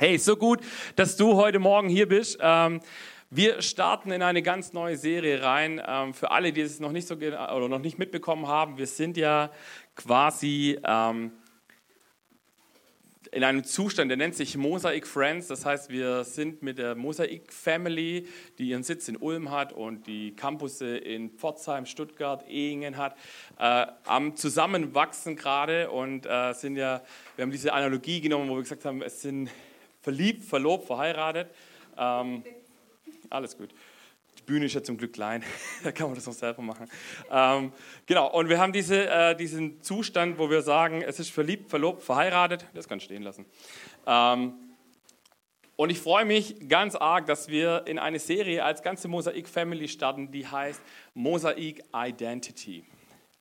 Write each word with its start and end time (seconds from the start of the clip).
Hey, 0.00 0.16
so 0.16 0.36
gut, 0.36 0.60
dass 0.94 1.16
du 1.16 1.34
heute 1.34 1.58
Morgen 1.58 1.88
hier 1.88 2.06
bist. 2.06 2.38
Ähm, 2.40 2.80
wir 3.30 3.60
starten 3.62 4.12
in 4.12 4.22
eine 4.22 4.42
ganz 4.42 4.72
neue 4.72 4.96
Serie 4.96 5.42
rein. 5.42 5.82
Ähm, 5.84 6.14
für 6.14 6.30
alle, 6.30 6.52
die 6.52 6.60
es 6.60 6.78
noch 6.78 6.92
nicht 6.92 7.08
so 7.08 7.16
oder 7.16 7.68
noch 7.68 7.80
nicht 7.80 7.98
mitbekommen 7.98 8.46
haben, 8.46 8.78
wir 8.78 8.86
sind 8.86 9.16
ja 9.16 9.50
quasi 9.96 10.78
ähm, 10.86 11.32
in 13.32 13.42
einem 13.42 13.64
Zustand, 13.64 14.08
der 14.08 14.16
nennt 14.16 14.36
sich 14.36 14.56
Mosaic 14.56 15.04
Friends. 15.04 15.48
Das 15.48 15.66
heißt, 15.66 15.90
wir 15.90 16.22
sind 16.22 16.62
mit 16.62 16.78
der 16.78 16.94
Mosaic 16.94 17.52
Family, 17.52 18.28
die 18.58 18.68
ihren 18.68 18.84
Sitz 18.84 19.08
in 19.08 19.16
Ulm 19.16 19.50
hat 19.50 19.72
und 19.72 20.06
die 20.06 20.36
Campusse 20.36 20.96
in 20.96 21.30
Pforzheim, 21.30 21.86
Stuttgart, 21.86 22.48
Ehingen 22.48 22.98
hat, 22.98 23.16
äh, 23.58 23.86
am 24.06 24.36
Zusammenwachsen 24.36 25.34
gerade 25.34 25.90
und 25.90 26.24
äh, 26.24 26.52
sind 26.52 26.76
ja, 26.76 27.02
wir 27.34 27.42
haben 27.42 27.50
diese 27.50 27.72
Analogie 27.72 28.20
genommen, 28.20 28.48
wo 28.48 28.54
wir 28.54 28.62
gesagt 28.62 28.84
haben, 28.84 29.02
es 29.02 29.22
sind 29.22 29.50
verliebt, 30.00 30.44
verlobt, 30.44 30.86
verheiratet. 30.86 31.48
Ähm, 31.96 32.42
alles 33.30 33.56
gut. 33.56 33.70
Die 34.38 34.42
Bühne 34.42 34.66
ist 34.66 34.74
ja 34.74 34.82
zum 34.82 34.96
Glück 34.96 35.12
klein, 35.12 35.42
da 35.82 35.92
kann 35.92 36.06
man 36.06 36.14
das 36.14 36.26
noch 36.26 36.32
selber 36.32 36.62
machen. 36.62 36.88
Ähm, 37.30 37.72
genau, 38.06 38.30
und 38.30 38.48
wir 38.48 38.58
haben 38.58 38.72
diese, 38.72 39.08
äh, 39.08 39.34
diesen 39.34 39.82
Zustand, 39.82 40.38
wo 40.38 40.48
wir 40.48 40.62
sagen, 40.62 41.02
es 41.02 41.18
ist 41.18 41.30
verliebt, 41.30 41.68
verlobt, 41.70 42.02
verheiratet. 42.02 42.66
Das 42.74 42.88
kann 42.88 43.00
stehen 43.00 43.22
lassen. 43.22 43.46
Ähm, 44.06 44.54
und 45.76 45.90
ich 45.90 46.00
freue 46.00 46.24
mich 46.24 46.68
ganz 46.68 46.96
arg, 46.96 47.26
dass 47.26 47.48
wir 47.48 47.84
in 47.86 48.00
eine 48.00 48.18
Serie 48.18 48.64
als 48.64 48.82
ganze 48.82 49.06
Mosaik 49.06 49.48
Family 49.48 49.86
starten, 49.86 50.32
die 50.32 50.46
heißt 50.46 50.82
Mosaik 51.14 51.84
Identity. 51.94 52.84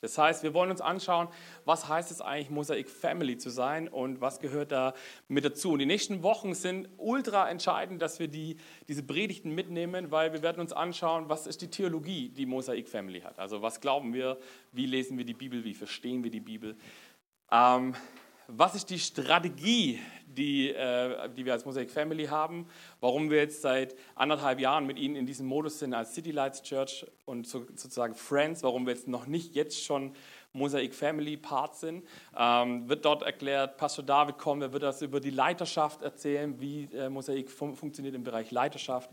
Das 0.02 0.18
heißt, 0.18 0.44
wir 0.44 0.54
wollen 0.54 0.70
uns 0.70 0.80
anschauen, 0.80 1.28
was 1.66 1.88
heißt 1.88 2.12
es 2.12 2.22
eigentlich, 2.22 2.52
Mosaik 2.52 2.88
Family 2.88 3.38
zu 3.38 3.50
sein 3.50 3.88
und 3.88 4.22
was 4.22 4.40
gehört 4.40 4.72
da 4.72 4.94
mit 5.28 5.44
dazu. 5.44 5.72
Und 5.72 5.80
die 5.80 5.88
nächsten 5.88 6.22
Wochen 6.22 6.54
sind 6.54 6.88
ultra 6.98 7.50
entscheidend, 7.50 8.02
dass 8.02 8.20
wir 8.20 8.28
die, 8.28 8.58
diese 8.88 9.02
Predigten 9.02 9.56
mitnehmen, 9.56 10.12
weil 10.12 10.34
wir 10.34 10.44
werden 10.44 10.60
uns 10.60 10.72
anschauen, 10.72 11.30
was 11.30 11.48
ist 11.48 11.62
die 11.62 11.70
Theologie, 11.70 12.30
die 12.30 12.46
Mosaik 12.46 12.88
Family 12.88 13.22
hat. 13.22 13.40
Also 13.40 13.64
was 13.64 13.82
glauben 13.82 14.14
wir, 14.14 14.38
wie 14.72 14.86
lesen 14.86 15.18
wir 15.18 15.26
die 15.26 15.34
Bibel, 15.34 15.64
wie 15.64 15.74
verstehen 15.74 16.24
wir 16.24 16.30
die 16.30 16.42
Bibel. 16.42 16.76
Ähm, 17.52 17.96
was 18.48 18.76
ist 18.76 18.92
die 18.92 19.00
Strategie, 19.00 20.00
die, 20.38 20.70
äh, 20.70 21.30
die 21.36 21.46
wir 21.46 21.54
als 21.54 21.66
Mosaic 21.66 21.92
Family 21.92 22.26
haben, 22.26 22.68
warum 23.02 23.30
wir 23.30 23.38
jetzt 23.38 23.62
seit 23.62 23.96
anderthalb 24.16 24.60
Jahren 24.60 24.86
mit 24.86 24.98
Ihnen 25.00 25.16
in 25.16 25.26
diesem 25.26 25.48
Modus 25.48 25.80
sind 25.80 25.94
als 25.94 26.14
City 26.14 26.32
Lights 26.32 26.62
Church 26.64 27.06
und 27.26 27.48
so, 27.48 27.66
sozusagen 27.76 28.14
Friends, 28.14 28.64
warum 28.64 28.86
wir 28.86 28.94
jetzt 28.94 29.08
noch 29.08 29.26
nicht 29.26 29.56
jetzt 29.56 29.84
schon 29.84 30.14
Mosaic 30.54 30.94
Family 30.94 31.38
Part 31.38 31.76
sind, 31.76 32.04
ähm, 32.38 32.88
wird 32.88 33.06
dort 33.06 33.24
erklärt. 33.24 33.78
Pastor 33.78 34.06
David 34.06 34.38
kommt, 34.38 34.62
er 34.64 34.74
wird 34.74 34.84
das 34.84 35.02
über 35.02 35.20
die 35.20 35.30
Leiterschaft 35.30 36.02
erzählen, 36.02 36.60
wie 36.60 36.86
äh, 36.94 37.10
Mosaik 37.10 37.50
fun 37.50 37.76
funktioniert 37.76 38.16
im 38.16 38.24
Bereich 38.24 38.52
Leiterschaft. 38.52 39.10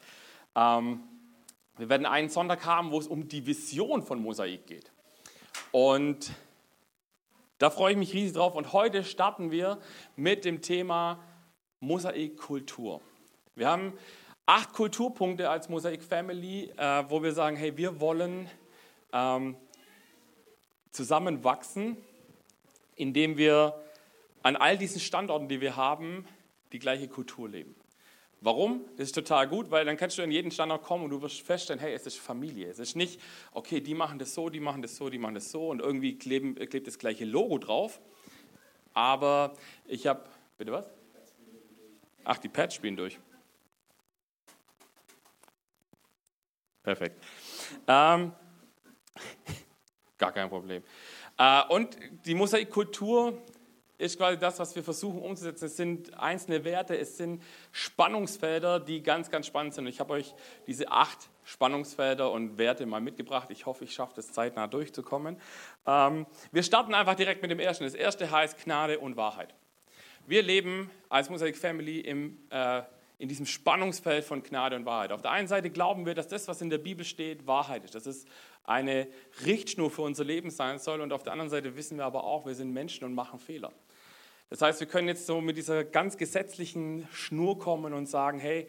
Ähm, 0.55 1.03
wir 1.77 1.89
werden 1.89 2.07
einen 2.07 2.29
Sonntag 2.29 2.65
haben, 2.67 2.93
wo 2.93 2.99
es 2.99 3.09
um 3.09 3.27
die 3.29 3.47
Vision 3.47 4.03
von 4.03 4.23
Mosaik 4.23 4.67
geht. 4.67 4.93
Und 5.73 6.31
da 7.65 7.71
freue 7.71 7.93
ich 7.93 7.99
mich 7.99 8.13
riesig 8.13 8.35
drauf 8.35 8.57
und 8.57 8.75
heute 8.75 9.05
starten 9.05 9.51
wir 9.51 9.79
mit 10.17 10.45
dem 10.45 10.61
Thema 10.61 11.25
Mosaikkultur. 11.81 13.01
Wir 13.55 13.71
haben 13.71 13.95
acht 14.45 14.75
Kulturpunkte 14.75 15.49
als 15.49 15.71
Mosaik 15.71 16.03
Family, 16.03 16.71
äh, 16.77 17.05
wo 17.09 17.23
wir 17.23 17.33
sagen, 17.33 17.57
hey, 17.57 17.75
wir 17.79 18.01
wollen 18.01 18.51
ähm, 19.15 19.57
zusammenwachsen, 20.91 21.97
indem 22.97 23.39
wir 23.39 23.83
an 24.43 24.57
all 24.57 24.77
diesen 24.77 25.01
Standorten, 25.01 25.49
die 25.49 25.63
wir 25.63 25.75
haben, 25.75 26.27
die 26.73 26.79
gleiche 26.79 27.09
Kultur 27.09 27.49
leben. 27.49 27.75
Warum? 28.41 28.85
Das 28.97 29.07
ist 29.09 29.15
total 29.15 29.49
gut, 29.49 29.71
weil 29.71 29.85
dann 29.85 29.97
kannst 29.97 30.19
du 30.19 30.23
in 30.23 30.31
jeden 30.31 30.51
Standort 30.51 30.83
kommen 30.83 31.05
und 31.05 31.11
du 31.11 31.23
wirst 31.23 31.41
feststellen, 31.41 31.81
hey, 31.81 31.95
es 31.95 32.07
ist 32.07 32.19
Familie. 32.19 32.69
Es 32.69 32.79
ist 32.79 32.95
nicht, 32.95 33.21
okay, 33.53 33.81
die 33.81 33.95
machen 33.95 34.19
das 34.19 34.35
so, 34.35 34.51
die 34.51 34.61
machen 34.61 34.83
das 34.83 34.97
so, 34.97 35.09
die 35.09 35.19
machen 35.19 35.35
das 35.35 35.51
so 35.51 35.69
und 35.69 35.81
irgendwie 35.81 36.19
kleben, 36.19 36.55
klebt 36.55 36.87
das 36.87 36.99
gleiche 36.99 37.25
Logo 37.25 37.59
drauf. 37.59 38.01
Aber 38.93 39.55
ich 39.87 40.07
habe, 40.07 40.25
bitte 40.59 40.73
was? 40.73 40.91
Ach, 42.25 42.39
die 42.39 42.49
Pads 42.49 42.75
spielen 42.75 42.97
durch. 42.97 43.19
Perfekt. 46.83 47.23
Ähm, 47.87 48.33
gar 50.19 50.33
kein 50.33 50.49
Problem. 50.49 50.83
Äh, 51.39 51.63
und 51.69 51.97
die 52.27 52.35
Mosaikkultur 52.35 53.43
ist 53.99 54.19
quasi 54.19 54.39
das, 54.39 54.59
was 54.59 54.75
wir 54.75 54.83
versuchen 54.83 55.21
umzusetzen. 55.21 55.67
Es 55.67 55.77
sind 55.77 56.15
einzelne 56.19 56.65
Werte, 56.65 56.97
es 56.97 57.17
sind 57.17 57.43
Spannungsfelder, 57.73 58.81
die 58.81 59.03
ganz, 59.03 59.31
ganz 59.31 59.47
spannend 59.47 59.75
sind. 59.75 59.87
Ich 59.87 60.01
habe 60.01 60.15
euch 60.15 60.35
diese 60.67 60.91
acht 60.91 61.31
Spannungsfelder 61.45 62.31
und 62.31 62.59
Werte 62.59 62.87
mal 62.87 63.01
mitgebracht. 63.01 63.51
Ich 63.51 63.67
hoffe, 63.67 63.85
ich 63.85 63.95
schaffe 63.95 64.19
es 64.19 64.33
zeitnah 64.33 64.67
durchzukommen. 64.67 65.37
Ähm, 65.87 66.27
wir 66.51 66.63
starten 66.63 66.95
einfach 66.95 67.15
direkt 67.15 67.43
mit 67.43 67.51
dem 67.51 67.61
ersten. 67.61 67.85
Das 67.85 67.95
erste 67.95 68.31
heißt 68.31 68.63
Gnade 68.65 68.99
und 68.99 69.17
Wahrheit. 69.17 69.55
Wir 70.27 70.43
leben 70.43 70.91
als 71.09 71.29
Mosaic 71.29 71.57
Family 71.57 72.01
im, 72.01 72.39
äh, 72.51 72.83
in 73.19 73.29
diesem 73.29 73.47
Spannungsfeld 73.47 74.25
von 74.25 74.43
Gnade 74.43 74.75
und 74.75 74.87
Wahrheit. 74.87 75.13
Auf 75.13 75.23
der 75.23 75.31
einen 75.31 75.49
Seite 75.49 75.71
glauben 75.71 76.07
wir, 76.07 76.15
dass 76.15 76.29
das, 76.29 76.49
was 76.49 76.63
in 76.63 76.71
der 76.71 76.79
Bibel 76.79 77.05
steht, 77.05 77.47
Wahrheit 77.47 77.85
ist. 77.85 77.95
Das 77.95 78.07
ist 78.07 78.27
eine 78.65 79.07
Richtschnur 79.45 79.91
für 79.91 80.03
unser 80.03 80.25
Leben 80.25 80.51
sein 80.51 80.79
soll. 80.79 81.01
Und 81.01 81.13
auf 81.13 81.23
der 81.23 81.33
anderen 81.33 81.51
Seite 81.51 81.77
wissen 81.77 81.99
wir 81.99 82.07
aber 82.07 82.25
auch, 82.25 82.47
wir 82.47 82.55
sind 82.55 82.73
Menschen 82.73 83.05
und 83.05 83.15
machen 83.15 83.39
Fehler. 83.39 83.73
Das 84.51 84.63
heißt, 84.63 84.81
wir 84.81 84.87
können 84.87 85.09
jetzt 85.09 85.27
so 85.27 85.41
mit 85.41 85.57
dieser 85.57 85.85
ganz 85.85 86.17
gesetzlichen 86.17 87.09
Schnur 87.13 87.59
kommen 87.59 87.93
und 87.93 88.07
sagen, 88.07 88.39
hey, 88.39 88.69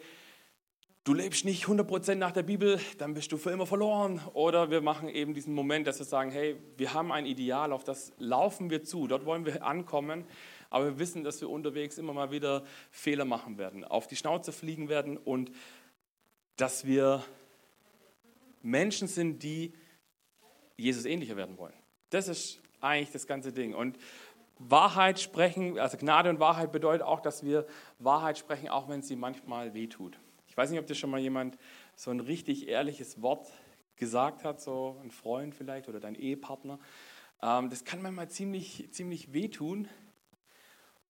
du 1.04 1.14
lebst 1.14 1.44
nicht 1.44 1.66
100% 1.66 2.16
nach 2.16 2.32
der 2.32 2.42
Bibel, 2.42 2.80
dann 2.98 3.14
bist 3.14 3.30
du 3.30 3.36
für 3.36 3.50
immer 3.50 3.66
verloren. 3.66 4.20
Oder 4.34 4.70
wir 4.70 4.80
machen 4.80 5.08
eben 5.08 5.34
diesen 5.34 5.54
Moment, 5.54 5.86
dass 5.86 5.98
wir 6.00 6.06
sagen, 6.06 6.32
hey, 6.32 6.56
wir 6.76 6.92
haben 6.92 7.12
ein 7.12 7.26
Ideal, 7.26 7.72
auf 7.72 7.84
das 7.84 8.12
laufen 8.18 8.70
wir 8.70 8.82
zu, 8.82 9.06
dort 9.06 9.24
wollen 9.24 9.46
wir 9.46 9.64
ankommen, 9.64 10.24
aber 10.68 10.86
wir 10.86 10.98
wissen, 10.98 11.22
dass 11.22 11.40
wir 11.40 11.48
unterwegs 11.48 11.96
immer 11.96 12.12
mal 12.12 12.32
wieder 12.32 12.64
Fehler 12.90 13.24
machen 13.24 13.56
werden, 13.56 13.84
auf 13.84 14.08
die 14.08 14.16
Schnauze 14.16 14.52
fliegen 14.52 14.88
werden 14.88 15.16
und 15.16 15.52
dass 16.56 16.86
wir 16.86 17.24
Menschen 18.62 19.06
sind, 19.06 19.44
die 19.44 19.72
Jesus 20.76 21.04
ähnlicher 21.04 21.36
werden 21.36 21.56
wollen. 21.56 21.74
Das 22.10 22.26
ist 22.26 22.60
eigentlich 22.80 23.12
das 23.12 23.26
ganze 23.26 23.52
Ding. 23.52 23.74
Und 23.74 23.96
Wahrheit 24.58 25.20
sprechen, 25.20 25.78
also 25.78 25.96
Gnade 25.96 26.30
und 26.30 26.40
Wahrheit 26.40 26.72
bedeutet 26.72 27.02
auch, 27.02 27.20
dass 27.20 27.44
wir 27.44 27.66
Wahrheit 27.98 28.38
sprechen, 28.38 28.68
auch 28.68 28.88
wenn 28.88 29.02
sie 29.02 29.16
manchmal 29.16 29.74
wehtut. 29.74 30.18
Ich 30.48 30.56
weiß 30.56 30.70
nicht, 30.70 30.80
ob 30.80 30.86
dir 30.86 30.94
schon 30.94 31.10
mal 31.10 31.20
jemand 31.20 31.58
so 31.94 32.10
ein 32.10 32.20
richtig 32.20 32.68
ehrliches 32.68 33.20
Wort 33.20 33.46
gesagt 33.96 34.44
hat, 34.44 34.60
so 34.60 34.98
ein 35.02 35.10
Freund 35.10 35.54
vielleicht 35.54 35.88
oder 35.88 36.00
dein 36.00 36.14
Ehepartner. 36.14 36.78
Ähm, 37.42 37.68
das 37.68 37.84
kann 37.84 38.00
manchmal 38.00 38.28
ziemlich, 38.28 38.88
ziemlich 38.92 39.32
wehtun. 39.34 39.88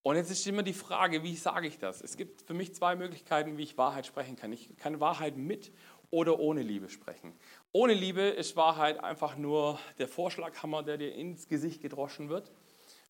Und 0.02 0.16
jetzt 0.16 0.30
ist 0.30 0.46
immer 0.46 0.62
die 0.62 0.72
Frage, 0.72 1.22
wie 1.22 1.36
sage 1.36 1.66
ich 1.66 1.78
das? 1.78 2.00
Es 2.00 2.16
gibt 2.16 2.42
für 2.42 2.54
mich 2.54 2.74
zwei 2.74 2.94
Möglichkeiten, 2.96 3.58
wie 3.58 3.62
ich 3.62 3.78
Wahrheit 3.78 4.06
sprechen 4.06 4.36
kann. 4.36 4.52
Ich 4.52 4.76
kann 4.76 5.00
Wahrheit 5.00 5.36
mit 5.36 5.72
oder 6.10 6.38
ohne 6.38 6.62
Liebe 6.62 6.88
sprechen. 6.88 7.32
Ohne 7.72 7.92
Liebe 7.92 8.22
ist 8.22 8.56
Wahrheit 8.56 9.02
einfach 9.02 9.36
nur 9.36 9.78
der 9.98 10.06
Vorschlaghammer, 10.06 10.82
der 10.82 10.96
dir 10.96 11.12
ins 11.12 11.48
Gesicht 11.48 11.80
gedroschen 11.82 12.28
wird 12.28 12.52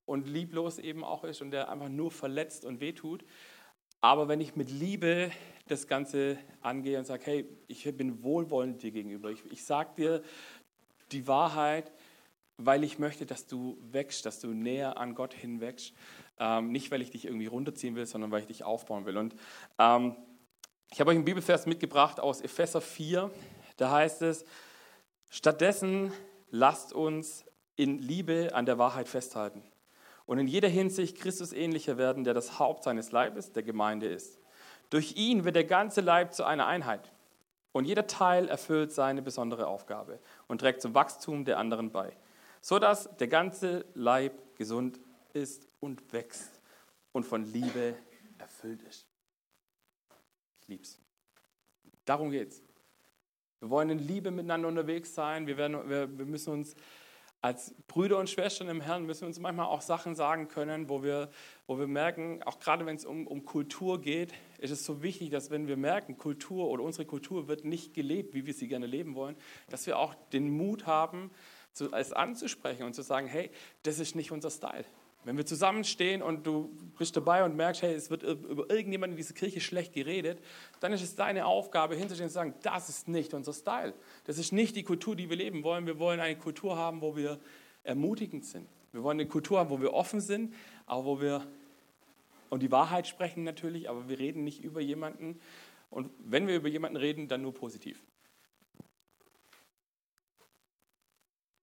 und 0.06 0.28
lieblos 0.28 0.78
eben 0.78 1.04
auch 1.04 1.24
ist 1.24 1.42
und 1.42 1.50
der 1.50 1.68
einfach 1.68 1.88
nur 1.88 2.10
verletzt 2.10 2.64
und 2.64 2.80
wehtut. 2.80 3.24
Aber 4.00 4.28
wenn 4.28 4.40
ich 4.40 4.56
mit 4.56 4.70
Liebe 4.70 5.30
das 5.66 5.88
Ganze 5.88 6.38
angehe 6.62 6.98
und 6.98 7.06
sage, 7.06 7.22
hey, 7.26 7.48
ich 7.66 7.84
bin 7.96 8.22
wohlwollend 8.22 8.82
dir 8.82 8.92
gegenüber, 8.92 9.30
ich, 9.30 9.44
ich 9.50 9.64
sage 9.64 9.90
dir 9.96 10.22
die 11.12 11.26
Wahrheit, 11.26 11.92
weil 12.56 12.84
ich 12.84 12.98
möchte, 12.98 13.26
dass 13.26 13.46
du 13.46 13.76
wächst, 13.80 14.24
dass 14.24 14.40
du 14.40 14.48
näher 14.48 14.96
an 14.96 15.14
Gott 15.14 15.34
hinwächst. 15.34 15.92
Ähm, 16.38 16.70
nicht, 16.70 16.90
weil 16.90 17.02
ich 17.02 17.10
dich 17.10 17.24
irgendwie 17.26 17.46
runterziehen 17.46 17.96
will, 17.96 18.06
sondern 18.06 18.30
weil 18.30 18.40
ich 18.40 18.46
dich 18.46 18.64
aufbauen 18.64 19.04
will. 19.06 19.16
Und 19.16 19.34
ähm, 19.78 20.16
ich 20.90 21.00
habe 21.00 21.10
euch 21.10 21.16
einen 21.16 21.24
Bibelvers 21.24 21.66
mitgebracht 21.66 22.20
aus 22.20 22.40
Epheser 22.40 22.80
4. 22.80 23.30
Da 23.76 23.90
heißt 23.90 24.22
es, 24.22 24.44
stattdessen 25.28 26.12
lasst 26.50 26.92
uns 26.92 27.44
in 27.74 27.98
Liebe 27.98 28.50
an 28.52 28.66
der 28.66 28.78
Wahrheit 28.78 29.08
festhalten 29.08 29.62
und 30.26 30.38
in 30.38 30.48
jeder 30.48 30.68
Hinsicht 30.68 31.18
Christus 31.18 31.52
ähnlicher 31.52 31.96
werden, 31.96 32.24
der 32.24 32.34
das 32.34 32.58
Haupt 32.58 32.84
seines 32.84 33.12
Leibes, 33.12 33.52
der 33.52 33.62
Gemeinde 33.62 34.06
ist. 34.06 34.38
Durch 34.90 35.16
ihn 35.16 35.44
wird 35.44 35.56
der 35.56 35.64
ganze 35.64 36.00
Leib 36.00 36.34
zu 36.34 36.44
einer 36.44 36.66
Einheit. 36.66 37.12
Und 37.72 37.84
jeder 37.84 38.06
Teil 38.06 38.48
erfüllt 38.48 38.92
seine 38.92 39.22
besondere 39.22 39.66
Aufgabe 39.66 40.18
und 40.48 40.60
trägt 40.60 40.80
zum 40.82 40.94
Wachstum 40.94 41.44
der 41.44 41.58
anderen 41.58 41.90
bei, 41.90 42.16
sodass 42.60 43.14
der 43.18 43.28
ganze 43.28 43.84
Leib 43.94 44.56
gesund 44.56 44.98
ist 45.32 45.68
und 45.80 46.12
wächst 46.12 46.60
und 47.12 47.24
von 47.24 47.44
Liebe 47.44 47.94
erfüllt 48.38 48.82
ist. 48.82 49.06
Ich 50.62 50.68
lieb's. 50.68 50.98
Darum 52.04 52.30
geht's. 52.30 52.62
Wir 53.60 53.70
wollen 53.70 53.90
in 53.90 53.98
Liebe 53.98 54.30
miteinander 54.30 54.68
unterwegs 54.68 55.14
sein. 55.14 55.46
Wir, 55.46 55.56
werden, 55.56 55.88
wir, 55.88 56.18
wir 56.18 56.24
müssen 56.24 56.52
uns 56.52 56.74
als 57.46 57.72
Brüder 57.86 58.18
und 58.18 58.28
Schwestern 58.28 58.68
im 58.68 58.80
Herrn 58.80 59.06
müssen 59.06 59.20
wir 59.20 59.28
uns 59.28 59.38
manchmal 59.38 59.66
auch 59.66 59.80
Sachen 59.80 60.16
sagen 60.16 60.48
können, 60.48 60.88
wo 60.88 61.04
wir, 61.04 61.30
wo 61.68 61.78
wir 61.78 61.86
merken, 61.86 62.42
auch 62.42 62.58
gerade 62.58 62.84
wenn 62.86 62.96
es 62.96 63.04
um, 63.04 63.28
um 63.28 63.44
Kultur 63.44 64.00
geht, 64.00 64.34
ist 64.58 64.72
es 64.72 64.84
so 64.84 65.00
wichtig, 65.00 65.30
dass 65.30 65.48
wenn 65.48 65.68
wir 65.68 65.76
merken, 65.76 66.18
Kultur 66.18 66.68
oder 66.68 66.82
unsere 66.82 67.06
Kultur 67.06 67.46
wird 67.46 67.64
nicht 67.64 67.94
gelebt, 67.94 68.34
wie 68.34 68.46
wir 68.46 68.52
sie 68.52 68.66
gerne 68.66 68.86
leben 68.86 69.14
wollen, 69.14 69.36
dass 69.70 69.86
wir 69.86 69.96
auch 69.96 70.16
den 70.32 70.50
Mut 70.50 70.86
haben, 70.86 71.30
es 71.92 72.12
anzusprechen 72.12 72.82
und 72.82 72.94
zu 72.94 73.02
sagen, 73.02 73.28
hey, 73.28 73.52
das 73.84 74.00
ist 74.00 74.16
nicht 74.16 74.32
unser 74.32 74.50
Style. 74.50 74.84
Wenn 75.26 75.36
wir 75.36 75.44
zusammenstehen 75.44 76.22
und 76.22 76.46
du 76.46 76.70
bist 76.96 77.16
dabei 77.16 77.42
und 77.42 77.56
merkst, 77.56 77.82
hey, 77.82 77.92
es 77.92 78.10
wird 78.10 78.22
über 78.22 78.70
irgendjemanden 78.70 79.14
in 79.14 79.16
dieser 79.16 79.34
Kirche 79.34 79.60
schlecht 79.60 79.92
geredet, 79.92 80.38
dann 80.78 80.92
ist 80.92 81.02
es 81.02 81.16
deine 81.16 81.46
Aufgabe, 81.46 81.96
hinzustehen 81.96 82.26
und 82.26 82.30
zu 82.30 82.34
sagen, 82.34 82.54
das 82.62 82.88
ist 82.88 83.08
nicht 83.08 83.34
unser 83.34 83.52
Style. 83.52 83.92
Das 84.26 84.38
ist 84.38 84.52
nicht 84.52 84.76
die 84.76 84.84
Kultur, 84.84 85.16
die 85.16 85.28
wir 85.28 85.36
leben 85.36 85.64
wollen. 85.64 85.84
Wir 85.84 85.98
wollen 85.98 86.20
eine 86.20 86.38
Kultur 86.38 86.76
haben, 86.76 87.00
wo 87.00 87.16
wir 87.16 87.40
ermutigend 87.82 88.44
sind. 88.44 88.68
Wir 88.92 89.02
wollen 89.02 89.18
eine 89.18 89.28
Kultur 89.28 89.58
haben, 89.58 89.68
wo 89.68 89.80
wir 89.80 89.94
offen 89.94 90.20
sind, 90.20 90.54
aber 90.86 91.04
wo 91.04 91.20
wir 91.20 91.44
und 92.48 92.62
die 92.62 92.70
Wahrheit 92.70 93.08
sprechen 93.08 93.42
natürlich, 93.42 93.90
aber 93.90 94.08
wir 94.08 94.20
reden 94.20 94.44
nicht 94.44 94.62
über 94.62 94.80
jemanden. 94.80 95.40
Und 95.90 96.08
wenn 96.20 96.46
wir 96.46 96.54
über 96.54 96.68
jemanden 96.68 96.98
reden, 96.98 97.26
dann 97.26 97.42
nur 97.42 97.52
positiv. 97.52 98.00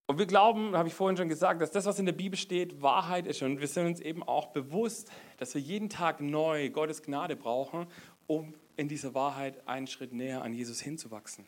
Und 0.05 0.19
wir 0.19 0.25
glauben, 0.25 0.75
habe 0.75 0.89
ich 0.89 0.93
vorhin 0.93 1.15
schon 1.15 1.29
gesagt, 1.29 1.61
dass 1.61 1.71
das, 1.71 1.85
was 1.85 1.97
in 1.97 2.05
der 2.05 2.13
Bibel 2.13 2.37
steht, 2.37 2.81
Wahrheit 2.81 3.25
ist. 3.25 3.41
Und 3.41 3.61
wir 3.61 3.67
sind 3.67 3.85
uns 3.85 3.99
eben 4.01 4.21
auch 4.21 4.47
bewusst, 4.47 5.09
dass 5.37 5.55
wir 5.55 5.61
jeden 5.61 5.89
Tag 5.89 6.19
neu 6.19 6.69
Gottes 6.69 7.03
Gnade 7.03 7.37
brauchen, 7.37 7.87
um 8.27 8.53
in 8.75 8.89
dieser 8.89 9.13
Wahrheit 9.13 9.65
einen 9.65 9.87
Schritt 9.87 10.11
näher 10.11 10.41
an 10.41 10.53
Jesus 10.53 10.81
hinzuwachsen. 10.81 11.45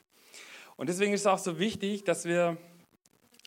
Und 0.77 0.87
deswegen 0.87 1.13
ist 1.13 1.21
es 1.21 1.27
auch 1.27 1.37
so 1.37 1.59
wichtig, 1.59 2.05
dass 2.05 2.23
wir 2.25 2.57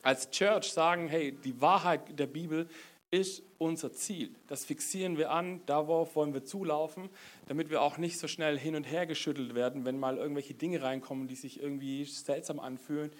als 0.02 0.30
Church 0.30 0.72
sagen, 0.72 1.08
hey, 1.08 1.32
die 1.32 1.58
Wahrheit 1.60 2.18
der 2.18 2.26
Bibel 2.26 2.68
ist 3.10 3.42
unser 3.56 3.92
Ziel. 3.92 4.34
Das 4.46 4.66
fixieren 4.66 5.16
wir 5.16 5.30
an, 5.30 5.62
darauf 5.64 6.14
wollen 6.16 6.34
wir 6.34 6.44
zulaufen, 6.44 7.08
damit 7.46 7.70
wir 7.70 7.80
auch 7.80 7.96
nicht 7.96 8.18
so 8.18 8.28
schnell 8.28 8.58
hin 8.58 8.76
und 8.76 8.84
her 8.84 9.06
geschüttelt 9.06 9.54
werden, 9.54 9.86
wenn 9.86 9.98
mal 9.98 10.18
irgendwelche 10.18 10.52
Dinge 10.52 10.82
reinkommen, 10.82 11.28
die 11.28 11.34
sich 11.34 11.62
irgendwie 11.62 12.04
seltsam 12.04 12.60
anfühlen 12.60 13.10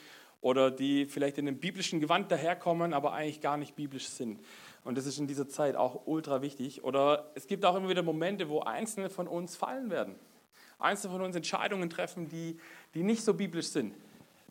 oder 0.41 0.71
die 0.71 1.07
vielleicht 1.07 1.39
in 1.39 1.49
einem 1.49 1.59
biblischen 1.59 2.01
Gewand 2.01 2.31
daherkommen, 2.31 2.93
aber 2.93 3.13
eigentlich 3.13 3.41
gar 3.41 3.57
nicht 3.57 3.75
biblisch 3.75 4.09
sind. 4.09 4.41
Und 4.85 4.97
das 4.97 5.07
ist 5.07 5.19
in 5.19 5.27
dieser 5.27 5.49
Zeit 5.49 5.77
auch 5.77 6.07
ultra 6.07 6.43
wichtig. 6.43 6.85
Oder 6.85 7.31
es 7.35 7.47
gibt 7.47 7.65
auch 7.65 7.75
immer 7.75 7.89
wieder 7.89 8.03
Momente, 8.03 8.49
wo 8.49 8.61
Einzelne 8.61 9.11
von 9.11 9.27
uns 9.27 9.57
fallen 9.57 9.91
werden. 9.91 10.15
Einzelne 10.79 11.15
von 11.15 11.23
uns 11.23 11.35
Entscheidungen 11.35 11.91
treffen, 11.91 12.29
die, 12.29 12.59
die 12.95 13.03
nicht 13.03 13.23
so 13.23 13.35
biblisch 13.35 13.69
sind. 13.69 13.95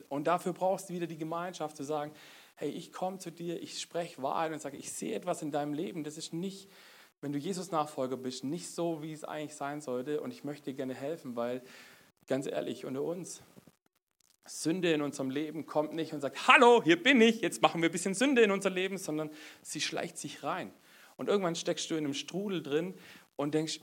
Und 0.09 0.27
dafür 0.27 0.53
brauchst 0.53 0.89
du 0.89 0.93
wieder 0.93 1.07
die 1.07 1.17
Gemeinschaft 1.17 1.77
zu 1.77 1.83
sagen, 1.83 2.11
hey, 2.55 2.69
ich 2.69 2.91
komme 2.91 3.19
zu 3.19 3.31
dir, 3.31 3.61
ich 3.61 3.79
spreche 3.79 4.21
Wahrheit 4.21 4.51
und 4.51 4.59
sage, 4.59 4.77
ich 4.77 4.91
sehe 4.91 5.15
etwas 5.15 5.41
in 5.41 5.51
deinem 5.51 5.73
Leben, 5.73 6.03
das 6.03 6.17
ist 6.17 6.33
nicht, 6.33 6.69
wenn 7.21 7.31
du 7.31 7.37
Jesus 7.37 7.71
Nachfolger 7.71 8.17
bist, 8.17 8.43
nicht 8.43 8.69
so, 8.69 9.01
wie 9.01 9.13
es 9.13 9.23
eigentlich 9.23 9.55
sein 9.55 9.81
sollte 9.81 10.21
und 10.21 10.31
ich 10.31 10.43
möchte 10.43 10.71
dir 10.71 10.75
gerne 10.75 10.93
helfen, 10.93 11.35
weil 11.35 11.61
ganz 12.27 12.47
ehrlich, 12.47 12.85
unter 12.85 13.03
uns, 13.03 13.41
Sünde 14.47 14.91
in 14.93 15.01
unserem 15.01 15.29
Leben 15.29 15.65
kommt 15.65 15.93
nicht 15.93 16.13
und 16.13 16.21
sagt, 16.21 16.47
hallo, 16.47 16.81
hier 16.83 17.01
bin 17.01 17.21
ich, 17.21 17.41
jetzt 17.41 17.61
machen 17.61 17.81
wir 17.81 17.89
ein 17.89 17.91
bisschen 17.91 18.13
Sünde 18.13 18.41
in 18.41 18.51
unser 18.51 18.69
Leben, 18.69 18.97
sondern 18.97 19.29
sie 19.61 19.81
schleicht 19.81 20.17
sich 20.17 20.43
rein. 20.43 20.73
Und 21.17 21.29
irgendwann 21.29 21.55
steckst 21.55 21.89
du 21.89 21.95
in 21.95 22.05
einem 22.05 22.13
Strudel 22.13 22.63
drin 22.63 22.93
und 23.35 23.53
denkst, 23.53 23.79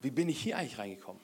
wie 0.00 0.10
bin 0.10 0.28
ich 0.28 0.40
hier 0.40 0.58
eigentlich 0.58 0.78
reingekommen? 0.78 1.22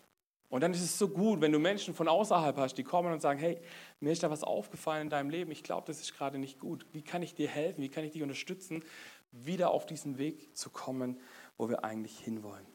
Und 0.48 0.60
dann 0.60 0.72
ist 0.72 0.82
es 0.82 0.98
so 0.98 1.08
gut, 1.08 1.40
wenn 1.40 1.52
du 1.52 1.58
Menschen 1.58 1.94
von 1.94 2.06
außerhalb 2.06 2.56
hast, 2.56 2.74
die 2.74 2.84
kommen 2.84 3.12
und 3.12 3.20
sagen, 3.20 3.40
hey, 3.40 3.60
mir 3.98 4.12
ist 4.12 4.22
da 4.22 4.30
was 4.30 4.44
aufgefallen 4.44 5.02
in 5.02 5.10
deinem 5.10 5.30
Leben, 5.30 5.50
ich 5.50 5.64
glaube, 5.64 5.86
das 5.86 6.00
ist 6.00 6.16
gerade 6.16 6.38
nicht 6.38 6.60
gut. 6.60 6.86
Wie 6.92 7.02
kann 7.02 7.22
ich 7.22 7.34
dir 7.34 7.48
helfen? 7.48 7.82
Wie 7.82 7.88
kann 7.88 8.04
ich 8.04 8.12
dich 8.12 8.22
unterstützen, 8.22 8.84
wieder 9.32 9.70
auf 9.70 9.86
diesen 9.86 10.18
Weg 10.18 10.56
zu 10.56 10.70
kommen, 10.70 11.20
wo 11.56 11.68
wir 11.68 11.84
eigentlich 11.84 12.18
hinwollen? 12.20 12.66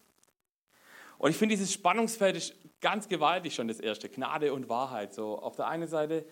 Und 1.18 1.30
ich 1.30 1.38
finde, 1.38 1.54
dieses 1.54 1.72
Spannungsfeld 1.72 2.36
ist 2.36 2.56
ganz 2.82 3.08
gewaltig 3.08 3.56
schon 3.56 3.68
das 3.68 3.80
erste, 3.80 4.10
Gnade 4.10 4.54
und 4.54 4.68
Wahrheit. 4.68 5.14
So 5.14 5.40
auf 5.40 5.56
der 5.56 5.68
einen 5.68 5.88
Seite 5.88 6.26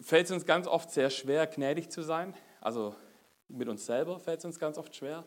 fällt 0.00 0.26
es 0.26 0.32
uns 0.32 0.46
ganz 0.46 0.66
oft 0.66 0.90
sehr 0.90 1.10
schwer, 1.10 1.46
gnädig 1.46 1.90
zu 1.90 2.02
sein. 2.02 2.34
Also 2.60 2.94
mit 3.48 3.68
uns 3.68 3.84
selber 3.84 4.18
fällt 4.18 4.38
es 4.38 4.44
uns 4.44 4.58
ganz 4.58 4.78
oft 4.78 4.94
schwer. 4.94 5.24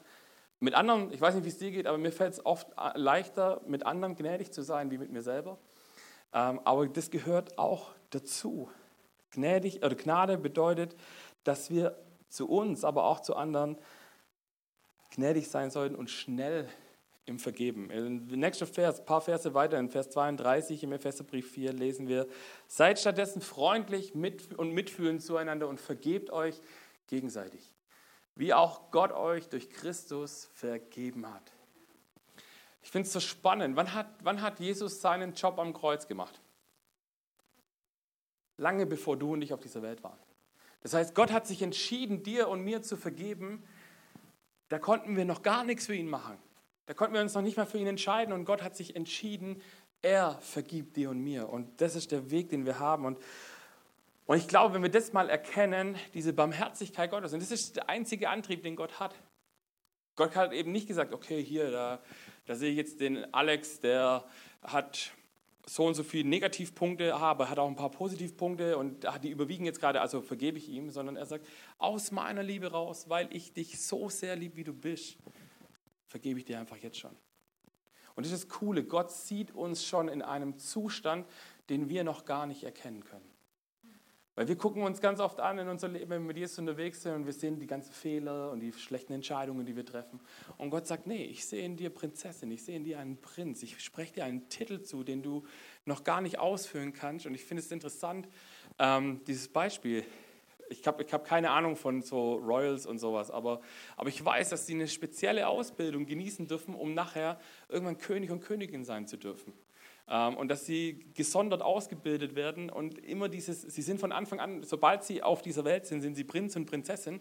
Mit 0.60 0.74
anderen, 0.74 1.12
ich 1.12 1.20
weiß 1.20 1.36
nicht, 1.36 1.44
wie 1.44 1.50
es 1.50 1.58
dir 1.58 1.72
geht, 1.72 1.86
aber 1.86 1.98
mir 1.98 2.12
fällt 2.12 2.34
es 2.34 2.46
oft 2.46 2.68
leichter, 2.96 3.62
mit 3.68 3.86
anderen 3.86 4.16
gnädig 4.16 4.52
zu 4.52 4.62
sein, 4.64 4.90
wie 4.90 4.98
mit 4.98 5.12
mir 5.12 5.22
selber. 5.22 5.58
Ähm, 6.34 6.62
aber 6.64 6.88
das 6.88 7.12
gehört 7.12 7.58
auch 7.58 7.92
dazu. 8.10 8.70
Gnädig 9.32 9.84
oder 9.84 9.96
Gnade 9.96 10.38
bedeutet, 10.38 10.96
dass 11.44 11.70
wir 11.70 11.98
zu 12.30 12.50
uns, 12.50 12.84
aber 12.86 13.04
auch 13.04 13.20
zu 13.20 13.36
anderen 13.36 13.78
gnädig 15.12 15.50
sein 15.50 15.72
sollten 15.72 15.96
und 15.96 16.10
schnell 16.10 16.68
im 17.26 17.40
Vergeben. 17.40 17.90
Im 17.90 18.26
nächsten 18.28 18.68
Vers, 18.68 19.00
ein 19.00 19.06
paar 19.06 19.22
Verse 19.22 19.54
weiter, 19.54 19.80
in 19.80 19.90
Vers 19.90 20.12
32 20.12 20.84
im 20.84 20.92
Epheserbrief 20.92 21.50
4 21.52 21.74
lesen 21.74 22.08
wir, 22.08 22.28
seid 22.68 23.00
stattdessen 23.00 23.42
freundlich 23.42 24.14
und 24.14 24.72
mitfühlend 24.72 25.24
zueinander 25.24 25.68
und 25.68 25.80
vergebt 25.80 26.30
euch 26.30 26.62
gegenseitig, 27.08 27.74
wie 28.36 28.54
auch 28.54 28.92
Gott 28.92 29.12
euch 29.12 29.50
durch 29.50 29.70
Christus 29.70 30.50
vergeben 30.54 31.32
hat. 31.32 31.52
Ich 32.84 32.92
finde 32.92 33.08
es 33.08 33.14
so 33.14 33.20
spannend. 33.20 33.76
Wann 33.76 33.96
hat, 33.96 34.08
wann 34.22 34.44
hat 34.44 34.60
Jesus 34.60 35.02
seinen 35.02 35.34
Job 35.34 35.58
am 35.58 35.74
Kreuz 35.74 36.08
gemacht? 36.08 36.40
Lange 38.58 38.86
bevor 38.86 39.18
du 39.18 39.34
und 39.34 39.42
ich 39.42 39.54
auf 39.54 39.60
dieser 39.60 39.82
Welt 39.82 40.04
waren. 40.04 40.20
Das 40.82 40.94
heißt, 40.94 41.16
Gott 41.16 41.32
hat 41.32 41.48
sich 41.48 41.64
entschieden, 41.64 42.22
dir 42.22 42.48
und 42.48 42.62
mir 42.62 42.84
zu 42.84 42.96
vergeben. 42.96 43.64
Da 44.70 44.78
konnten 44.78 45.16
wir 45.16 45.26
noch 45.26 45.42
gar 45.42 45.64
nichts 45.64 45.88
für 45.88 45.96
ihn 45.96 46.08
machen. 46.08 46.38
Da 46.86 46.94
konnten 46.94 47.14
wir 47.14 47.22
uns 47.22 47.34
noch 47.34 47.42
nicht 47.42 47.58
mal 47.58 47.66
für 47.66 47.78
ihn 47.78 47.88
entscheiden 47.88 48.34
und 48.34 48.46
Gott 48.46 48.62
hat 48.62 48.76
sich 48.76 48.96
entschieden, 48.96 49.62
er 50.02 50.38
vergibt 50.40 50.98
dir 50.98 51.10
und 51.10 51.20
mir. 51.20 51.50
Und 51.50 51.82
das 51.82 51.96
ist 51.96 52.12
der 52.12 52.30
Weg, 52.30 52.50
den 52.50 52.66
wir 52.66 52.78
haben. 52.78 53.06
Und, 53.06 53.18
und 54.28 54.38
ich 54.38 54.48
glaube, 54.48 54.76
wenn 54.76 54.84
wir 54.84 54.92
das 54.92 55.14
mal 55.14 55.30
erkennen, 55.30 55.96
diese 56.14 56.32
Barmherzigkeit 56.32 57.10
Gottes, 57.10 57.34
und 57.34 57.42
das 57.42 57.52
ist 57.52 57.78
der 57.78 57.90
einzige 57.90 58.30
Antrieb, 58.30 58.62
den 58.62 58.76
Gott 58.76 59.00
hat. 59.00 59.16
Gott 60.16 60.36
hat 60.36 60.54
eben 60.54 60.72
nicht 60.72 60.88
gesagt, 60.88 61.12
okay, 61.12 61.44
hier, 61.44 61.72
da, 61.72 62.00
da 62.46 62.56
sehe 62.56 62.70
ich 62.70 62.78
jetzt 62.78 63.02
den 63.02 63.34
Alex, 63.34 63.80
der 63.80 64.24
hat 64.62 65.12
so 65.66 65.86
und 65.86 65.96
so 65.96 66.04
viele 66.04 66.30
Negativpunkte, 66.30 67.16
aber 67.16 67.50
hat 67.50 67.58
auch 67.58 67.68
ein 67.68 67.76
paar 67.76 67.90
Positivpunkte 67.90 68.78
und 68.78 69.08
die 69.24 69.30
überwiegen 69.30 69.66
jetzt 69.66 69.80
gerade, 69.80 70.00
also 70.00 70.22
vergebe 70.22 70.60
ich 70.60 70.70
ihm, 70.70 70.92
sondern 70.92 71.16
er 71.16 71.26
sagt, 71.26 71.48
aus 71.80 72.12
meiner 72.12 72.44
Liebe 72.44 72.72
raus, 72.72 73.10
weil 73.10 73.28
ich 73.36 73.54
dich 73.54 73.82
so 73.82 74.10
sehr 74.10 74.36
liebe, 74.36 74.58
wie 74.58 74.64
du 74.64 74.74
bist, 74.74 75.18
vergebe 76.16 76.40
ich 76.40 76.46
dir 76.46 76.58
einfach 76.62 76.78
jetzt 76.78 76.98
schon. 76.98 77.14
Und 78.16 78.26
das 78.26 78.32
ist 78.32 78.46
das 78.46 78.50
Coole, 78.58 78.86
Gott 78.86 79.12
sieht 79.12 79.54
uns 79.54 79.84
schon 79.84 80.08
in 80.08 80.22
einem 80.22 80.58
Zustand, 80.58 81.28
den 81.68 81.90
wir 81.90 82.06
noch 82.06 82.24
gar 82.24 82.46
nicht 82.46 82.64
erkennen 82.64 83.04
können. 83.04 83.30
Weil 84.36 84.48
wir 84.48 84.56
gucken 84.56 84.84
uns 84.84 85.02
ganz 85.02 85.20
oft 85.20 85.42
an 85.42 85.58
in 85.58 85.68
unserem 85.68 85.92
Leben, 85.92 86.10
wenn 86.10 86.22
wir 86.22 86.28
mit 86.28 86.38
Jesus 86.38 86.58
unterwegs 86.58 87.02
sind 87.02 87.16
und 87.16 87.26
wir 87.26 87.34
sehen 87.34 87.60
die 87.60 87.68
ganzen 87.68 87.92
Fehler 87.92 88.52
und 88.52 88.62
die 88.62 88.72
schlechten 88.72 89.12
Entscheidungen, 89.12 89.66
die 89.66 89.76
wir 89.76 89.86
treffen. 89.86 90.22
Und 90.58 90.70
Gott 90.70 90.88
sagt, 90.88 91.06
nee, 91.06 91.26
ich 91.26 91.46
sehe 91.46 91.66
in 91.66 91.76
dir 91.76 91.90
Prinzessin, 91.90 92.50
ich 92.50 92.64
sehe 92.64 92.78
in 92.78 92.86
dir 92.86 93.00
einen 93.00 93.20
Prinz, 93.20 93.62
ich 93.62 93.84
spreche 93.84 94.14
dir 94.14 94.24
einen 94.24 94.48
Titel 94.48 94.84
zu, 94.84 95.04
den 95.04 95.22
du 95.22 95.44
noch 95.84 96.06
gar 96.06 96.22
nicht 96.22 96.40
ausfüllen 96.40 96.94
kannst. 96.94 97.26
Und 97.26 97.36
ich 97.36 97.44
finde 97.44 97.62
es 97.62 97.74
interessant, 97.74 98.30
ähm, 98.80 99.20
dieses 99.28 99.50
Beispiel, 99.50 100.06
ich 100.70 100.86
habe 100.88 101.04
ich 101.04 101.14
hab 101.14 101.26
keine 101.26 101.52
Ahnung 101.52 101.76
von 101.76 102.02
so 102.02 102.36
Royals 102.36 102.86
und 102.86 103.00
sowas, 103.00 103.32
aber, 103.32 103.62
aber 103.98 104.10
ich 104.10 104.24
weiß, 104.24 104.50
dass 104.50 104.66
sie 104.66 104.74
eine 104.74 104.88
spezielle 104.88 105.48
Ausbildung 105.48 106.06
genießen 106.06 106.48
dürfen, 106.48 106.76
um 106.76 106.94
nachher 106.94 107.40
irgendwann 107.70 107.98
König 107.98 108.32
und 108.32 108.42
Königin 108.42 108.84
sein 108.84 109.08
zu 109.08 109.18
dürfen. 109.18 109.54
Ähm, 110.08 110.38
und 110.38 110.50
dass 110.50 110.66
sie 110.66 111.06
gesondert 111.14 111.62
ausgebildet 111.62 112.36
werden 112.36 112.70
und 112.70 113.00
immer 113.00 113.30
dieses, 113.30 113.62
sie 113.62 113.82
sind 113.82 114.00
von 114.00 114.12
Anfang 114.12 114.40
an, 114.40 114.64
sobald 114.64 115.04
sie 115.04 115.24
auf 115.24 115.42
dieser 115.42 115.66
Welt 115.66 115.86
sind, 115.86 116.02
sind 116.02 116.16
sie 116.16 116.24
Prinz 116.24 116.56
und 116.56 116.66
Prinzessin, 116.66 117.20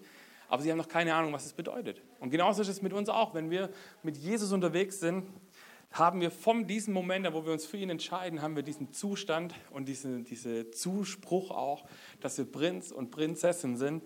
aber 0.49 0.63
sie 0.63 0.71
haben 0.71 0.79
noch 0.79 0.89
keine 0.89 1.15
Ahnung, 1.15 1.33
was 1.33 1.47
es 1.47 1.55
bedeutet. 1.55 2.03
Und 2.21 2.31
genauso 2.31 2.63
ist 2.63 2.69
es 2.69 2.83
mit 2.83 2.93
uns 2.93 3.09
auch, 3.09 3.35
wenn 3.35 3.51
wir 3.51 3.71
mit 4.03 4.17
Jesus 4.17 4.53
unterwegs 4.53 5.01
sind, 5.01 5.25
haben 5.95 6.21
wir 6.21 6.33
von 6.33 6.67
diesem 6.67 6.93
Moment, 6.93 7.33
wo 7.33 7.47
wir 7.47 7.53
uns 7.53 7.67
für 7.67 7.77
ihn 7.77 7.89
entscheiden, 7.89 8.43
haben 8.43 8.57
wir 8.57 8.65
diesen 8.65 8.93
Zustand 8.93 9.55
und 9.71 9.89
diesen 9.89 10.25
diese 10.25 10.73
Zuspruch 10.73 11.53
auch, 11.53 11.87
dass 12.21 12.37
wir 12.37 12.51
Prinz 12.51 12.91
und 12.91 13.13
Prinzessin 13.13 13.77
sind 13.77 14.03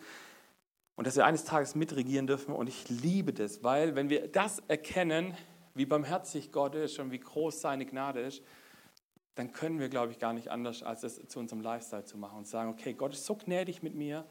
und 0.97 1.07
dass 1.07 1.17
wir 1.17 1.25
eines 1.25 1.45
Tages 1.45 1.75
mitregieren 1.75 2.27
dürfen. 2.27 2.55
Und 2.55 2.69
ich 2.69 2.91
liebe 2.91 3.33
das, 3.33 3.63
weil 3.65 3.95
wenn 3.95 4.11
wir 4.11 4.29
das 4.29 4.59
erkennen, 4.69 5.35
wie 5.75 5.87
barmherzig 5.87 6.53
Gott 6.53 6.75
ist 6.75 6.99
und 6.99 7.11
wie 7.11 7.21
groß 7.21 7.63
seine 7.63 7.87
Gnade 7.87 8.21
ist, 8.21 8.43
dann 9.35 9.53
können 9.53 9.79
wir, 9.79 9.89
glaube 9.89 10.13
ich, 10.13 10.19
gar 10.19 10.35
nicht 10.35 10.49
anders, 10.49 10.83
als 10.83 11.05
es 11.05 11.27
zu 11.29 11.39
unserem 11.39 11.63
Lifestyle 11.63 12.05
zu 12.05 12.19
machen 12.19 12.37
und 12.37 12.47
sagen, 12.47 12.71
okay, 12.71 12.93
Gott 12.93 13.15
ist 13.15 13.25
so 13.25 13.35
gnädig 13.35 13.83
mit 13.83 13.95
mir, 13.95 14.27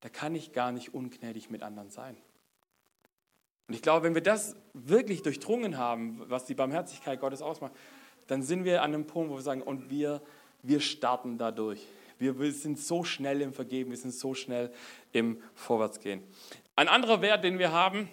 da 0.00 0.08
kann 0.08 0.34
ich 0.34 0.52
gar 0.52 0.72
nicht 0.72 0.92
ungnädig 0.92 1.50
mit 1.50 1.62
anderen 1.62 1.90
sein. 1.90 2.16
Und 3.70 3.74
ich 3.74 3.82
glaube, 3.82 4.04
wenn 4.04 4.16
wir 4.16 4.20
das 4.20 4.56
wirklich 4.74 5.22
durchdrungen 5.22 5.78
haben, 5.78 6.24
was 6.26 6.44
die 6.44 6.54
Barmherzigkeit 6.54 7.20
Gottes 7.20 7.40
ausmacht, 7.40 7.70
dann 8.26 8.42
sind 8.42 8.64
wir 8.64 8.82
an 8.82 8.92
einem 8.92 9.06
Punkt, 9.06 9.30
wo 9.30 9.36
wir 9.36 9.42
sagen, 9.42 9.62
und 9.62 9.90
wir, 9.90 10.22
wir 10.64 10.80
starten 10.80 11.38
dadurch. 11.38 11.86
Wir, 12.18 12.40
wir 12.40 12.50
sind 12.50 12.80
so 12.80 13.04
schnell 13.04 13.40
im 13.40 13.52
Vergeben, 13.52 13.90
wir 13.90 13.96
sind 13.96 14.12
so 14.12 14.34
schnell 14.34 14.72
im 15.12 15.40
Vorwärtsgehen. 15.54 16.20
Ein 16.74 16.88
anderer 16.88 17.22
Wert, 17.22 17.44
den 17.44 17.60
wir 17.60 17.70
haben, 17.70 18.08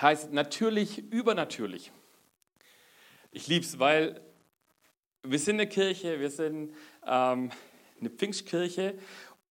heißt 0.00 0.32
natürlich 0.32 0.96
übernatürlich. 1.12 1.92
Ich 3.30 3.48
liebe 3.48 3.66
es, 3.66 3.78
weil 3.78 4.22
wir 5.22 5.38
sind 5.38 5.56
eine 5.56 5.68
Kirche, 5.68 6.18
wir 6.18 6.30
sind 6.30 6.72
ähm, 7.06 7.50
eine 8.00 8.08
Pfingstkirche 8.08 8.94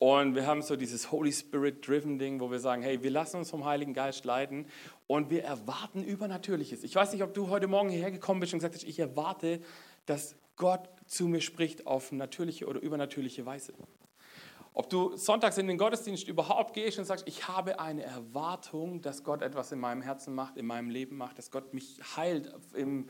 und 0.02 0.34
wir 0.34 0.48
haben 0.48 0.64
so 0.64 0.76
dieses 0.76 1.12
Holy 1.12 1.32
Spirit-driven 1.32 2.18
Ding, 2.18 2.40
wo 2.40 2.50
wir 2.50 2.58
sagen, 2.58 2.82
hey, 2.82 3.04
wir 3.04 3.12
lassen 3.12 3.38
uns 3.38 3.52
vom 3.52 3.66
Heiligen 3.66 3.94
Geist 3.94 4.26
leiten 4.26 4.66
und 5.12 5.30
wir 5.30 5.44
erwarten 5.44 6.06
Übernatürliches. 6.06 6.86
Ich 6.86 6.96
weiß 6.96 7.12
nicht, 7.12 7.22
ob 7.22 7.34
du 7.34 7.50
heute 7.50 7.68
Morgen 7.68 7.90
hierher 7.90 8.12
gekommen 8.12 8.40
bist 8.40 8.54
und 8.54 8.60
gesagt 8.60 8.76
hast, 8.76 8.84
ich 8.84 8.98
erwarte, 8.98 9.60
dass 10.06 10.38
Gott 10.56 10.88
zu 11.06 11.28
mir 11.28 11.42
spricht 11.42 11.86
auf 11.86 12.14
natürliche 12.14 12.66
oder 12.66 12.80
übernatürliche 12.80 13.46
Weise. 13.46 13.74
Ob 14.74 14.90
du 14.90 15.18
sonntags 15.18 15.58
in 15.58 15.68
den 15.68 15.78
Gottesdienst 15.78 16.30
überhaupt 16.30 16.74
gehst 16.74 16.98
und 16.98 17.04
sagst, 17.04 17.28
ich 17.28 17.50
habe 17.50 17.82
eine 17.82 18.04
Erwartung, 18.04 19.02
dass 19.02 19.26
Gott 19.26 19.42
etwas 19.42 19.74
in 19.74 19.80
meinem 19.80 20.02
Herzen 20.02 20.34
macht, 20.34 20.56
in 20.56 20.66
meinem 20.66 20.90
Leben 20.90 21.18
macht, 21.18 21.38
dass 21.38 21.52
Gott 21.52 21.74
mich 21.74 22.00
heilt 22.16 22.54
im 22.74 23.10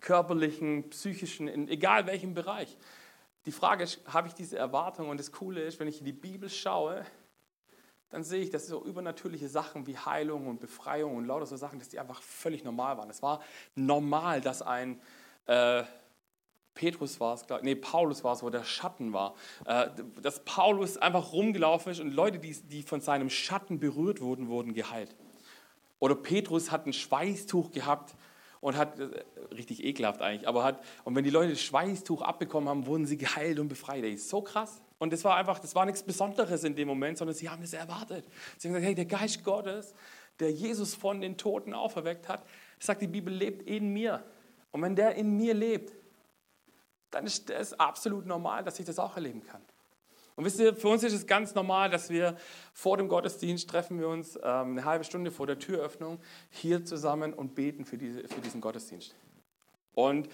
körperlichen, 0.00 0.88
psychischen, 0.88 1.48
in 1.48 1.68
egal 1.68 2.06
welchem 2.06 2.32
Bereich. 2.32 2.78
Die 3.44 3.52
Frage 3.52 3.84
ist, 3.84 4.00
habe 4.06 4.26
ich 4.26 4.32
diese 4.32 4.56
Erwartung? 4.56 5.10
Und 5.10 5.20
das 5.20 5.32
Coole 5.32 5.60
ist, 5.60 5.80
wenn 5.80 5.88
ich 5.88 5.98
in 5.98 6.06
die 6.06 6.12
Bibel 6.12 6.48
schaue, 6.48 7.04
dann 8.12 8.24
sehe 8.24 8.42
ich, 8.42 8.50
dass 8.50 8.66
so 8.66 8.84
übernatürliche 8.84 9.48
Sachen 9.48 9.86
wie 9.86 9.96
Heilung 9.96 10.46
und 10.46 10.60
Befreiung 10.60 11.16
und 11.16 11.26
lauter 11.26 11.46
so 11.46 11.56
Sachen, 11.56 11.78
dass 11.78 11.88
die 11.88 11.98
einfach 11.98 12.22
völlig 12.22 12.62
normal 12.62 12.98
waren. 12.98 13.08
Es 13.08 13.22
war 13.22 13.40
normal, 13.74 14.42
dass 14.42 14.60
ein 14.60 15.00
äh, 15.46 15.82
Petrus 16.74 17.20
war 17.20 17.34
es, 17.34 17.44
nee, 17.62 17.74
Paulus 17.74 18.22
war 18.22 18.34
es, 18.34 18.42
wo 18.42 18.50
der 18.50 18.64
Schatten 18.64 19.12
war, 19.12 19.34
äh, 19.64 19.88
dass 20.20 20.44
Paulus 20.44 20.98
einfach 20.98 21.32
rumgelaufen 21.32 21.92
ist 21.92 22.00
und 22.00 22.12
Leute, 22.12 22.38
die, 22.38 22.52
die 22.52 22.82
von 22.82 23.00
seinem 23.00 23.30
Schatten 23.30 23.78
berührt 23.78 24.20
wurden, 24.20 24.48
wurden 24.48 24.74
geheilt. 24.74 25.14
Oder 25.98 26.14
Petrus 26.14 26.70
hat 26.70 26.86
ein 26.86 26.92
Schweißtuch 26.92 27.70
gehabt 27.70 28.14
und 28.60 28.76
hat, 28.76 28.98
äh, 28.98 29.08
richtig 29.54 29.84
ekelhaft 29.84 30.20
eigentlich, 30.20 30.46
aber 30.46 30.64
hat, 30.64 30.82
und 31.04 31.14
wenn 31.14 31.24
die 31.24 31.30
Leute 31.30 31.50
das 31.50 31.62
Schweißtuch 31.62 32.20
abbekommen 32.20 32.68
haben, 32.68 32.86
wurden 32.86 33.06
sie 33.06 33.16
geheilt 33.16 33.58
und 33.58 33.68
befreit. 33.68 34.04
Ist 34.04 34.28
so 34.28 34.42
krass. 34.42 34.82
Und 35.02 35.12
das 35.12 35.24
war 35.24 35.34
einfach, 35.34 35.58
das 35.58 35.74
war 35.74 35.84
nichts 35.84 36.04
Besonderes 36.04 36.62
in 36.62 36.76
dem 36.76 36.86
Moment, 36.86 37.18
sondern 37.18 37.34
sie 37.34 37.50
haben 37.50 37.60
das 37.60 37.72
erwartet. 37.72 38.24
Sie 38.56 38.68
haben 38.68 38.74
gesagt, 38.74 38.86
hey, 38.86 38.94
der 38.94 39.06
Geist 39.06 39.42
Gottes, 39.42 39.96
der 40.38 40.52
Jesus 40.52 40.94
von 40.94 41.20
den 41.20 41.36
Toten 41.36 41.74
auferweckt 41.74 42.28
hat, 42.28 42.46
sagt 42.78 43.02
die 43.02 43.08
Bibel, 43.08 43.34
lebt 43.34 43.68
in 43.68 43.92
mir. 43.92 44.22
Und 44.70 44.80
wenn 44.80 44.94
der 44.94 45.16
in 45.16 45.36
mir 45.36 45.54
lebt, 45.54 45.92
dann 47.10 47.26
ist 47.26 47.50
es 47.50 47.72
absolut 47.80 48.26
normal, 48.26 48.62
dass 48.62 48.78
ich 48.78 48.86
das 48.86 49.00
auch 49.00 49.16
erleben 49.16 49.42
kann. 49.42 49.60
Und 50.36 50.44
wisst 50.44 50.60
ihr, 50.60 50.72
für 50.76 50.86
uns 50.86 51.02
ist 51.02 51.14
es 51.14 51.26
ganz 51.26 51.56
normal, 51.56 51.90
dass 51.90 52.08
wir 52.08 52.36
vor 52.72 52.96
dem 52.96 53.08
Gottesdienst 53.08 53.68
treffen 53.68 53.98
wir 53.98 54.06
uns 54.06 54.36
ähm, 54.36 54.42
eine 54.44 54.84
halbe 54.84 55.02
Stunde 55.02 55.32
vor 55.32 55.48
der 55.48 55.58
Türöffnung 55.58 56.20
hier 56.48 56.84
zusammen 56.84 57.34
und 57.34 57.56
beten 57.56 57.84
für, 57.84 57.98
diese, 57.98 58.28
für 58.28 58.40
diesen 58.40 58.60
Gottesdienst. 58.60 59.16
Und 59.94 60.28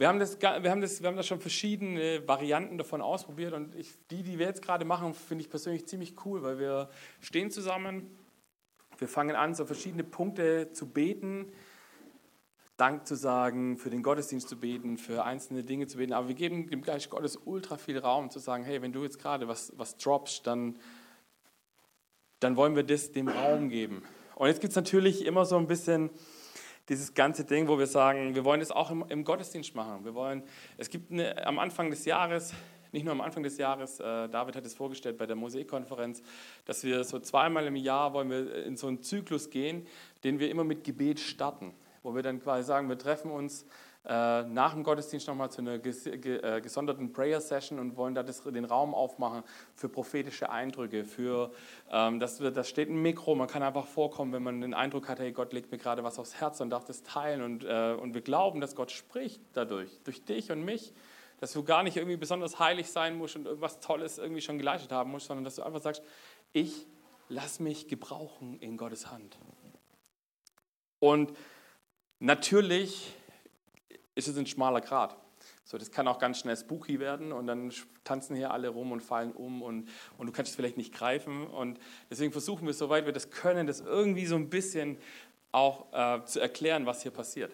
wir 0.00 0.08
haben, 0.08 0.18
das, 0.18 0.40
wir, 0.40 0.70
haben 0.70 0.80
das, 0.80 1.02
wir 1.02 1.08
haben 1.08 1.16
das 1.18 1.26
schon 1.26 1.42
verschiedene 1.42 2.26
Varianten 2.26 2.78
davon 2.78 3.02
ausprobiert 3.02 3.52
und 3.52 3.74
ich, 3.74 3.98
die, 4.10 4.22
die 4.22 4.38
wir 4.38 4.46
jetzt 4.46 4.62
gerade 4.62 4.86
machen, 4.86 5.12
finde 5.12 5.44
ich 5.44 5.50
persönlich 5.50 5.84
ziemlich 5.86 6.14
cool, 6.24 6.42
weil 6.42 6.58
wir 6.58 6.88
stehen 7.20 7.50
zusammen, 7.50 8.16
wir 8.96 9.08
fangen 9.08 9.36
an, 9.36 9.54
so 9.54 9.66
verschiedene 9.66 10.02
Punkte 10.02 10.72
zu 10.72 10.88
beten, 10.88 11.52
Dank 12.78 13.06
zu 13.06 13.14
sagen, 13.14 13.76
für 13.76 13.90
den 13.90 14.02
Gottesdienst 14.02 14.48
zu 14.48 14.58
beten, 14.58 14.96
für 14.96 15.24
einzelne 15.24 15.64
Dinge 15.64 15.86
zu 15.86 15.98
beten. 15.98 16.14
Aber 16.14 16.28
wir 16.28 16.34
geben 16.34 16.70
dem 16.70 16.80
Geist 16.80 17.10
Gottes 17.10 17.38
ultra 17.44 17.76
viel 17.76 17.98
Raum 17.98 18.30
zu 18.30 18.38
sagen, 18.38 18.64
hey, 18.64 18.80
wenn 18.80 18.94
du 18.94 19.02
jetzt 19.02 19.18
gerade 19.18 19.48
was, 19.48 19.70
was 19.76 19.98
droppst, 19.98 20.46
dann, 20.46 20.78
dann 22.38 22.56
wollen 22.56 22.74
wir 22.74 22.84
das 22.84 23.12
dem 23.12 23.28
Raum 23.28 23.68
geben. 23.68 24.02
Und 24.34 24.48
jetzt 24.48 24.62
gibt 24.62 24.70
es 24.70 24.76
natürlich 24.76 25.26
immer 25.26 25.44
so 25.44 25.58
ein 25.58 25.66
bisschen 25.66 26.08
dieses 26.90 27.14
ganze 27.14 27.44
Ding, 27.44 27.68
wo 27.68 27.78
wir 27.78 27.86
sagen, 27.86 28.34
wir 28.34 28.44
wollen 28.44 28.60
das 28.60 28.70
auch 28.70 28.90
im, 28.90 29.04
im 29.08 29.24
Gottesdienst 29.24 29.74
machen. 29.74 30.04
Wir 30.04 30.14
wollen, 30.14 30.42
es 30.76 30.90
gibt 30.90 31.10
eine, 31.10 31.46
am 31.46 31.58
Anfang 31.58 31.88
des 31.88 32.04
Jahres, 32.04 32.52
nicht 32.92 33.04
nur 33.04 33.12
am 33.12 33.22
Anfang 33.22 33.42
des 33.42 33.56
Jahres, 33.56 34.00
äh, 34.00 34.28
David 34.28 34.56
hat 34.56 34.66
es 34.66 34.74
vorgestellt 34.74 35.16
bei 35.16 35.24
der 35.24 35.36
Mosaikkonferenz, 35.36 36.22
dass 36.66 36.84
wir 36.84 37.04
so 37.04 37.20
zweimal 37.20 37.66
im 37.66 37.76
Jahr 37.76 38.12
wollen 38.12 38.28
wir 38.28 38.64
in 38.66 38.76
so 38.76 38.88
einen 38.88 39.02
Zyklus 39.02 39.48
gehen, 39.48 39.86
den 40.24 40.38
wir 40.40 40.50
immer 40.50 40.64
mit 40.64 40.84
Gebet 40.84 41.20
starten 41.20 41.72
wo 42.02 42.14
wir 42.14 42.22
dann 42.22 42.40
quasi 42.40 42.66
sagen, 42.66 42.88
wir 42.88 42.98
treffen 42.98 43.30
uns 43.30 43.66
nach 44.02 44.72
dem 44.72 44.82
Gottesdienst 44.82 45.28
nochmal 45.28 45.50
zu 45.50 45.60
einer 45.60 45.74
äh, 45.74 46.60
gesonderten 46.62 47.12
Prayer 47.12 47.40
Session 47.40 47.78
und 47.78 47.96
wollen 47.96 48.14
da 48.14 48.22
das, 48.22 48.42
den 48.44 48.64
Raum 48.64 48.94
aufmachen 48.94 49.42
für 49.74 49.90
prophetische 49.90 50.50
Eindrücke, 50.50 51.04
für, 51.04 51.52
ähm, 51.90 52.18
dass 52.18 52.40
wir, 52.40 52.50
da 52.50 52.64
steht 52.64 52.88
ein 52.88 53.02
Mikro, 53.02 53.34
man 53.34 53.46
kann 53.46 53.62
einfach 53.62 53.86
vorkommen, 53.86 54.32
wenn 54.32 54.42
man 54.42 54.62
den 54.62 54.72
Eindruck 54.72 55.08
hat, 55.08 55.18
hey, 55.18 55.32
Gott 55.32 55.52
legt 55.52 55.70
mir 55.70 55.76
gerade 55.76 56.02
was 56.02 56.18
aufs 56.18 56.40
Herz 56.40 56.60
und 56.62 56.70
darf 56.70 56.84
das 56.84 57.02
teilen 57.02 57.42
und, 57.42 57.64
äh, 57.64 57.92
und 57.92 58.14
wir 58.14 58.22
glauben, 58.22 58.62
dass 58.62 58.74
Gott 58.74 58.90
spricht 58.90 59.42
dadurch, 59.52 60.00
durch 60.04 60.24
dich 60.24 60.50
und 60.50 60.64
mich, 60.64 60.94
dass 61.38 61.52
du 61.52 61.62
gar 61.62 61.82
nicht 61.82 61.98
irgendwie 61.98 62.16
besonders 62.16 62.58
heilig 62.58 62.90
sein 62.90 63.18
musst 63.18 63.36
und 63.36 63.44
irgendwas 63.44 63.80
Tolles 63.80 64.16
irgendwie 64.16 64.40
schon 64.40 64.56
geleistet 64.56 64.92
haben 64.92 65.10
musst, 65.10 65.26
sondern 65.26 65.44
dass 65.44 65.56
du 65.56 65.62
einfach 65.62 65.82
sagst, 65.82 66.02
ich 66.54 66.86
lass 67.28 67.60
mich 67.60 67.86
gebrauchen 67.86 68.58
in 68.60 68.78
Gottes 68.78 69.10
Hand. 69.10 69.38
Und 71.00 71.32
Natürlich 72.22 73.14
ist 74.14 74.28
es 74.28 74.36
ein 74.36 74.46
schmaler 74.46 74.80
Grat. 74.80 75.16
So, 75.64 75.78
das 75.78 75.90
kann 75.90 76.08
auch 76.08 76.18
ganz 76.18 76.40
schnell 76.40 76.56
spooky 76.56 76.98
werden 77.00 77.32
und 77.32 77.46
dann 77.46 77.72
tanzen 78.04 78.36
hier 78.36 78.50
alle 78.50 78.68
rum 78.68 78.92
und 78.92 79.00
fallen 79.00 79.32
um 79.32 79.62
und, 79.62 79.88
und 80.18 80.26
du 80.26 80.32
kannst 80.32 80.50
es 80.50 80.56
vielleicht 80.56 80.76
nicht 80.76 80.92
greifen. 80.92 81.46
Und 81.46 81.78
deswegen 82.10 82.32
versuchen 82.32 82.66
wir, 82.66 82.74
soweit 82.74 83.06
wir 83.06 83.12
das 83.12 83.30
können, 83.30 83.66
das 83.66 83.80
irgendwie 83.80 84.26
so 84.26 84.36
ein 84.36 84.50
bisschen 84.50 84.98
auch 85.52 85.92
äh, 85.92 86.24
zu 86.24 86.40
erklären, 86.40 86.86
was 86.86 87.02
hier 87.02 87.12
passiert. 87.12 87.52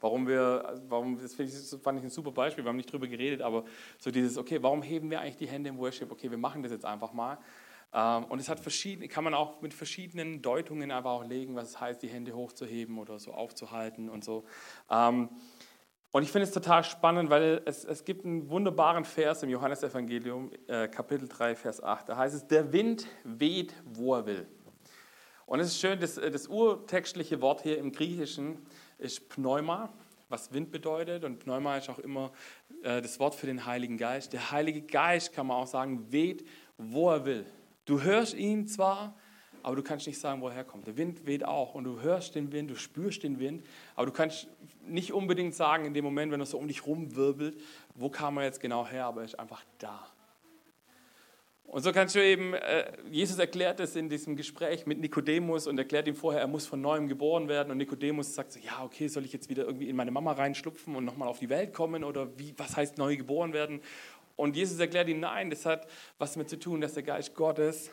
Warum 0.00 0.26
wir, 0.26 0.82
warum, 0.88 1.18
das, 1.18 1.38
ich, 1.38 1.80
fand 1.80 1.98
ich 1.98 2.04
ein 2.04 2.10
super 2.10 2.30
Beispiel, 2.30 2.64
wir 2.64 2.68
haben 2.68 2.76
nicht 2.76 2.92
drüber 2.92 3.06
geredet, 3.06 3.40
aber 3.40 3.64
so 3.98 4.10
dieses, 4.10 4.36
okay, 4.36 4.62
warum 4.62 4.82
heben 4.82 5.10
wir 5.10 5.20
eigentlich 5.20 5.36
die 5.36 5.48
Hände 5.48 5.70
im 5.70 5.78
Worship? 5.78 6.10
Okay, 6.10 6.30
wir 6.30 6.38
machen 6.38 6.62
das 6.62 6.72
jetzt 6.72 6.84
einfach 6.84 7.12
mal. 7.12 7.38
Ähm, 7.94 8.24
und 8.24 8.40
es 8.40 8.48
hat 8.48 8.60
verschiedene, 8.60 9.08
kann 9.08 9.24
man 9.24 9.32
auch 9.32 9.60
mit 9.62 9.72
verschiedenen 9.72 10.42
Deutungen 10.42 10.90
einfach 10.90 11.12
auch 11.12 11.24
legen, 11.24 11.54
was 11.54 11.70
es 11.70 11.80
heißt, 11.80 12.02
die 12.02 12.08
Hände 12.08 12.34
hochzuheben 12.34 12.98
oder 12.98 13.18
so 13.18 13.32
aufzuhalten 13.32 14.10
und 14.10 14.24
so. 14.24 14.44
Ähm, 14.90 15.28
und 16.14 16.22
ich 16.22 16.30
finde 16.30 16.44
es 16.44 16.52
total 16.52 16.84
spannend, 16.84 17.28
weil 17.28 17.60
es, 17.64 17.84
es 17.84 18.04
gibt 18.04 18.24
einen 18.24 18.48
wunderbaren 18.48 19.04
Vers 19.04 19.42
im 19.42 19.50
Johannesevangelium, 19.50 20.52
äh, 20.68 20.86
Kapitel 20.86 21.26
3, 21.26 21.56
Vers 21.56 21.82
8. 21.82 22.08
Da 22.08 22.16
heißt 22.16 22.36
es, 22.36 22.46
der 22.46 22.72
Wind 22.72 23.08
weht, 23.24 23.74
wo 23.84 24.14
er 24.14 24.24
will. 24.24 24.46
Und 25.44 25.58
es 25.58 25.66
ist 25.66 25.80
schön, 25.80 25.98
das, 25.98 26.14
das 26.14 26.46
urtextliche 26.46 27.40
Wort 27.40 27.62
hier 27.62 27.78
im 27.78 27.90
Griechischen 27.90 28.64
ist 28.96 29.28
Pneuma, 29.28 29.92
was 30.28 30.52
Wind 30.52 30.70
bedeutet. 30.70 31.24
Und 31.24 31.40
Pneuma 31.40 31.78
ist 31.78 31.90
auch 31.90 31.98
immer 31.98 32.30
äh, 32.84 33.02
das 33.02 33.18
Wort 33.18 33.34
für 33.34 33.48
den 33.48 33.66
Heiligen 33.66 33.98
Geist. 33.98 34.32
Der 34.32 34.52
Heilige 34.52 34.82
Geist, 34.82 35.32
kann 35.32 35.48
man 35.48 35.56
auch 35.56 35.66
sagen, 35.66 36.12
weht, 36.12 36.46
wo 36.78 37.10
er 37.10 37.24
will. 37.24 37.44
Du 37.86 38.02
hörst 38.02 38.34
ihn 38.34 38.68
zwar, 38.68 39.16
aber 39.64 39.76
du 39.76 39.82
kannst 39.82 40.06
nicht 40.06 40.18
sagen, 40.18 40.42
woher 40.42 40.58
er 40.58 40.64
kommt. 40.64 40.86
Der 40.86 40.96
Wind 40.98 41.26
weht 41.26 41.44
auch 41.44 41.74
und 41.74 41.84
du 41.84 42.00
hörst 42.00 42.34
den 42.34 42.52
Wind, 42.52 42.70
du 42.70 42.76
spürst 42.76 43.22
den 43.22 43.38
Wind, 43.40 43.64
aber 43.96 44.06
du 44.06 44.12
kannst 44.12 44.46
nicht 44.86 45.12
unbedingt 45.12 45.54
sagen 45.54 45.86
in 45.86 45.94
dem 45.94 46.04
Moment, 46.04 46.30
wenn 46.32 46.40
er 46.40 46.46
so 46.46 46.58
um 46.58 46.68
dich 46.68 46.86
rumwirbelt, 46.86 47.58
wo 47.94 48.10
kam 48.10 48.36
er 48.36 48.44
jetzt 48.44 48.60
genau 48.60 48.86
her, 48.86 49.06
aber 49.06 49.22
er 49.22 49.24
ist 49.24 49.38
einfach 49.38 49.64
da. 49.78 50.06
Und 51.64 51.82
so 51.82 51.92
kannst 51.92 52.14
du 52.14 52.22
eben, 52.22 52.52
äh, 52.52 52.92
Jesus 53.10 53.38
erklärt 53.38 53.80
es 53.80 53.96
in 53.96 54.10
diesem 54.10 54.36
Gespräch 54.36 54.84
mit 54.86 55.00
Nikodemus 55.00 55.66
und 55.66 55.78
erklärt 55.78 56.06
ihm 56.06 56.14
vorher, 56.14 56.42
er 56.42 56.46
muss 56.46 56.66
von 56.66 56.80
neuem 56.80 57.08
geboren 57.08 57.48
werden. 57.48 57.70
Und 57.70 57.78
Nikodemus 57.78 58.34
sagt 58.34 58.52
so, 58.52 58.60
ja, 58.60 58.84
okay, 58.84 59.08
soll 59.08 59.24
ich 59.24 59.32
jetzt 59.32 59.48
wieder 59.48 59.64
irgendwie 59.64 59.88
in 59.88 59.96
meine 59.96 60.10
Mama 60.10 60.32
reinschlupfen 60.32 60.94
und 60.94 61.06
nochmal 61.06 61.26
auf 61.26 61.38
die 61.38 61.48
Welt 61.48 61.72
kommen? 61.72 62.04
Oder 62.04 62.38
wie, 62.38 62.54
was 62.58 62.76
heißt 62.76 62.98
neu 62.98 63.16
geboren 63.16 63.54
werden? 63.54 63.80
Und 64.36 64.56
Jesus 64.56 64.78
erklärt 64.78 65.08
ihm, 65.08 65.20
nein, 65.20 65.48
das 65.48 65.64
hat 65.64 65.88
was 66.18 66.34
damit 66.34 66.50
zu 66.50 66.58
tun, 66.58 66.82
dass 66.82 66.94
der 66.94 67.02
Geist 67.02 67.34
Gottes 67.34 67.90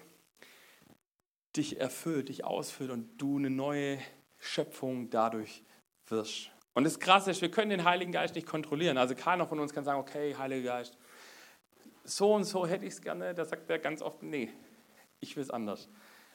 dich 1.55 1.79
erfüllt, 1.79 2.29
dich 2.29 2.45
ausfüllt 2.45 2.91
und 2.91 3.17
du 3.17 3.37
eine 3.37 3.49
neue 3.49 3.99
Schöpfung 4.39 5.09
dadurch 5.09 5.63
wirst. 6.07 6.49
Und 6.73 6.85
das 6.85 6.99
Krasse 6.99 7.31
ist, 7.31 7.41
wir 7.41 7.51
können 7.51 7.69
den 7.69 7.83
Heiligen 7.83 8.11
Geist 8.11 8.35
nicht 8.35 8.47
kontrollieren. 8.47 8.97
Also 8.97 9.15
keiner 9.15 9.45
von 9.45 9.59
uns 9.59 9.73
kann 9.73 9.83
sagen, 9.83 9.99
okay, 9.99 10.35
Heiliger 10.37 10.73
Geist, 10.73 10.97
so 12.03 12.33
und 12.33 12.45
so 12.45 12.65
hätte 12.65 12.85
ich 12.85 12.93
es 12.93 13.01
gerne. 13.01 13.33
Da 13.33 13.45
sagt 13.45 13.69
er 13.69 13.79
ganz 13.79 14.01
oft, 14.01 14.23
nee, 14.23 14.49
ich 15.19 15.35
will 15.35 15.43
es 15.43 15.49
anders. 15.49 15.89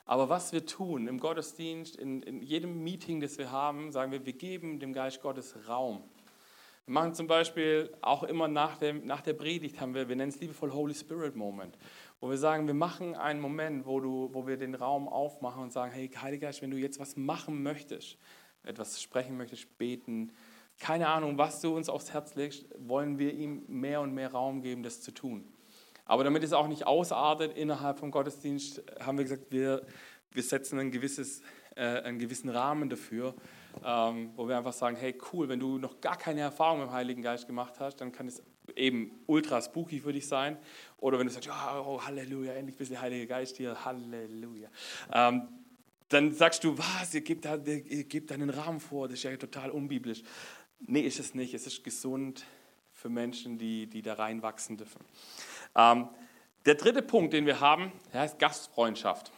Aber 0.04 0.28
was 0.28 0.52
wir 0.52 0.64
tun 0.64 1.08
im 1.08 1.18
Gottesdienst, 1.18 1.96
in, 1.96 2.22
in 2.22 2.42
jedem 2.42 2.84
Meeting, 2.84 3.20
das 3.20 3.38
wir 3.38 3.50
haben, 3.50 3.90
sagen 3.90 4.12
wir, 4.12 4.24
wir 4.24 4.34
geben 4.34 4.78
dem 4.78 4.92
Geist 4.92 5.20
Gottes 5.20 5.56
Raum. 5.68 6.04
Wir 6.84 6.92
machen 6.92 7.14
zum 7.14 7.26
Beispiel 7.26 7.92
auch 8.00 8.22
immer 8.22 8.46
nach, 8.46 8.78
dem, 8.78 9.04
nach 9.04 9.20
der 9.20 9.32
Predigt, 9.32 9.80
haben 9.80 9.94
wir, 9.94 10.08
wir 10.08 10.14
nennen 10.14 10.28
es 10.28 10.38
liebevoll 10.38 10.72
Holy 10.72 10.94
Spirit 10.94 11.34
Moment, 11.34 11.76
wo 12.20 12.30
wir 12.30 12.38
sagen, 12.38 12.66
wir 12.66 12.74
machen 12.74 13.14
einen 13.14 13.40
Moment, 13.40 13.86
wo, 13.86 14.00
du, 14.00 14.30
wo 14.32 14.46
wir 14.46 14.56
den 14.56 14.74
Raum 14.74 15.08
aufmachen 15.08 15.62
und 15.62 15.72
sagen, 15.72 15.92
hey 15.92 16.08
Heiliger 16.08 16.46
Geist, 16.46 16.62
wenn 16.62 16.70
du 16.70 16.76
jetzt 16.76 16.98
was 16.98 17.16
machen 17.16 17.62
möchtest, 17.62 18.18
etwas 18.62 19.02
sprechen 19.02 19.36
möchtest, 19.36 19.78
beten, 19.78 20.32
keine 20.78 21.08
Ahnung, 21.08 21.38
was 21.38 21.60
du 21.60 21.74
uns 21.74 21.88
aufs 21.88 22.12
Herz 22.12 22.34
legst, 22.34 22.66
wollen 22.78 23.18
wir 23.18 23.32
ihm 23.32 23.64
mehr 23.66 24.00
und 24.00 24.12
mehr 24.12 24.32
Raum 24.32 24.60
geben, 24.60 24.82
das 24.82 25.00
zu 25.00 25.12
tun. 25.12 25.46
Aber 26.04 26.22
damit 26.22 26.44
es 26.44 26.52
auch 26.52 26.68
nicht 26.68 26.86
ausartet 26.86 27.56
innerhalb 27.56 27.98
vom 27.98 28.10
Gottesdienst, 28.10 28.82
haben 29.00 29.18
wir 29.18 29.24
gesagt, 29.24 29.50
wir, 29.50 29.84
wir 30.30 30.42
setzen 30.42 30.78
ein 30.78 30.90
gewisses, 30.90 31.42
äh, 31.74 32.02
einen 32.02 32.18
gewissen 32.18 32.48
Rahmen 32.48 32.88
dafür, 32.88 33.34
ähm, 33.84 34.30
wo 34.36 34.46
wir 34.48 34.56
einfach 34.56 34.72
sagen, 34.72 34.96
hey 34.96 35.18
cool, 35.32 35.48
wenn 35.48 35.60
du 35.60 35.78
noch 35.78 36.00
gar 36.00 36.16
keine 36.16 36.42
Erfahrung 36.42 36.80
mit 36.80 36.88
dem 36.88 36.92
Heiligen 36.92 37.22
Geist 37.22 37.46
gemacht 37.46 37.80
hast, 37.80 37.96
dann 37.96 38.12
kann 38.12 38.28
es 38.28 38.42
eben 38.76 39.10
ultra 39.26 39.60
spooky 39.60 40.00
für 40.00 40.12
dich 40.12 40.26
sein. 40.26 40.56
Oder 40.98 41.18
wenn 41.18 41.26
du 41.26 41.32
sagst, 41.32 41.48
oh, 41.48 42.00
Halleluja, 42.02 42.52
endlich 42.52 42.76
ein 42.76 42.78
bisschen 42.78 43.00
Heiliger 43.00 43.26
Geist 43.26 43.56
hier, 43.56 43.84
Halleluja. 43.84 44.68
Ähm, 45.12 45.48
dann 46.08 46.32
sagst 46.32 46.62
du, 46.62 46.78
was, 46.78 47.14
ihr 47.14 47.22
gebt, 47.22 47.44
da, 47.44 47.56
ihr 47.56 48.04
gebt 48.04 48.30
einen 48.30 48.50
Rahmen 48.50 48.80
vor, 48.80 49.08
das 49.08 49.18
ist 49.18 49.24
ja 49.24 49.36
total 49.36 49.70
unbiblisch. 49.70 50.22
Nee, 50.80 51.00
ist 51.00 51.18
es 51.18 51.34
nicht. 51.34 51.54
Es 51.54 51.66
ist 51.66 51.82
gesund 51.82 52.44
für 52.92 53.08
Menschen, 53.08 53.58
die, 53.58 53.86
die 53.86 54.02
da 54.02 54.14
reinwachsen 54.14 54.76
dürfen. 54.76 55.04
Ähm, 55.74 56.08
der 56.64 56.74
dritte 56.74 57.02
Punkt, 57.02 57.32
den 57.32 57.46
wir 57.46 57.60
haben, 57.60 57.92
der 58.12 58.22
heißt 58.22 58.38
Gastfreundschaft. 58.38 59.32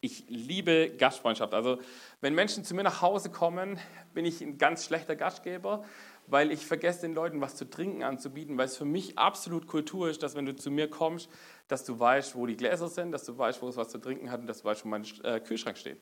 Ich 0.00 0.24
liebe 0.28 0.94
Gastfreundschaft. 0.96 1.54
Also, 1.54 1.80
wenn 2.20 2.34
Menschen 2.34 2.64
zu 2.64 2.74
mir 2.74 2.82
nach 2.82 3.00
Hause 3.00 3.30
kommen, 3.30 3.78
bin 4.12 4.24
ich 4.24 4.40
ein 4.40 4.58
ganz 4.58 4.84
schlechter 4.84 5.14
Gastgeber, 5.14 5.84
weil 6.26 6.50
ich 6.50 6.66
vergesse 6.66 7.02
den 7.02 7.14
Leuten 7.14 7.40
was 7.40 7.54
zu 7.54 7.70
trinken 7.70 8.02
anzubieten, 8.02 8.58
weil 8.58 8.66
es 8.66 8.76
für 8.76 8.84
mich 8.84 9.18
absolut 9.18 9.66
Kultur 9.66 10.10
ist, 10.10 10.22
dass 10.22 10.34
wenn 10.34 10.44
du 10.44 10.54
zu 10.54 10.70
mir 10.70 10.90
kommst, 10.90 11.30
dass 11.68 11.84
du 11.84 11.98
weißt, 11.98 12.34
wo 12.34 12.44
die 12.46 12.56
Gläser 12.56 12.88
sind, 12.88 13.12
dass 13.12 13.24
du 13.24 13.38
weißt, 13.38 13.62
wo 13.62 13.68
es 13.68 13.76
was 13.76 13.88
zu 13.88 13.98
trinken 13.98 14.30
hat 14.30 14.40
und 14.40 14.46
dass 14.46 14.62
du 14.62 14.64
weißt, 14.64 14.84
wo 14.84 14.88
mein 14.88 15.06
äh, 15.22 15.40
Kühlschrank 15.40 15.78
steht. 15.78 15.98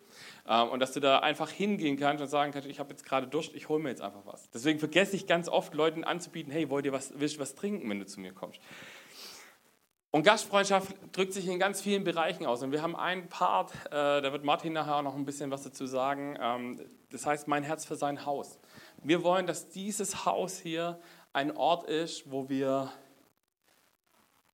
Ähm, 0.49 0.69
und 0.71 0.81
dass 0.81 0.93
du 0.93 1.01
da 1.01 1.19
einfach 1.19 1.51
hingehen 1.51 1.97
kannst 1.97 2.23
und 2.23 2.29
sagen 2.29 2.53
kannst, 2.53 2.69
ich 2.69 2.81
habe 2.81 2.91
jetzt 2.91 3.05
gerade 3.05 3.27
Durst, 3.27 3.55
ich 3.55 3.69
hole 3.69 3.83
mir 3.83 3.91
jetzt 3.91 4.03
einfach 4.03 4.25
was. 4.25 4.51
Deswegen 4.51 4.79
vergesse 4.79 5.17
ich 5.17 5.27
ganz 5.27 5.49
oft, 5.49 5.75
Leuten 5.75 6.03
anzubieten, 6.03 6.51
hey, 6.51 6.71
wollt 6.71 6.87
ihr 6.87 6.93
was, 6.93 7.13
willst 7.17 7.37
du 7.37 7.41
was 7.41 7.55
trinken, 7.55 7.89
wenn 7.91 8.01
du 8.01 8.07
zu 8.07 8.21
mir 8.21 8.33
kommst? 8.33 8.61
Und 10.17 10.23
Gastfreundschaft 10.23 10.97
drückt 11.13 11.35
sich 11.35 11.47
in 11.47 11.59
ganz 11.59 11.83
vielen 11.83 12.03
Bereichen 12.03 12.47
aus. 12.47 12.63
Und 12.63 12.73
wir 12.73 12.81
haben 12.81 12.97
einen 12.97 13.29
Part, 13.29 13.75
äh, 13.89 13.91
da 13.91 14.33
wird 14.33 14.45
Martin 14.45 14.73
nachher 14.73 14.97
auch 14.97 15.03
noch 15.03 15.15
ein 15.15 15.27
bisschen 15.27 15.51
was 15.51 15.63
dazu 15.63 15.85
sagen. 15.85 16.39
Ähm, 16.41 16.81
das 17.11 17.27
heißt, 17.27 17.49
mein 17.49 17.63
Herz 17.63 17.85
für 17.85 17.97
sein 17.97 18.25
Haus. 18.25 18.59
Wir 19.03 19.23
wollen, 19.23 19.47
dass 19.47 19.69
dieses 19.69 20.25
Haus 20.25 20.59
hier 20.59 20.99
ein 21.35 21.55
Ort 21.55 21.87
ist, 21.91 22.31
wo 22.31 22.49
wir 22.49 22.91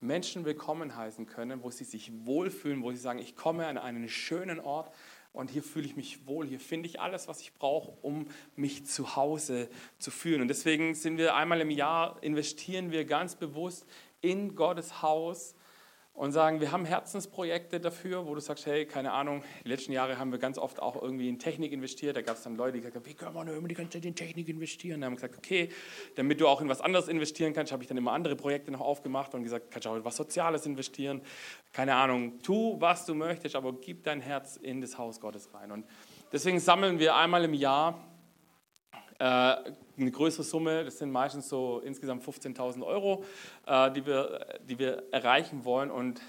Menschen 0.01 0.45
willkommen 0.45 0.97
heißen 0.97 1.27
können, 1.27 1.63
wo 1.63 1.71
sie 1.71 1.85
sich 1.85 2.11
wohlfühlen, 2.27 2.83
wo 2.83 2.91
sie 2.91 2.97
sagen, 2.97 3.21
ich 3.21 3.37
komme 3.37 3.69
an 3.69 3.79
einen 3.79 4.09
schönen 4.09 4.59
Ort 4.59 4.93
und 5.33 5.49
hier 5.49 5.63
fühle 5.63 5.87
ich 5.87 5.95
mich 5.95 6.27
wohl, 6.27 6.45
hier 6.45 6.59
finde 6.59 6.89
ich 6.89 7.01
alles, 7.01 7.29
was 7.29 7.41
ich 7.41 7.55
brauche, 7.55 7.93
um 8.03 8.27
mich 8.57 8.85
zu 8.85 9.15
Hause 9.15 9.69
zu 10.01 10.11
fühlen. 10.11 10.43
Und 10.43 10.49
deswegen 10.49 10.97
sind 10.97 11.19
wir 11.19 11.37
einmal 11.37 11.61
im 11.61 11.71
Jahr, 11.71 12.21
investieren 12.21 12.91
wir 12.91 13.05
ganz 13.05 13.37
bewusst 13.37 13.87
in 14.23 14.55
Gottes 14.55 15.03
Haus 15.03 15.55
und 16.15 16.33
sagen, 16.33 16.61
wir 16.61 16.73
haben 16.73 16.85
Herzensprojekte 16.85 17.81
dafür, 17.81 18.27
wo 18.27 18.35
du 18.35 18.41
sagst, 18.41 18.67
hey, 18.67 18.85
keine 18.85 19.13
Ahnung, 19.13 19.43
die 19.65 19.69
letzten 19.69 19.93
Jahre 19.93 20.19
haben 20.19 20.31
wir 20.31 20.39
ganz 20.39 20.59
oft 20.59 20.81
auch 20.81 21.01
irgendwie 21.01 21.29
in 21.29 21.39
Technik 21.39 21.73
investiert. 21.73 22.17
Da 22.17 22.23
gab 22.23 22.37
es 22.37 22.43
dann 22.43 22.55
Leute, 22.57 22.73
die 22.73 22.81
gesagt 22.81 22.97
haben, 22.97 23.07
wie 23.07 23.15
können 23.15 23.35
wir 23.35 23.45
nur 23.45 23.57
immer 23.57 23.69
die 23.69 23.75
ganze 23.75 23.93
Zeit 23.93 24.05
in 24.05 24.15
Technik 24.15 24.49
investieren? 24.49 25.01
Da 25.01 25.07
haben 25.07 25.15
gesagt, 25.15 25.39
okay, 25.39 25.71
damit 26.17 26.41
du 26.41 26.49
auch 26.49 26.61
in 26.61 26.69
was 26.69 26.83
anderes 26.83 27.09
investieren 27.09 27.55
kannst, 27.55 27.73
habe 27.73 27.83
ich 27.83 27.89
dann 27.89 27.97
immer 27.97 28.13
andere 28.13 28.37
Projekte 28.37 28.71
noch 28.71 28.83
aufgemacht 28.83 29.35
und 29.35 29.43
gesagt, 29.43 29.71
kannst 29.71 29.87
du 29.87 29.91
auch 29.91 29.97
in 29.97 30.05
was 30.05 30.17
Soziales 30.17 30.67
investieren. 30.67 31.23
Keine 31.73 31.95
Ahnung, 31.95 32.41
tu, 32.43 32.77
was 32.79 33.07
du 33.07 33.15
möchtest, 33.15 33.57
aber 33.57 33.73
gib 33.73 34.05
dein 34.05 34.21
Herz 34.21 34.57
in 34.57 34.83
das 34.83 34.99
Haus 34.99 35.19
Gottes 35.19 35.55
rein. 35.55 35.73
Und 35.73 35.87
deswegen 36.31 36.61
sammeln 36.61 36.99
wir 36.99 37.17
einmal 37.17 37.45
im 37.45 37.55
Jahr 37.55 38.12
eine 39.25 40.11
größere 40.11 40.43
Summe, 40.43 40.85
das 40.85 40.99
sind 40.99 41.11
meistens 41.11 41.49
so 41.49 41.81
insgesamt 41.85 42.25
15.000 42.25 42.85
Euro, 42.85 43.25
äh, 43.67 43.91
die, 43.93 44.07
wir, 44.07 44.47
die 44.69 44.79
wir 44.79 45.05
erreichen 45.13 45.65
wollen. 45.65 45.91
Und 45.91 46.21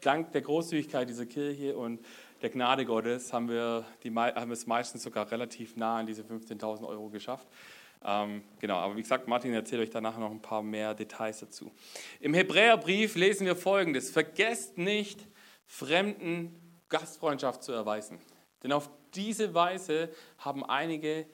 dank 0.00 0.32
der 0.32 0.42
Großzügigkeit 0.42 1.08
dieser 1.08 1.26
Kirche 1.26 1.76
und 1.76 2.04
der 2.42 2.50
Gnade 2.50 2.84
Gottes 2.84 3.32
haben 3.32 3.48
wir, 3.48 3.84
die, 4.04 4.14
haben 4.14 4.48
wir 4.48 4.52
es 4.52 4.66
meistens 4.66 5.02
sogar 5.02 5.30
relativ 5.30 5.76
nah 5.76 5.98
an 5.98 6.06
diese 6.06 6.22
15.000 6.22 6.86
Euro 6.86 7.08
geschafft. 7.08 7.48
Ähm, 8.04 8.42
genau, 8.60 8.76
aber 8.76 8.96
wie 8.96 9.02
gesagt, 9.02 9.26
Martin 9.26 9.52
erzählt 9.52 9.82
euch 9.82 9.90
danach 9.90 10.18
noch 10.18 10.30
ein 10.30 10.40
paar 10.40 10.62
mehr 10.62 10.94
Details 10.94 11.40
dazu. 11.40 11.72
Im 12.20 12.32
Hebräerbrief 12.32 13.16
lesen 13.16 13.44
wir 13.46 13.56
folgendes: 13.56 14.10
Vergesst 14.10 14.78
nicht, 14.78 15.26
Fremden 15.66 16.54
Gastfreundschaft 16.88 17.62
zu 17.62 17.72
erweisen. 17.72 18.20
Denn 18.62 18.72
auf 18.72 18.88
diese 19.14 19.52
Weise 19.52 20.10
haben 20.38 20.64
einige 20.64 21.20
äh, 21.20 21.26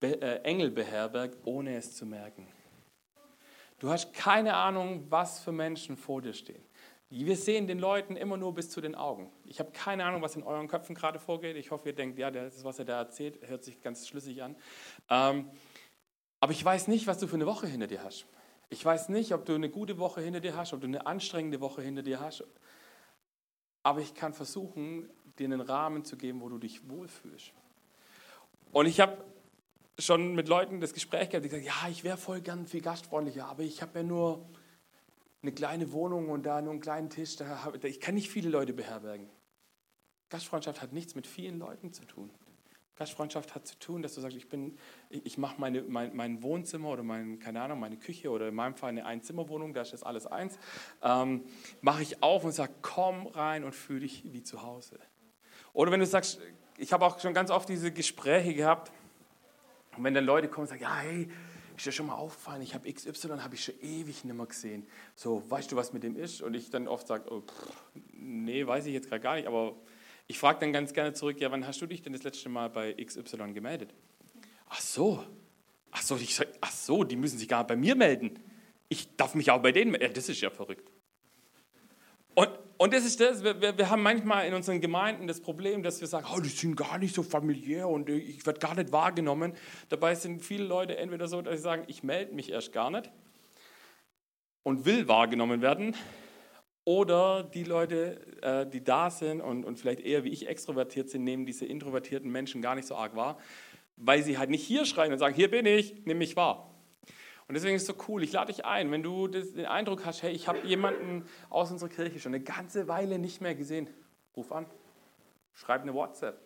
Engel 0.00 0.70
beherbergt, 0.70 1.38
ohne 1.44 1.76
es 1.76 1.96
zu 1.96 2.06
merken. 2.06 2.46
Du 3.78 3.90
hast 3.90 4.12
keine 4.12 4.54
Ahnung, 4.54 5.06
was 5.08 5.40
für 5.40 5.52
Menschen 5.52 5.96
vor 5.96 6.20
dir 6.20 6.32
stehen. 6.32 6.62
Wir 7.10 7.36
sehen 7.36 7.66
den 7.66 7.78
Leuten 7.78 8.16
immer 8.16 8.36
nur 8.36 8.54
bis 8.54 8.68
zu 8.70 8.80
den 8.80 8.94
Augen. 8.94 9.32
Ich 9.46 9.60
habe 9.60 9.70
keine 9.70 10.04
Ahnung, 10.04 10.20
was 10.20 10.36
in 10.36 10.42
euren 10.42 10.68
Köpfen 10.68 10.94
gerade 10.94 11.18
vorgeht. 11.18 11.56
Ich 11.56 11.70
hoffe, 11.70 11.88
ihr 11.88 11.94
denkt, 11.94 12.18
ja, 12.18 12.30
das, 12.30 12.64
was 12.64 12.78
er 12.78 12.84
da 12.84 12.98
erzählt, 12.98 13.38
hört 13.48 13.64
sich 13.64 13.80
ganz 13.80 14.06
schlüssig 14.06 14.42
an. 14.42 14.56
Ähm, 15.08 15.50
aber 16.40 16.52
ich 16.52 16.62
weiß 16.62 16.88
nicht, 16.88 17.06
was 17.06 17.18
du 17.18 17.26
für 17.26 17.36
eine 17.36 17.46
Woche 17.46 17.66
hinter 17.66 17.86
dir 17.86 18.04
hast. 18.04 18.26
Ich 18.68 18.84
weiß 18.84 19.08
nicht, 19.08 19.32
ob 19.32 19.46
du 19.46 19.54
eine 19.54 19.70
gute 19.70 19.98
Woche 19.98 20.20
hinter 20.20 20.40
dir 20.40 20.54
hast, 20.54 20.74
ob 20.74 20.82
du 20.82 20.86
eine 20.86 21.06
anstrengende 21.06 21.60
Woche 21.60 21.80
hinter 21.80 22.02
dir 22.02 22.20
hast. 22.20 22.44
Aber 23.82 24.00
ich 24.00 24.14
kann 24.14 24.34
versuchen, 24.34 25.08
dir 25.38 25.46
einen 25.46 25.62
Rahmen 25.62 26.04
zu 26.04 26.18
geben, 26.18 26.42
wo 26.42 26.50
du 26.50 26.58
dich 26.58 26.90
wohlfühlst. 26.90 27.52
Und 28.70 28.84
ich 28.84 29.00
habe 29.00 29.16
schon 29.98 30.34
mit 30.34 30.48
Leuten 30.48 30.80
das 30.80 30.92
Gespräch 30.92 31.30
gehabt, 31.30 31.44
die 31.44 31.48
gesagt 31.48 31.66
ja, 31.66 31.88
ich 31.90 32.04
wäre 32.04 32.16
voll 32.16 32.40
gern 32.40 32.66
viel 32.66 32.80
gastfreundlicher, 32.80 33.46
aber 33.46 33.62
ich 33.62 33.82
habe 33.82 33.98
ja 34.00 34.04
nur 34.04 34.48
eine 35.42 35.52
kleine 35.52 35.92
Wohnung 35.92 36.28
und 36.30 36.44
da 36.44 36.60
nur 36.60 36.72
einen 36.72 36.80
kleinen 36.80 37.10
Tisch, 37.10 37.36
da 37.36 37.64
hab, 37.64 37.82
ich 37.84 38.00
kann 38.00 38.14
nicht 38.14 38.30
viele 38.30 38.48
Leute 38.48 38.72
beherbergen. 38.72 39.28
Gastfreundschaft 40.30 40.82
hat 40.82 40.92
nichts 40.92 41.14
mit 41.14 41.26
vielen 41.26 41.58
Leuten 41.58 41.92
zu 41.92 42.04
tun. 42.04 42.30
Gastfreundschaft 42.96 43.54
hat 43.54 43.66
zu 43.66 43.78
tun, 43.78 44.02
dass 44.02 44.14
du 44.14 44.20
sagst, 44.20 44.36
ich, 44.36 44.48
bin, 44.48 44.76
ich 45.08 45.38
mache 45.38 45.60
meine, 45.60 45.82
mein, 45.82 46.14
mein 46.16 46.42
Wohnzimmer 46.42 46.88
oder 46.88 47.04
mein, 47.04 47.38
keine 47.38 47.62
Ahnung, 47.62 47.78
meine 47.78 47.96
Küche 47.96 48.30
oder 48.30 48.48
in 48.48 48.54
meinem 48.54 48.74
Fall 48.74 48.90
eine 48.90 49.06
Einzimmerwohnung, 49.06 49.72
da 49.72 49.82
ist 49.82 49.92
das 49.92 50.02
alles 50.02 50.26
eins, 50.26 50.58
ähm, 51.02 51.44
mache 51.80 52.02
ich 52.02 52.22
auf 52.22 52.44
und 52.44 52.52
sage, 52.52 52.72
komm 52.82 53.28
rein 53.28 53.62
und 53.62 53.74
fühle 53.74 54.00
dich 54.00 54.32
wie 54.32 54.42
zu 54.42 54.62
Hause. 54.62 54.98
Oder 55.72 55.92
wenn 55.92 56.00
du 56.00 56.06
sagst, 56.06 56.40
ich 56.76 56.92
habe 56.92 57.06
auch 57.06 57.20
schon 57.20 57.34
ganz 57.34 57.50
oft 57.50 57.68
diese 57.68 57.92
Gespräche 57.92 58.52
gehabt, 58.52 58.90
und 59.98 60.04
wenn 60.04 60.14
dann 60.14 60.24
Leute 60.24 60.48
kommen 60.48 60.62
und 60.62 60.68
sagen, 60.68 60.82
ja, 60.82 60.96
hey, 60.96 61.28
ist 61.76 61.86
dir 61.86 61.92
schon 61.92 62.06
mal 62.06 62.14
aufgefallen, 62.14 62.62
ich 62.62 62.74
habe 62.74 62.92
XY, 62.92 63.28
habe 63.40 63.54
ich 63.54 63.64
schon 63.64 63.74
ewig 63.80 64.24
nicht 64.24 64.34
mehr 64.34 64.46
gesehen. 64.46 64.86
So, 65.14 65.42
weißt 65.48 65.70
du, 65.70 65.76
was 65.76 65.92
mit 65.92 66.02
dem 66.02 66.16
ist? 66.16 66.40
Und 66.42 66.54
ich 66.54 66.70
dann 66.70 66.88
oft 66.88 67.06
sage, 67.06 67.32
oh, 67.32 67.42
nee, 68.12 68.66
weiß 68.66 68.86
ich 68.86 68.92
jetzt 68.92 69.08
gerade 69.08 69.20
gar 69.20 69.36
nicht, 69.36 69.46
aber 69.46 69.76
ich 70.26 70.38
frage 70.38 70.60
dann 70.60 70.72
ganz 70.72 70.92
gerne 70.92 71.14
zurück, 71.14 71.40
ja, 71.40 71.50
wann 71.50 71.66
hast 71.66 71.80
du 71.80 71.86
dich 71.86 72.02
denn 72.02 72.12
das 72.12 72.22
letzte 72.22 72.48
Mal 72.48 72.70
bei 72.70 72.92
XY 72.94 73.52
gemeldet? 73.52 73.94
Ach 74.68 74.80
so, 74.80 75.24
ach 75.90 76.02
so, 76.02 76.16
ich, 76.16 76.40
ach 76.60 76.72
so, 76.72 77.04
die 77.04 77.16
müssen 77.16 77.38
sich 77.38 77.48
gar 77.48 77.58
nicht 77.58 77.68
bei 77.68 77.76
mir 77.76 77.94
melden. 77.94 78.38
Ich 78.88 79.16
darf 79.16 79.34
mich 79.34 79.50
auch 79.50 79.62
bei 79.62 79.72
denen 79.72 79.90
melden. 79.90 80.06
Ja, 80.06 80.12
das 80.12 80.28
ist 80.28 80.40
ja 80.40 80.50
verrückt. 80.50 80.90
Und, 82.34 82.50
und 82.78 82.94
das 82.94 83.04
ist 83.04 83.20
das, 83.20 83.42
wir, 83.42 83.60
wir, 83.60 83.90
haben 83.90 84.02
manchmal 84.02 84.46
in 84.46 84.54
unseren 84.54 84.80
Gemeinden 84.80 85.26
das 85.26 85.40
Problem, 85.40 85.82
dass 85.82 86.00
wir 86.00 86.06
sagen, 86.06 86.28
oh, 86.32 86.38
die 86.38 86.48
sind 86.48 86.76
gar 86.76 86.96
nicht 86.98 87.12
so 87.12 87.24
familiär 87.24 87.88
und 87.88 88.08
ich 88.08 88.46
werde 88.46 88.60
gar 88.60 88.76
nicht 88.76 88.92
wahrgenommen. 88.92 89.54
Dabei 89.88 90.14
sind 90.14 90.42
viele 90.42 90.62
Leute 90.62 90.96
entweder 90.96 91.26
so, 91.26 91.42
dass 91.42 91.56
sie 91.56 91.62
sagen, 91.62 91.82
ich 91.88 92.04
melde 92.04 92.34
mich 92.34 92.52
erst 92.52 92.72
gar 92.72 92.90
nicht 92.90 93.10
und 94.62 94.84
will 94.84 95.08
wahrgenommen 95.08 95.60
werden. 95.60 95.96
Oder 96.84 97.42
die 97.42 97.64
Leute, 97.64 98.42
äh, 98.42 98.64
die 98.64 98.84
da 98.84 99.10
sind 99.10 99.40
und, 99.40 99.64
und 99.64 99.76
vielleicht 99.78 100.00
eher 100.00 100.22
wie 100.22 100.30
ich 100.30 100.48
extrovertiert 100.48 101.10
sind, 101.10 101.24
nehmen 101.24 101.46
diese 101.46 101.66
introvertierten 101.66 102.30
Menschen 102.30 102.62
gar 102.62 102.76
nicht 102.76 102.86
so 102.86 102.94
arg 102.94 103.16
wahr, 103.16 103.38
weil 103.96 104.22
sie 104.22 104.38
halt 104.38 104.50
nicht 104.50 104.64
hier 104.64 104.86
schreien 104.86 105.12
und 105.12 105.18
sagen, 105.18 105.34
hier 105.34 105.50
bin 105.50 105.66
ich, 105.66 106.06
nimm 106.06 106.18
mich 106.18 106.36
wahr. 106.36 106.77
Und 107.48 107.54
deswegen 107.54 107.76
ist 107.76 107.88
es 107.88 107.88
so 107.88 107.94
cool, 108.08 108.22
ich 108.22 108.32
lade 108.32 108.52
dich 108.52 108.66
ein, 108.66 108.90
wenn 108.92 109.02
du 109.02 109.26
den 109.26 109.64
Eindruck 109.64 110.04
hast, 110.04 110.22
hey, 110.22 110.32
ich 110.32 110.48
habe 110.48 110.58
jemanden 110.66 111.24
aus 111.48 111.70
unserer 111.70 111.88
Kirche 111.88 112.20
schon 112.20 112.34
eine 112.34 112.44
ganze 112.44 112.88
Weile 112.88 113.18
nicht 113.18 113.40
mehr 113.40 113.54
gesehen, 113.54 113.88
ruf 114.36 114.52
an, 114.52 114.66
schreib 115.54 115.80
eine 115.80 115.94
WhatsApp. 115.94 116.38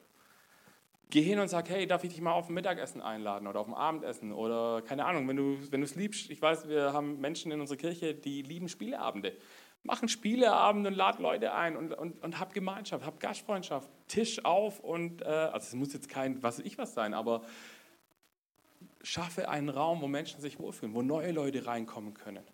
Geh 1.10 1.20
hin 1.20 1.40
und 1.40 1.48
sag, 1.48 1.68
hey, 1.68 1.88
darf 1.88 2.04
ich 2.04 2.10
dich 2.10 2.20
mal 2.22 2.32
auf 2.32 2.48
ein 2.48 2.54
Mittagessen 2.54 3.02
einladen 3.02 3.48
oder 3.48 3.58
auf 3.58 3.66
ein 3.66 3.74
Abendessen 3.74 4.32
oder 4.32 4.80
keine 4.80 5.04
Ahnung, 5.04 5.26
wenn 5.28 5.36
du 5.36 5.84
es 5.84 5.96
liebst. 5.96 6.30
Ich 6.30 6.40
weiß, 6.40 6.68
wir 6.68 6.92
haben 6.92 7.20
Menschen 7.20 7.50
in 7.50 7.60
unserer 7.60 7.78
Kirche, 7.78 8.14
die 8.14 8.42
lieben 8.42 8.68
Spieleabende. 8.68 9.36
Machen 9.82 10.08
Spieleabende 10.08 10.88
und 10.88 10.94
lad 10.94 11.18
Leute 11.18 11.52
ein 11.52 11.76
und, 11.76 11.92
und, 11.92 12.22
und 12.22 12.38
hab 12.38 12.54
Gemeinschaft, 12.54 13.04
hab 13.04 13.18
Gastfreundschaft, 13.18 13.90
Tisch 14.06 14.44
auf 14.44 14.78
und, 14.78 15.22
äh, 15.22 15.24
also 15.24 15.66
es 15.66 15.74
muss 15.74 15.92
jetzt 15.92 16.08
kein 16.08 16.40
was 16.44 16.60
weiß 16.60 16.64
ich 16.64 16.78
was 16.78 16.94
sein, 16.94 17.12
aber 17.12 17.42
schaffe 19.02 19.48
einen 19.48 19.68
Raum, 19.68 20.00
wo 20.00 20.08
Menschen 20.08 20.40
sich 20.40 20.58
wohlfühlen, 20.58 20.94
wo 20.94 21.02
neue 21.02 21.32
Leute 21.32 21.66
reinkommen 21.66 22.14
können 22.14 22.44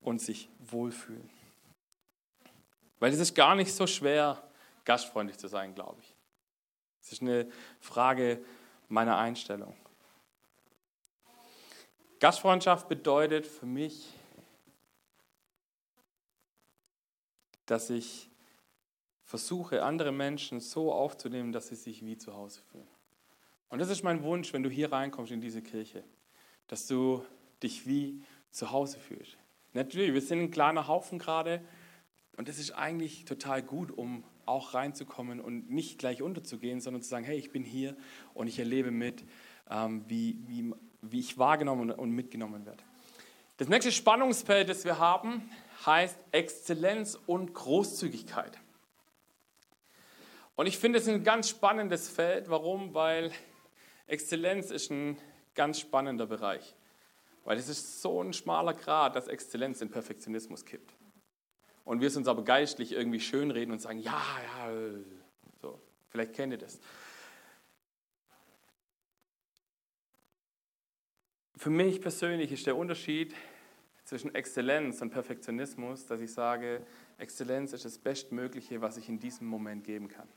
und 0.00 0.20
sich 0.20 0.48
wohlfühlen. 0.58 1.30
Weil 2.98 3.12
es 3.12 3.18
ist 3.18 3.34
gar 3.34 3.54
nicht 3.54 3.72
so 3.72 3.86
schwer, 3.86 4.42
gastfreundlich 4.84 5.38
zu 5.38 5.48
sein, 5.48 5.74
glaube 5.74 6.00
ich. 6.00 6.14
Es 7.02 7.12
ist 7.12 7.22
eine 7.22 7.48
Frage 7.80 8.42
meiner 8.88 9.18
Einstellung. 9.18 9.76
Gastfreundschaft 12.20 12.88
bedeutet 12.88 13.46
für 13.46 13.66
mich, 13.66 14.08
dass 17.66 17.90
ich 17.90 18.30
versuche, 19.24 19.82
andere 19.82 20.12
Menschen 20.12 20.60
so 20.60 20.92
aufzunehmen, 20.92 21.52
dass 21.52 21.68
sie 21.68 21.74
sich 21.74 22.04
wie 22.04 22.16
zu 22.16 22.34
Hause 22.34 22.60
fühlen. 22.70 22.93
Und 23.68 23.78
das 23.78 23.88
ist 23.88 24.02
mein 24.02 24.22
Wunsch, 24.22 24.52
wenn 24.52 24.62
du 24.62 24.70
hier 24.70 24.92
reinkommst 24.92 25.32
in 25.32 25.40
diese 25.40 25.62
Kirche, 25.62 26.04
dass 26.68 26.86
du 26.86 27.24
dich 27.62 27.86
wie 27.86 28.22
zu 28.50 28.70
Hause 28.70 28.98
fühlst. 28.98 29.36
Natürlich, 29.72 30.12
wir 30.12 30.20
sind 30.20 30.40
ein 30.40 30.50
kleiner 30.50 30.86
Haufen 30.86 31.18
gerade 31.18 31.60
und 32.36 32.48
das 32.48 32.58
ist 32.58 32.72
eigentlich 32.72 33.24
total 33.24 33.62
gut, 33.62 33.90
um 33.90 34.24
auch 34.46 34.74
reinzukommen 34.74 35.40
und 35.40 35.70
nicht 35.70 35.98
gleich 35.98 36.22
unterzugehen, 36.22 36.80
sondern 36.80 37.02
zu 37.02 37.08
sagen, 37.08 37.24
hey, 37.24 37.38
ich 37.38 37.50
bin 37.50 37.64
hier 37.64 37.96
und 38.34 38.46
ich 38.46 38.58
erlebe 38.58 38.90
mit, 38.90 39.24
ähm, 39.70 40.04
wie, 40.06 40.38
wie, 40.46 40.72
wie 41.00 41.20
ich 41.20 41.38
wahrgenommen 41.38 41.90
und 41.90 42.10
mitgenommen 42.10 42.66
werde. 42.66 42.82
Das 43.56 43.68
nächste 43.68 43.92
Spannungsfeld, 43.92 44.68
das 44.68 44.84
wir 44.84 44.98
haben, 44.98 45.48
heißt 45.86 46.18
Exzellenz 46.32 47.18
und 47.26 47.54
Großzügigkeit. 47.54 48.58
Und 50.56 50.66
ich 50.66 50.78
finde 50.78 50.98
es 50.98 51.08
ein 51.08 51.24
ganz 51.24 51.48
spannendes 51.48 52.08
Feld. 52.08 52.48
Warum? 52.48 52.94
Weil 52.94 53.32
Exzellenz 54.06 54.70
ist 54.70 54.90
ein 54.90 55.18
ganz 55.54 55.80
spannender 55.80 56.26
Bereich. 56.26 56.74
Weil 57.44 57.58
es 57.58 57.68
ist 57.68 58.00
so 58.00 58.22
ein 58.22 58.32
schmaler 58.32 58.74
Grad, 58.74 59.16
dass 59.16 59.28
Exzellenz 59.28 59.80
in 59.80 59.90
Perfektionismus 59.90 60.64
kippt. 60.64 60.94
Und 61.84 62.00
wir 62.00 62.08
es 62.08 62.16
uns 62.16 62.26
aber 62.26 62.42
geistlich 62.42 62.92
irgendwie 62.92 63.20
schönreden 63.20 63.72
und 63.72 63.80
sagen, 63.80 63.98
ja, 63.98 64.22
ja, 64.42 64.72
so. 65.60 65.78
Vielleicht 66.08 66.32
kennt 66.32 66.52
ihr 66.52 66.58
das. 66.58 66.80
Für 71.56 71.70
mich 71.70 72.00
persönlich 72.00 72.52
ist 72.52 72.66
der 72.66 72.76
Unterschied 72.76 73.34
zwischen 74.04 74.34
Exzellenz 74.34 75.00
und 75.02 75.10
Perfektionismus, 75.10 76.06
dass 76.06 76.20
ich 76.20 76.32
sage, 76.32 76.86
Exzellenz 77.18 77.72
ist 77.72 77.84
das 77.84 77.98
Bestmögliche, 77.98 78.80
was 78.80 78.96
ich 78.96 79.08
in 79.08 79.18
diesem 79.18 79.46
Moment 79.46 79.84
geben 79.84 80.08
kann. 80.08 80.28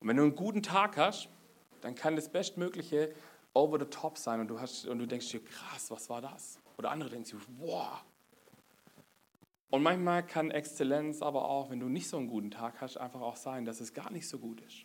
Und 0.00 0.08
wenn 0.08 0.16
du 0.16 0.24
einen 0.24 0.34
guten 0.34 0.62
Tag 0.62 0.96
hast, 0.96 1.28
dann 1.82 1.94
kann 1.94 2.16
das 2.16 2.28
Bestmögliche 2.30 3.14
over 3.54 3.78
the 3.78 3.86
top 3.86 4.16
sein 4.16 4.40
und 4.40 4.48
du, 4.48 4.60
hast, 4.60 4.86
und 4.86 4.98
du 4.98 5.06
denkst 5.06 5.28
dir, 5.30 5.44
krass, 5.44 5.90
was 5.90 6.08
war 6.08 6.22
das? 6.22 6.58
Oder 6.78 6.90
andere 6.90 7.10
denken 7.10 7.26
sich, 7.26 7.36
wow. 7.58 8.02
Und 9.70 9.82
manchmal 9.82 10.26
kann 10.26 10.50
Exzellenz 10.50 11.22
aber 11.22 11.48
auch, 11.48 11.70
wenn 11.70 11.80
du 11.80 11.88
nicht 11.88 12.08
so 12.08 12.18
einen 12.18 12.28
guten 12.28 12.50
Tag 12.50 12.80
hast, 12.80 12.96
einfach 12.96 13.20
auch 13.20 13.36
sein, 13.36 13.64
dass 13.64 13.80
es 13.80 13.94
gar 13.94 14.10
nicht 14.10 14.28
so 14.28 14.38
gut 14.38 14.60
ist. 14.60 14.84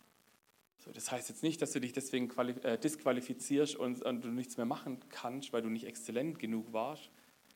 So, 0.78 0.92
das 0.92 1.12
heißt 1.12 1.28
jetzt 1.30 1.44
nicht, 1.44 1.62
dass 1.62 1.72
du 1.72 1.82
dich 1.82 1.92
deswegen 1.92 2.30
äh, 2.64 2.78
disqualifizierst 2.78 3.76
und, 3.76 4.02
und, 4.04 4.24
du 4.24 4.30
nichts 4.30 4.58
mehr 4.58 4.66
machen 4.66 5.00
kannst, 5.10 5.52
weil 5.52 5.62
du 5.62 5.70
nicht 5.70 5.86
exzellent 5.86 6.40
genug 6.40 6.72
warst. 6.72 7.10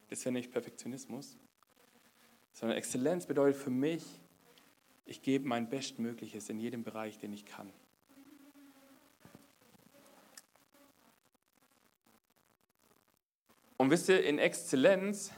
Das 0.10 0.26
wäre 0.26 0.34
nicht 0.34 0.52
Perfektionismus. 0.52 1.38
Sondern 2.52 2.78
Exzellenz 2.78 3.26
bedeutet 3.26 3.62
für 3.62 3.70
mich, 3.70 4.04
ich 5.06 5.22
gebe 5.22 5.48
mein 5.48 5.70
Bestmögliches 5.70 6.50
in 6.50 6.60
jedem 6.60 6.84
Bereich, 6.84 7.18
den 7.18 7.32
ich 7.32 7.46
kann. 7.46 7.72
Und 13.82 13.90
wisst 13.90 14.10
ihr, 14.10 14.24
in 14.24 14.38
Exzellenz 14.38 15.32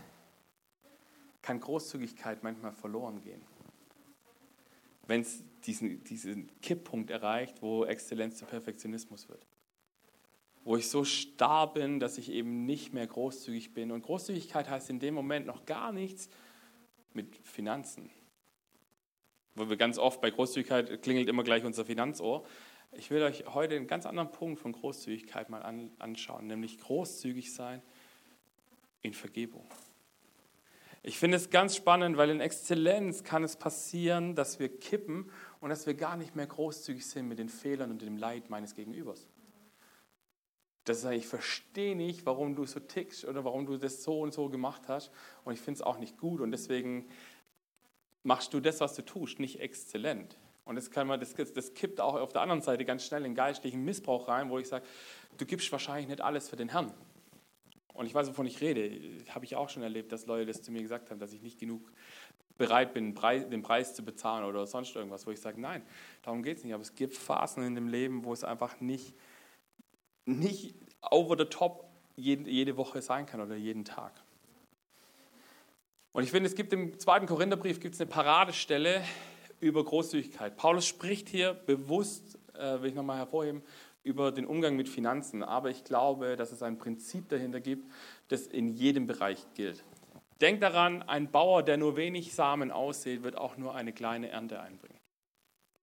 kann 1.42 1.62
Großzügigkeit 1.62 2.44
manchmal 2.44 2.74
verloren 2.74 3.22
gehen. 3.22 3.42
Wenn 5.08 5.22
es 5.22 5.46
diesen, 5.64 6.04
diesen 6.04 6.52
Kipppunkt 6.60 7.10
erreicht, 7.10 7.62
wo 7.62 7.86
Exzellenz 7.86 8.36
zu 8.36 8.46
Perfektionismus 8.46 9.30
wird. 9.30 9.48
Wo 10.66 10.76
ich 10.76 10.90
so 10.90 11.06
starr 11.06 11.72
bin, 11.72 12.02
dass 12.02 12.18
ich 12.18 12.30
eben 12.34 12.66
nicht 12.66 12.92
mehr 12.92 13.08
großzügig 13.08 13.74
bin. 13.74 13.92
Und 13.92 14.02
Großzügigkeit 14.02 14.70
heißt 14.70 14.90
in 14.90 15.00
dem 15.00 15.14
Moment 15.14 15.46
noch 15.46 15.66
gar 15.66 15.94
nichts 15.94 16.28
mit 17.14 17.38
Finanzen. 17.48 18.10
Wo 19.56 19.70
wir 19.70 19.78
ganz 19.78 19.98
oft 19.98 20.20
bei 20.20 20.32
Großzügigkeit 20.32 21.02
klingelt 21.02 21.30
immer 21.30 21.46
gleich 21.46 21.64
unser 21.64 21.86
Finanzohr. 21.86 22.46
Ich 22.92 23.10
will 23.10 23.24
euch 23.24 23.46
heute 23.54 23.78
einen 23.78 23.88
ganz 23.88 24.06
anderen 24.06 24.34
Punkt 24.34 24.60
von 24.60 24.74
Großzügigkeit 24.74 25.50
mal 25.50 25.62
anschauen, 26.00 26.48
nämlich 26.48 26.78
großzügig 26.78 27.54
sein 27.54 27.82
in 29.04 29.14
Vergebung. 29.14 29.66
Ich 31.04 31.20
finde 31.20 31.36
es 31.36 31.50
ganz 31.50 31.76
spannend, 31.76 32.16
weil 32.16 32.30
in 32.30 32.40
Exzellenz 32.40 33.24
kann 33.24 33.44
es 33.44 33.58
passieren, 33.58 34.36
dass 34.36 34.60
wir 34.60 34.70
kippen 34.70 35.30
und 35.60 35.70
dass 35.70 35.86
wir 35.86 35.94
gar 35.94 36.16
nicht 36.16 36.36
mehr 36.36 36.48
großzügig 36.48 37.06
sind 37.06 37.28
mit 37.28 37.40
den 37.40 37.50
Fehlern 37.50 37.92
und 37.92 38.02
dem 38.02 38.18
Leid 38.18 38.50
meines 38.50 38.74
Gegenübers. 38.74 39.28
Das 40.86 41.04
heißt, 41.04 41.18
ich 41.18 41.28
verstehe 41.28 41.96
nicht, 41.96 42.26
warum 42.26 42.56
du 42.56 42.66
so 42.66 42.80
tickst 42.80 43.26
oder 43.26 43.44
warum 43.44 43.66
du 43.66 43.78
das 43.78 44.04
so 44.04 44.22
und 44.22 44.34
so 44.34 44.50
gemacht 44.50 44.84
hast 44.88 45.12
und 45.44 45.54
ich 45.54 45.60
finde 45.60 45.80
es 45.80 45.82
auch 45.82 45.98
nicht 45.98 46.18
gut 46.18 46.40
und 46.40 46.52
deswegen 46.52 47.08
machst 48.24 48.54
du 48.54 48.62
das, 48.62 48.80
was 48.80 48.96
du 48.96 49.02
tust, 49.02 49.40
nicht 49.40 49.60
exzellent. 49.60 50.38
Und 50.64 50.76
das, 50.76 50.90
kann 50.90 51.08
man, 51.08 51.20
das, 51.20 51.34
das 51.34 51.74
kippt 51.74 52.00
auch 52.00 52.16
auf 52.16 52.32
der 52.32 52.42
anderen 52.42 52.62
Seite 52.62 52.86
ganz 52.86 53.06
schnell 53.06 53.26
in 53.26 53.36
geistlichen 53.36 53.84
Missbrauch 53.84 54.30
rein, 54.30 54.50
wo 54.50 54.60
ich 54.60 54.70
sage, 54.70 54.86
du 55.38 55.46
gibst 55.46 55.70
wahrscheinlich 55.74 56.08
nicht 56.08 56.22
alles 56.22 56.48
für 56.48 56.56
den 56.56 56.70
Herrn. 56.70 56.94
Und 57.94 58.08
ich 58.08 58.16
weiß, 58.16 58.28
wovon 58.30 58.48
ich 58.48 58.60
rede. 58.62 59.00
Habe 59.30 59.46
ich 59.46 59.56
auch 59.56 59.70
schon 59.70 59.84
erlebt, 59.84 60.12
dass 60.12 60.26
Leute 60.26 60.48
das 60.48 60.62
zu 60.62 60.72
mir 60.72 60.82
gesagt 60.82 61.12
haben, 61.12 61.20
dass 61.20 61.34
ich 61.34 61.42
nicht 61.42 61.60
genug 61.60 61.92
bereit 62.58 62.94
bin, 62.94 63.16
den 63.16 63.62
Preis 63.64 63.96
zu 63.96 64.04
bezahlen 64.04 64.46
oder 64.46 64.66
sonst 64.66 64.96
irgendwas, 64.96 65.26
wo 65.26 65.32
ich 65.32 65.42
sage, 65.42 65.60
nein, 65.60 65.84
darum 66.22 66.44
geht 66.44 66.58
es 66.58 66.64
nicht. 66.64 66.74
Aber 66.74 66.84
es 66.84 66.96
gibt 66.96 67.16
Phasen 67.16 67.64
in 67.64 67.76
dem 67.76 67.88
Leben, 67.88 68.24
wo 68.24 68.34
es 68.34 68.44
einfach 68.44 68.80
nicht, 68.80 69.16
nicht 70.26 70.76
over 71.02 71.36
the 71.38 71.46
top 71.46 71.86
jede, 72.16 72.78
Woche 72.78 73.02
sein 73.02 73.26
kann 73.26 73.42
oder 73.42 73.56
jeden 73.56 73.86
Tag. 73.86 74.14
Und 76.12 76.24
ich 76.24 76.32
finde, 76.32 76.48
es 76.48 76.56
gibt 76.56 76.72
im 76.74 77.00
zweiten 77.00 77.26
Korintherbrief 77.26 77.80
gibt's 77.80 78.00
eine 78.00 78.10
Paradestelle 78.10 79.04
über 79.60 79.84
Großzügigkeit. 79.84 80.56
Paulus 80.56 80.86
spricht 80.86 81.28
hier 81.28 81.54
bewusst, 81.54 82.38
äh, 82.54 82.82
will 82.82 82.90
ich 82.90 82.96
nochmal 82.96 83.18
hervorheben, 83.18 83.64
über 84.04 84.32
den 84.32 84.46
Umgang 84.46 84.76
mit 84.76 84.90
Finanzen, 84.90 85.44
aber 85.44 85.70
ich 85.70 85.84
glaube, 85.84 86.36
dass 86.36 86.52
es 86.52 86.62
ein 86.62 86.78
Prinzip 86.78 87.30
dahinter 87.30 87.62
gibt, 87.62 87.90
das 88.28 88.48
in 88.48 88.68
jedem 88.68 89.06
Bereich 89.06 89.46
gilt. 89.54 89.84
Denk 90.42 90.60
daran, 90.60 91.04
ein 91.04 91.32
Bauer, 91.32 91.64
der 91.64 91.78
nur 91.78 91.96
wenig 91.96 92.36
Samen 92.36 92.72
aussät, 92.72 93.24
wird 93.24 93.38
auch 93.38 93.56
nur 93.58 93.76
eine 93.76 93.94
kleine 93.94 94.30
Ernte 94.30 94.60
einbringen. 94.60 95.00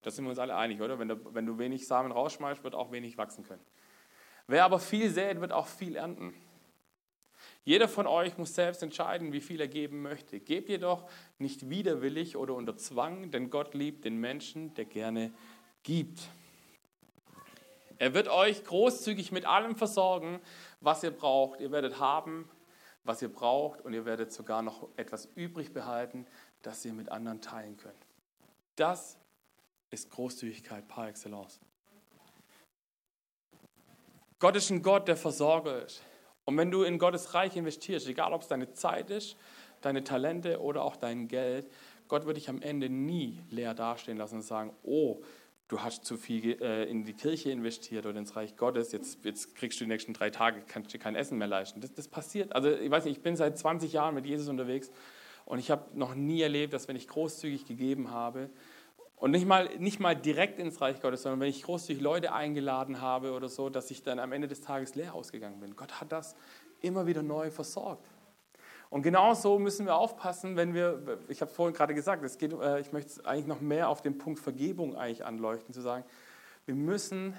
Da 0.02 0.10
sind 0.10 0.24
wir 0.24 0.30
uns 0.30 0.38
alle 0.38 0.56
einig, 0.56 0.80
oder? 0.80 0.98
Wenn 0.98 1.08
du, 1.08 1.34
wenn 1.34 1.46
du 1.46 1.58
wenig 1.58 1.86
Samen 1.86 2.12
rausschmeißt, 2.12 2.64
wird 2.64 2.74
auch 2.74 2.90
wenig 2.92 3.18
wachsen 3.18 3.44
können. 3.44 3.64
Wer 4.46 4.64
aber 4.64 4.78
viel 4.78 5.10
sät, 5.10 5.40
wird 5.40 5.52
auch 5.52 5.66
viel 5.66 5.96
ernten. 5.96 6.34
Jeder 7.64 7.88
von 7.88 8.06
euch 8.06 8.36
muss 8.38 8.54
selbst 8.54 8.82
entscheiden, 8.82 9.32
wie 9.32 9.40
viel 9.40 9.60
er 9.60 9.68
geben 9.68 10.02
möchte. 10.02 10.40
Gebt 10.40 10.68
jedoch 10.68 11.08
nicht 11.38 11.68
widerwillig 11.68 12.36
oder 12.36 12.54
unter 12.54 12.76
Zwang, 12.76 13.30
denn 13.30 13.50
Gott 13.50 13.74
liebt 13.74 14.04
den 14.04 14.16
Menschen, 14.16 14.74
der 14.74 14.86
gerne 14.86 15.32
gibt. 15.82 16.20
Er 18.00 18.14
wird 18.14 18.28
euch 18.28 18.64
großzügig 18.64 19.30
mit 19.30 19.44
allem 19.44 19.76
versorgen, 19.76 20.40
was 20.80 21.02
ihr 21.02 21.10
braucht. 21.10 21.60
Ihr 21.60 21.70
werdet 21.70 22.00
haben, 22.00 22.48
was 23.04 23.20
ihr 23.20 23.30
braucht 23.30 23.82
und 23.82 23.92
ihr 23.92 24.06
werdet 24.06 24.32
sogar 24.32 24.62
noch 24.62 24.88
etwas 24.96 25.28
übrig 25.34 25.74
behalten, 25.74 26.26
das 26.62 26.82
ihr 26.86 26.94
mit 26.94 27.10
anderen 27.10 27.42
teilen 27.42 27.76
könnt. 27.76 28.06
Das 28.74 29.18
ist 29.90 30.08
Großzügigkeit 30.08 30.88
par 30.88 31.08
excellence. 31.08 31.60
Gott 34.38 34.56
ist 34.56 34.70
ein 34.70 34.80
Gott, 34.80 35.06
der 35.06 35.18
Versorger 35.18 35.84
ist. 35.84 36.02
Und 36.46 36.56
wenn 36.56 36.70
du 36.70 36.84
in 36.84 36.98
Gottes 36.98 37.34
Reich 37.34 37.54
investierst, 37.54 38.08
egal 38.08 38.32
ob 38.32 38.40
es 38.40 38.48
deine 38.48 38.72
Zeit 38.72 39.10
ist, 39.10 39.36
deine 39.82 40.04
Talente 40.04 40.58
oder 40.62 40.84
auch 40.84 40.96
dein 40.96 41.28
Geld, 41.28 41.70
Gott 42.08 42.24
wird 42.24 42.38
dich 42.38 42.48
am 42.48 42.62
Ende 42.62 42.88
nie 42.88 43.42
leer 43.50 43.74
dastehen 43.74 44.16
lassen 44.16 44.36
und 44.36 44.42
sagen, 44.42 44.74
oh, 44.84 45.22
du 45.70 45.82
hast 45.82 46.04
zu 46.04 46.16
viel 46.16 46.60
äh, 46.60 46.84
in 46.84 47.04
die 47.04 47.12
Kirche 47.14 47.50
investiert 47.50 48.04
oder 48.04 48.18
ins 48.18 48.34
Reich 48.34 48.56
Gottes, 48.56 48.90
jetzt, 48.90 49.24
jetzt 49.24 49.54
kriegst 49.54 49.80
du 49.80 49.84
die 49.84 49.88
nächsten 49.88 50.12
drei 50.12 50.30
Tage, 50.30 50.62
kannst 50.66 50.92
dir 50.92 50.98
kein 50.98 51.14
Essen 51.14 51.38
mehr 51.38 51.46
leisten. 51.46 51.80
Das, 51.80 51.94
das 51.94 52.08
passiert. 52.08 52.52
Also 52.52 52.70
ich 52.70 52.90
weiß 52.90 53.04
nicht, 53.04 53.18
ich 53.18 53.22
bin 53.22 53.36
seit 53.36 53.56
20 53.56 53.92
Jahren 53.92 54.16
mit 54.16 54.26
Jesus 54.26 54.48
unterwegs 54.48 54.90
und 55.46 55.60
ich 55.60 55.70
habe 55.70 55.96
noch 55.96 56.16
nie 56.16 56.42
erlebt, 56.42 56.72
dass 56.72 56.88
wenn 56.88 56.96
ich 56.96 57.06
großzügig 57.06 57.66
gegeben 57.66 58.10
habe 58.10 58.50
und 59.14 59.30
nicht 59.30 59.46
mal, 59.46 59.70
nicht 59.78 60.00
mal 60.00 60.16
direkt 60.16 60.58
ins 60.58 60.80
Reich 60.80 61.00
Gottes, 61.00 61.22
sondern 61.22 61.38
wenn 61.38 61.48
ich 61.48 61.62
großzügig 61.62 62.02
Leute 62.02 62.32
eingeladen 62.32 63.00
habe 63.00 63.32
oder 63.32 63.48
so, 63.48 63.70
dass 63.70 63.92
ich 63.92 64.02
dann 64.02 64.18
am 64.18 64.32
Ende 64.32 64.48
des 64.48 64.62
Tages 64.62 64.96
leer 64.96 65.14
ausgegangen 65.14 65.60
bin. 65.60 65.76
Gott 65.76 66.00
hat 66.00 66.10
das 66.10 66.34
immer 66.80 67.06
wieder 67.06 67.22
neu 67.22 67.50
versorgt. 67.50 68.04
Und 68.90 69.02
genauso 69.02 69.60
müssen 69.60 69.86
wir 69.86 69.94
aufpassen, 69.94 70.56
wenn 70.56 70.74
wir, 70.74 71.20
ich 71.28 71.40
habe 71.40 71.50
vorhin 71.50 71.74
gerade 71.74 71.94
gesagt, 71.94 72.24
es 72.24 72.38
geht, 72.38 72.52
äh, 72.52 72.80
ich 72.80 72.92
möchte 72.92 73.24
eigentlich 73.24 73.46
noch 73.46 73.60
mehr 73.60 73.88
auf 73.88 74.02
den 74.02 74.18
Punkt 74.18 74.40
Vergebung 74.40 74.96
eigentlich 74.96 75.24
anleuchten, 75.24 75.72
zu 75.72 75.80
sagen, 75.80 76.04
wir 76.66 76.74
müssen 76.74 77.36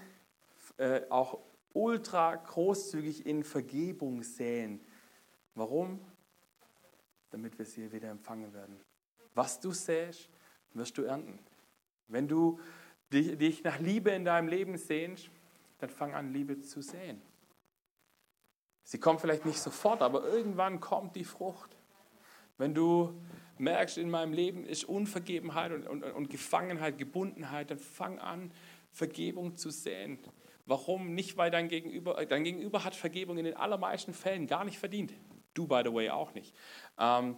äh, 0.78 1.02
auch 1.10 1.40
ultra 1.74 2.36
großzügig 2.36 3.26
in 3.26 3.44
Vergebung 3.44 4.24
säen. 4.24 4.80
Warum? 5.54 6.00
Damit 7.32 7.58
wir 7.60 7.66
sie 7.66 7.92
wieder 7.92 8.10
empfangen 8.10 8.54
werden. 8.54 8.80
Was 9.34 9.60
du 9.60 9.72
säst, 9.72 10.30
wirst 10.74 10.98
du 10.98 11.04
ernten. 11.04 11.38
Wenn 12.08 12.30
du 12.30 12.60
dich, 13.12 13.38
dich 13.38 13.64
nach 13.64 13.80
Liebe 13.80 14.12
in 14.12 14.24
deinem 14.24 14.48
Leben 14.48 14.78
sehnst, 14.78 15.30
dann 15.80 15.90
fang 15.90 16.14
an, 16.14 16.32
Liebe 16.32 16.62
zu 16.62 16.82
säen. 16.82 17.22
Sie 18.92 18.98
kommt 18.98 19.22
vielleicht 19.22 19.46
nicht 19.46 19.58
sofort, 19.58 20.02
aber 20.02 20.28
irgendwann 20.28 20.82
kommt 20.82 21.16
die 21.16 21.24
Frucht. 21.24 21.78
Wenn 22.58 22.74
du 22.74 23.22
merkst, 23.58 23.98
in 23.98 24.10
meinem 24.10 24.34
Leben 24.34 24.66
ist 24.66 24.84
Unvergebenheit 24.84 25.72
und, 25.72 25.88
und, 25.88 26.04
und 26.04 26.30
Gefangenheit, 26.30 26.98
Gebundenheit, 26.98 27.72
dann 27.72 27.80
fang 27.80 28.20
an, 28.20 28.52
Vergebung 28.92 29.56
zu 29.56 29.70
sehen. 29.70 30.20
Warum? 30.66 31.16
Nicht, 31.16 31.38
weil 31.38 31.50
dein 31.50 31.70
Gegenüber, 31.70 32.26
dein 32.26 32.44
Gegenüber 32.44 32.84
hat 32.84 32.94
Vergebung 32.94 33.38
in 33.38 33.46
den 33.46 33.56
allermeisten 33.56 34.12
Fällen 34.12 34.46
gar 34.46 34.66
nicht 34.66 34.78
verdient. 34.78 35.14
Du, 35.54 35.68
by 35.68 35.84
the 35.86 35.94
way, 35.94 36.10
auch 36.10 36.34
nicht. 36.34 36.54
Ähm, 37.00 37.38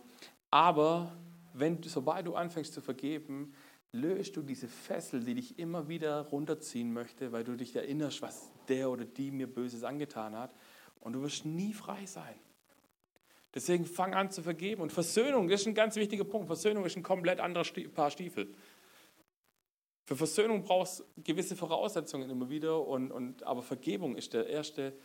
aber 0.49 1.15
wenn, 1.53 1.83
sobald 1.83 2.25
du 2.25 2.33
anfängst 2.33 2.73
zu 2.73 2.81
vergeben, 2.81 3.53
löst 3.91 4.37
du 4.37 4.41
diese 4.41 4.67
Fessel, 4.67 5.23
die 5.23 5.35
dich 5.35 5.59
immer 5.59 5.87
wieder 5.87 6.21
runterziehen 6.21 6.91
möchte, 6.91 7.31
weil 7.31 7.43
du 7.43 7.55
dich 7.55 7.75
erinnerst, 7.75 8.23
was 8.23 8.51
der 8.67 8.89
oder 8.89 9.05
die 9.05 9.29
mir 9.29 9.45
Böses 9.45 9.83
angetan 9.83 10.35
hat. 10.35 10.51
Und 11.03 11.13
du 11.13 11.21
wirst 11.21 11.45
nie 11.45 11.73
frei 11.73 12.05
sein. 12.05 12.39
Deswegen 13.53 13.85
fang 13.85 14.13
an 14.13 14.31
zu 14.31 14.41
vergeben. 14.41 14.81
Und 14.81 14.91
Versöhnung 14.91 15.49
ist 15.49 15.67
ein 15.67 15.75
ganz 15.75 15.97
wichtiger 15.97 16.23
Punkt. 16.23 16.47
Versöhnung 16.47 16.85
ist 16.85 16.95
ein 16.95 17.03
komplett 17.03 17.41
anderes 17.41 17.71
Paar 17.93 18.09
Stiefel. 18.09 18.55
Für 20.05 20.15
Versöhnung 20.15 20.63
brauchst 20.63 21.01
du 21.01 21.03
gewisse 21.17 21.55
Voraussetzungen 21.55 22.29
immer 22.29 22.49
wieder, 22.49 22.85
und, 22.87 23.11
und, 23.11 23.43
aber 23.43 23.61
Vergebung 23.61 24.15
ist 24.15 24.33
der 24.33 24.47
erste 24.47 24.97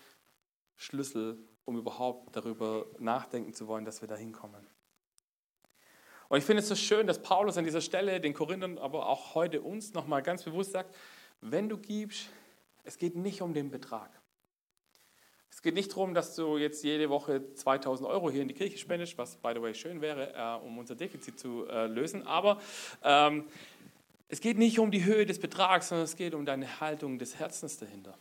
Schlüssel, 0.77 1.39
um 1.65 1.77
überhaupt 1.77 2.35
darüber 2.35 2.87
nachdenken 2.99 3.53
zu 3.53 3.67
wollen, 3.67 3.85
dass 3.85 4.01
wir 4.01 4.09
da 4.09 4.17
hinkommen. 4.17 4.67
Und 6.29 6.39
ich 6.39 6.45
finde 6.45 6.63
es 6.63 6.69
so 6.69 6.77
schön, 6.77 7.07
dass 7.07 7.23
Paulus 7.23 7.57
an 7.59 7.65
dieser 7.65 7.81
Stelle 7.81 8.21
den 8.21 8.35
Korinthern, 8.35 8.79
aber 8.79 9.09
auch 9.09 9.35
heute 9.35 9.63
uns 9.63 9.95
nochmal 9.95 10.23
ganz 10.23 10.45
bewusst 10.45 10.73
sagt, 10.73 10.95
wenn 11.41 11.69
du 11.69 11.77
gibst, 11.77 12.29
es 12.85 12.99
geht 12.99 13.17
nicht 13.17 13.43
um 13.43 13.53
den 13.53 13.71
Betrag. 13.71 14.18
Es 15.59 15.63
geht 15.63 15.75
nicht 15.75 15.91
darum, 15.91 16.15
dass 16.15 16.37
du 16.37 16.57
jetzt 16.57 16.85
jede 16.85 17.11
Woche 17.11 17.53
2000 17.53 18.09
Euro 18.09 18.31
hier 18.31 18.43
in 18.43 18.47
die 18.47 18.55
Kirche 18.55 18.79
spendest, 18.79 19.19
was, 19.19 19.35
by 19.39 19.51
the 19.57 19.61
way, 19.61 19.75
schön 19.75 20.01
wäre, 20.01 20.33
äh, 20.33 20.65
um 20.65 20.79
unser 20.79 20.95
Defizit 20.95 21.41
zu 21.41 21.67
äh, 21.67 21.89
lösen. 21.89 22.25
Aber 22.29 22.61
ähm, 23.03 23.45
es 24.29 24.41
geht 24.41 24.57
nicht 24.57 24.79
um 24.79 24.93
die 24.93 25.05
Höhe 25.05 25.27
des 25.27 25.41
Betrags, 25.41 25.89
sondern 25.89 26.05
es 26.05 26.15
geht 26.15 26.35
um 26.35 26.47
deine 26.47 26.79
Haltung 26.79 27.19
des 27.19 27.41
Herzens 27.41 27.77
dahinter. 27.77 28.17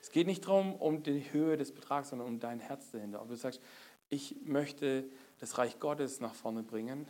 Es 0.00 0.10
geht 0.10 0.26
nicht 0.26 0.44
darum, 0.44 0.74
um 0.74 1.04
die 1.04 1.32
Höhe 1.32 1.56
des 1.56 1.70
Betrags, 1.70 2.08
sondern 2.08 2.26
um 2.26 2.40
dein 2.40 2.58
Herz 2.58 2.90
dahinter. 2.90 3.22
Ob 3.22 3.28
du 3.28 3.36
sagst, 3.36 3.60
ich 4.08 4.34
möchte 4.42 5.04
das 5.38 5.58
Reich 5.58 5.78
Gottes 5.78 6.18
nach 6.18 6.34
vorne 6.34 6.64
bringen 6.64 7.06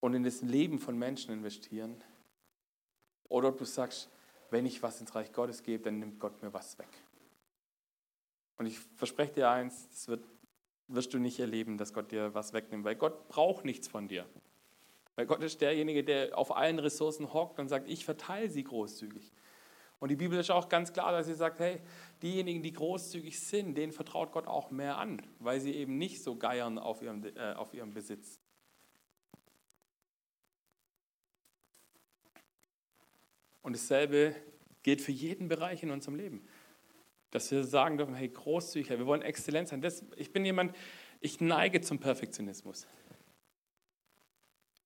und 0.00 0.14
in 0.14 0.22
das 0.22 0.40
Leben 0.40 0.78
von 0.78 0.96
Menschen 0.96 1.30
investieren. 1.30 2.02
Oder 3.28 3.48
ob 3.48 3.58
du 3.58 3.66
sagst, 3.66 4.08
wenn 4.48 4.64
ich 4.64 4.82
was 4.82 4.98
ins 4.98 5.14
Reich 5.14 5.30
Gottes 5.30 5.62
gebe, 5.62 5.84
dann 5.84 5.98
nimmt 5.98 6.18
Gott 6.18 6.42
mir 6.42 6.50
was 6.54 6.78
weg. 6.78 7.03
Und 8.56 8.66
ich 8.66 8.78
verspreche 8.78 9.32
dir 9.32 9.50
eins, 9.50 9.88
das 9.90 10.08
wird, 10.08 10.24
wirst 10.88 11.12
du 11.14 11.18
nicht 11.18 11.40
erleben, 11.40 11.78
dass 11.78 11.92
Gott 11.92 12.12
dir 12.12 12.34
was 12.34 12.52
wegnimmt, 12.52 12.84
weil 12.84 12.96
Gott 12.96 13.28
braucht 13.28 13.64
nichts 13.64 13.88
von 13.88 14.08
dir. 14.08 14.26
Weil 15.16 15.26
Gott 15.26 15.42
ist 15.42 15.60
derjenige, 15.60 16.04
der 16.04 16.36
auf 16.36 16.56
allen 16.56 16.78
Ressourcen 16.78 17.32
hockt 17.32 17.58
und 17.58 17.68
sagt, 17.68 17.88
ich 17.88 18.04
verteile 18.04 18.50
sie 18.50 18.64
großzügig. 18.64 19.32
Und 20.00 20.10
die 20.10 20.16
Bibel 20.16 20.38
ist 20.38 20.50
auch 20.50 20.68
ganz 20.68 20.92
klar, 20.92 21.12
dass 21.12 21.26
sie 21.26 21.34
sagt, 21.34 21.60
hey, 21.60 21.80
diejenigen, 22.20 22.62
die 22.62 22.72
großzügig 22.72 23.38
sind, 23.38 23.74
denen 23.76 23.92
vertraut 23.92 24.32
Gott 24.32 24.46
auch 24.46 24.70
mehr 24.70 24.98
an, 24.98 25.22
weil 25.38 25.60
sie 25.60 25.74
eben 25.74 25.98
nicht 25.98 26.22
so 26.22 26.36
geiern 26.36 26.78
auf 26.78 27.00
ihrem, 27.00 27.24
äh, 27.24 27.54
auf 27.54 27.72
ihrem 27.74 27.94
Besitz. 27.94 28.38
Und 33.62 33.74
dasselbe 33.74 34.36
gilt 34.82 35.00
für 35.00 35.12
jeden 35.12 35.48
Bereich 35.48 35.82
in 35.82 35.90
unserem 35.90 36.16
Leben. 36.16 36.46
Dass 37.34 37.50
wir 37.50 37.64
sagen 37.64 37.98
dürfen, 37.98 38.14
hey, 38.14 38.28
großzügig, 38.28 38.90
wir 38.90 39.06
wollen 39.06 39.22
Exzellenz 39.22 39.70
sein. 39.70 39.82
Das, 39.82 40.04
ich 40.16 40.32
bin 40.32 40.44
jemand, 40.44 40.74
ich 41.20 41.40
neige 41.40 41.80
zum 41.80 41.98
Perfektionismus 41.98 42.86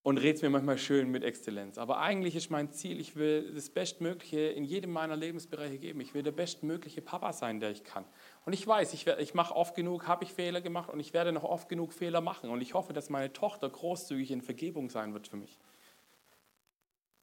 und 0.02 0.16
rede 0.16 0.40
mir 0.40 0.48
manchmal 0.48 0.78
schön 0.78 1.10
mit 1.10 1.22
Exzellenz. 1.22 1.76
Aber 1.76 1.98
eigentlich 1.98 2.34
ist 2.34 2.48
mein 2.48 2.72
Ziel, 2.72 2.98
ich 3.00 3.16
will 3.16 3.52
das 3.52 3.68
Bestmögliche 3.68 4.40
in 4.40 4.64
jedem 4.64 4.90
meiner 4.92 5.14
Lebensbereiche 5.14 5.78
geben. 5.78 6.00
Ich 6.00 6.14
will 6.14 6.22
der 6.22 6.32
bestmögliche 6.32 7.02
Papa 7.02 7.34
sein, 7.34 7.60
der 7.60 7.70
ich 7.70 7.84
kann. 7.84 8.06
Und 8.46 8.54
ich 8.54 8.66
weiß, 8.66 8.94
ich, 8.94 9.06
ich 9.06 9.34
mache 9.34 9.54
oft 9.54 9.74
genug, 9.74 10.08
habe 10.08 10.24
ich 10.24 10.32
Fehler 10.32 10.62
gemacht 10.62 10.88
und 10.88 11.00
ich 11.00 11.12
werde 11.12 11.32
noch 11.32 11.44
oft 11.44 11.68
genug 11.68 11.92
Fehler 11.92 12.22
machen. 12.22 12.48
Und 12.48 12.62
ich 12.62 12.72
hoffe, 12.72 12.94
dass 12.94 13.10
meine 13.10 13.34
Tochter 13.34 13.68
großzügig 13.68 14.30
in 14.30 14.40
Vergebung 14.40 14.88
sein 14.88 15.12
wird 15.12 15.28
für 15.28 15.36
mich. 15.36 15.58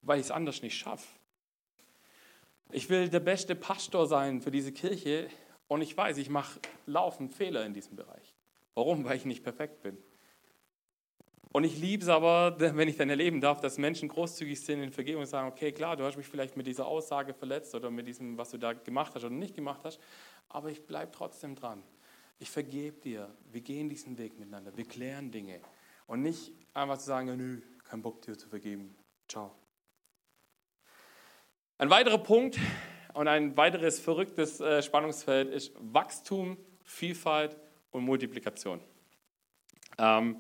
Weil 0.04 0.20
ich 0.20 0.26
es 0.26 0.32
anders 0.32 0.62
nicht 0.62 0.78
schaffe. 0.78 1.08
Ich 2.72 2.90
will 2.90 3.10
der 3.10 3.20
beste 3.20 3.56
Pastor 3.56 4.08
sein 4.08 4.42
für 4.42 4.52
diese 4.52 4.72
Kirche 4.72 5.30
und 5.68 5.82
ich 5.82 5.96
weiß, 5.96 6.18
ich 6.18 6.30
mache 6.30 6.60
laufend 6.86 7.34
Fehler 7.34 7.66
in 7.66 7.74
diesem 7.74 7.96
Bereich. 7.96 8.36
Warum? 8.74 9.06
Weil 9.06 9.18
ich 9.18 9.26
nicht 9.26 9.44
perfekt 9.44 9.82
bin. 9.82 9.98
Und 11.52 11.64
ich 11.64 11.78
liebe 11.78 12.04
es 12.04 12.10
aber, 12.10 12.60
wenn 12.60 12.90
ich 12.90 12.98
dann 12.98 13.10
erleben 13.10 13.40
darf, 13.40 13.62
dass 13.62 13.78
Menschen 13.78 14.10
großzügig 14.10 14.60
sind 14.60 14.84
in 14.84 14.92
Vergebung 14.92 15.22
und 15.22 15.28
sagen, 15.28 15.48
okay, 15.48 15.72
klar, 15.72 15.96
du 15.96 16.04
hast 16.04 16.18
mich 16.18 16.28
vielleicht 16.28 16.58
mit 16.58 16.68
dieser 16.68 16.86
Aussage 16.86 17.34
verletzt 17.34 17.74
oder 17.76 17.90
mit 17.90 18.08
diesem, 18.08 18.38
was 18.38 18.52
du 18.52 18.58
da 18.58 18.74
gemacht 18.74 19.14
hast 19.16 19.24
oder 19.24 19.34
nicht 19.34 19.56
gemacht 19.56 19.82
hast, 19.86 20.00
aber 20.50 20.70
ich 20.70 20.86
bleibe 20.86 21.14
trotzdem 21.14 21.56
dran. 21.56 21.82
Ich 22.40 22.52
vergebe 22.52 23.00
dir. 23.00 23.34
Wir 23.52 23.62
gehen 23.62 23.88
diesen 23.88 24.18
Weg 24.18 24.38
miteinander. 24.38 24.76
Wir 24.76 24.86
klären 24.86 25.32
Dinge. 25.32 25.62
Und 26.08 26.22
nicht 26.22 26.52
einfach 26.74 26.98
zu 26.98 27.06
sagen, 27.06 27.36
nö, 27.38 27.62
kein 27.86 28.02
Bock 28.02 28.22
dir 28.22 28.38
zu 28.38 28.50
vergeben. 28.50 28.94
Ciao. 29.30 29.56
Ein 31.78 31.90
weiterer 31.90 32.20
Punkt 32.20 32.58
und 33.14 33.28
ein 33.28 33.58
weiteres 33.58 34.00
verrücktes 34.00 34.62
äh, 34.62 34.82
Spannungsfeld 34.82 35.50
ist 35.50 35.74
Wachstum, 35.78 36.56
Vielfalt 36.86 37.58
und 37.92 38.06
Multiplikation. 38.06 38.80
Ähm, 39.98 40.38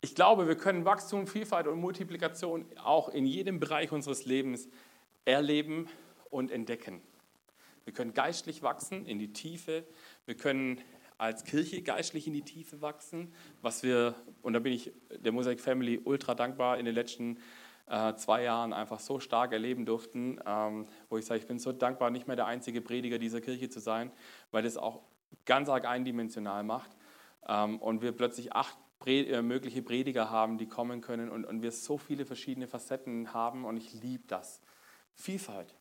ich 0.00 0.14
glaube, 0.14 0.48
wir 0.48 0.56
können 0.56 0.86
Wachstum, 0.86 1.26
Vielfalt 1.26 1.66
und 1.66 1.78
Multiplikation 1.80 2.64
auch 2.82 3.10
in 3.10 3.26
jedem 3.26 3.60
Bereich 3.60 3.92
unseres 3.92 4.24
Lebens 4.24 4.70
erleben 5.26 5.86
und 6.30 6.50
entdecken. 6.50 7.02
Wir 7.84 7.92
können 7.92 8.14
geistlich 8.14 8.62
wachsen 8.62 9.04
in 9.04 9.18
die 9.18 9.34
Tiefe. 9.34 9.84
Wir 10.24 10.34
können 10.34 10.80
als 11.18 11.44
Kirche 11.44 11.82
geistlich 11.82 12.26
in 12.26 12.32
die 12.32 12.40
Tiefe 12.40 12.80
wachsen, 12.80 13.34
was 13.60 13.82
wir, 13.82 14.14
und 14.40 14.54
da 14.54 14.60
bin 14.60 14.72
ich 14.72 14.92
der 15.10 15.32
Mosaic 15.32 15.60
Family 15.60 16.00
ultra 16.02 16.34
dankbar, 16.34 16.78
in 16.78 16.86
den 16.86 16.94
letzten 16.94 17.38
äh, 17.88 18.14
zwei 18.16 18.42
Jahren 18.42 18.72
einfach 18.72 19.00
so 19.00 19.20
stark 19.20 19.52
erleben 19.52 19.86
durften, 19.86 20.38
ähm, 20.46 20.86
wo 21.08 21.18
ich 21.18 21.26
sage, 21.26 21.40
ich 21.40 21.46
bin 21.46 21.58
so 21.58 21.72
dankbar, 21.72 22.10
nicht 22.10 22.26
mehr 22.26 22.36
der 22.36 22.46
einzige 22.46 22.80
Prediger 22.80 23.18
dieser 23.18 23.40
Kirche 23.40 23.68
zu 23.68 23.80
sein, 23.80 24.10
weil 24.50 24.62
das 24.62 24.76
auch 24.76 25.02
ganz 25.44 25.68
arg 25.68 25.86
eindimensional 25.86 26.62
macht. 26.64 26.90
Ähm, 27.46 27.78
und 27.78 28.02
wir 28.02 28.12
plötzlich 28.12 28.52
acht 28.52 28.76
äh, 29.06 29.42
mögliche 29.42 29.80
Prediger 29.82 30.30
haben, 30.30 30.58
die 30.58 30.66
kommen 30.66 31.00
können 31.00 31.30
und, 31.30 31.62
wir 31.62 31.72
so 31.72 31.96
viele 31.96 32.26
verschiedene 32.26 32.66
Facetten 32.66 33.32
haben 33.32 33.64
und 33.64 33.76
ich 33.76 33.94
liebe 33.94 34.24
das. 34.26 34.60
Vielfalt. 35.14 35.74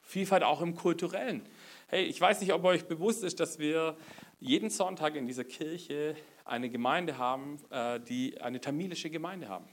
Vielfalt 0.00 0.42
auch 0.42 0.60
im 0.60 0.74
kulturellen. 0.74 1.42
Hey, 1.86 2.04
ich 2.04 2.20
weiß 2.20 2.40
nicht, 2.40 2.52
ob 2.52 2.64
euch 2.64 2.86
bewusst 2.86 3.22
ist, 3.22 3.40
dass 3.40 3.58
wir 3.58 3.96
jeden 4.40 4.70
Sonntag 4.70 5.14
in 5.14 5.26
dieser 5.26 5.44
Kirche 5.44 6.16
eine 6.44 6.68
Gemeinde 6.68 7.16
haben, 7.16 7.58
äh, 7.70 8.00
die 8.00 8.40
eine 8.40 8.60
tamilische 8.60 9.08
Gemeinde 9.08 9.48
haben. 9.48 9.68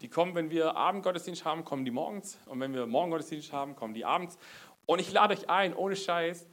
Die 0.00 0.08
kommen, 0.08 0.34
wenn 0.34 0.50
wir 0.50 0.76
Abendgottesdienst 0.76 1.44
haben, 1.44 1.64
kommen 1.64 1.84
die 1.84 1.90
morgens 1.90 2.38
und 2.46 2.60
wenn 2.60 2.72
wir 2.72 2.86
Morgengottesdienst 2.86 3.52
haben, 3.52 3.74
kommen 3.74 3.94
die 3.94 4.04
abends. 4.04 4.38
Und 4.86 5.00
ich 5.00 5.12
lade 5.12 5.34
euch 5.34 5.50
ein, 5.50 5.74
ohne 5.74 5.96
Scheiß, 5.96 6.46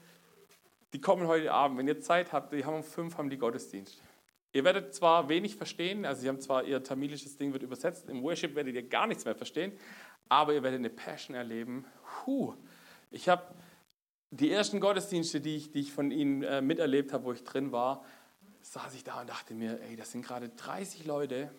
die 0.94 1.02
kommen 1.02 1.28
heute 1.28 1.52
Abend. 1.52 1.78
Wenn 1.78 1.88
ihr 1.88 2.00
Zeit 2.00 2.34
habt, 2.34 2.54
die 2.54 2.66
haben 2.66 2.76
um 2.76 2.84
fünf 2.84 3.18
haben 3.18 3.30
die 3.30 3.38
Gottesdienst. 3.38 4.02
Ihr 4.54 4.64
werdet 4.64 4.96
zwar 4.96 5.28
wenig 5.28 5.58
verstehen, 5.58 6.06
also 6.06 6.22
sie 6.22 6.30
haben 6.30 6.40
zwar 6.40 6.64
ihr 6.64 6.82
tamilisches 6.82 7.36
Ding 7.38 7.52
wird 7.52 7.62
übersetzt, 7.62 8.10
im 8.10 8.24
Worship 8.24 8.56
werdet 8.56 8.74
ihr 8.74 8.88
gar 8.88 9.06
nichts 9.06 9.26
mehr 9.26 9.36
verstehen, 9.36 9.74
aber 10.30 10.54
ihr 10.54 10.64
werdet 10.64 10.80
eine 10.80 10.90
Passion 10.90 11.36
erleben. 11.36 11.86
Puh, 12.24 12.56
ich 13.12 13.28
habe 13.28 13.44
die 14.32 14.52
ersten 14.52 14.80
Gottesdienste, 14.80 15.42
die 15.42 15.58
ich, 15.58 15.72
die 15.72 15.82
ich 15.82 15.92
von 15.92 16.10
ihnen 16.10 16.44
äh, 16.44 16.62
miterlebt 16.62 17.12
habe, 17.12 17.26
wo 17.26 17.34
ich 17.34 17.44
drin 17.44 17.74
war, 17.74 18.06
saß 18.62 18.96
ich 18.96 19.04
da 19.04 19.22
und 19.22 19.30
dachte 19.30 19.54
mir, 19.54 19.80
ey, 19.82 19.96
das 19.96 20.12
sind 20.12 20.26
gerade 20.26 20.50
30 20.50 21.06
Leute, 21.06 21.52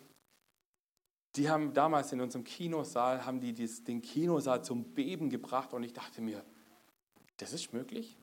die 1.37 1.51
haben 1.51 1.75
damals 1.75 2.13
in 2.13 2.21
unserem 2.21 2.45
Kinosaal, 2.45 3.25
haben 3.25 3.41
die 3.41 3.53
den 3.53 4.03
Kinosaal 4.03 4.63
zum 4.65 4.85
Beben 4.95 5.31
gebracht 5.31 5.73
und 5.73 5.83
ich 5.83 5.93
dachte 5.93 6.21
mir, 6.21 6.45
das 7.39 7.53
ist 7.53 7.73
möglich? 7.73 8.17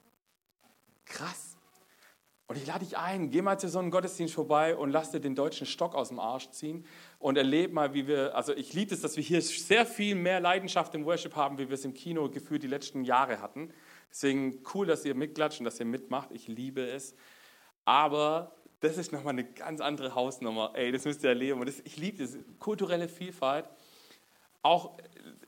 Krass. 1.06 1.58
Und 2.48 2.58
ich 2.58 2.68
lade 2.68 2.84
dich 2.84 2.98
ein, 2.98 3.30
geh 3.30 3.42
mal 3.42 3.58
zu 3.58 3.70
so 3.70 3.80
einem 3.80 3.90
Gottesdienst 3.90 4.34
vorbei 4.34 4.76
und 4.76 4.92
lass 4.92 5.12
dir 5.12 5.20
den 5.20 5.34
deutschen 5.34 5.66
Stock 5.66 5.96
aus 5.96 6.10
dem 6.10 6.20
Arsch 6.20 6.50
ziehen 6.52 6.86
und 7.18 7.38
erlebe 7.38 7.74
mal, 7.74 7.94
wie 7.94 8.06
wir, 8.06 8.36
also 8.36 8.54
ich 8.54 8.74
liebe 8.74 8.94
es, 8.94 9.02
dass 9.02 9.16
wir 9.16 9.24
hier 9.24 9.42
sehr 9.42 9.86
viel 9.86 10.16
mehr 10.16 10.40
Leidenschaft 10.40 10.94
im 10.94 11.06
Worship 11.06 11.36
haben, 11.36 11.58
wie 11.58 11.70
wir 11.70 11.76
es 11.76 11.86
im 11.86 11.94
Kino 11.94 12.30
gefühlt 12.30 12.62
die 12.62 12.68
letzten 12.68 13.06
Jahre 13.06 13.40
hatten. 13.40 13.72
Deswegen 14.12 14.62
cool, 14.74 14.86
dass 14.86 15.06
ihr 15.06 15.16
mitklatscht 15.16 15.60
und 15.60 15.66
dass 15.66 15.80
ihr 15.80 15.86
mitmacht. 15.86 16.32
Ich 16.32 16.48
liebe 16.48 16.86
es. 16.86 17.16
Aber 17.86 18.56
das 18.84 18.98
ist 18.98 19.14
nochmal 19.14 19.32
eine 19.32 19.46
ganz 19.46 19.80
andere 19.80 20.14
Hausnummer. 20.14 20.72
Ey, 20.74 20.92
das 20.92 21.06
müsst 21.06 21.24
ihr 21.24 21.30
erleben. 21.30 21.62
Und 21.62 21.70
das, 21.70 21.80
ich 21.86 21.96
liebe 21.96 22.18
das. 22.18 22.38
Kulturelle 22.60 23.08
Vielfalt. 23.08 23.70
Auch, 24.62 24.98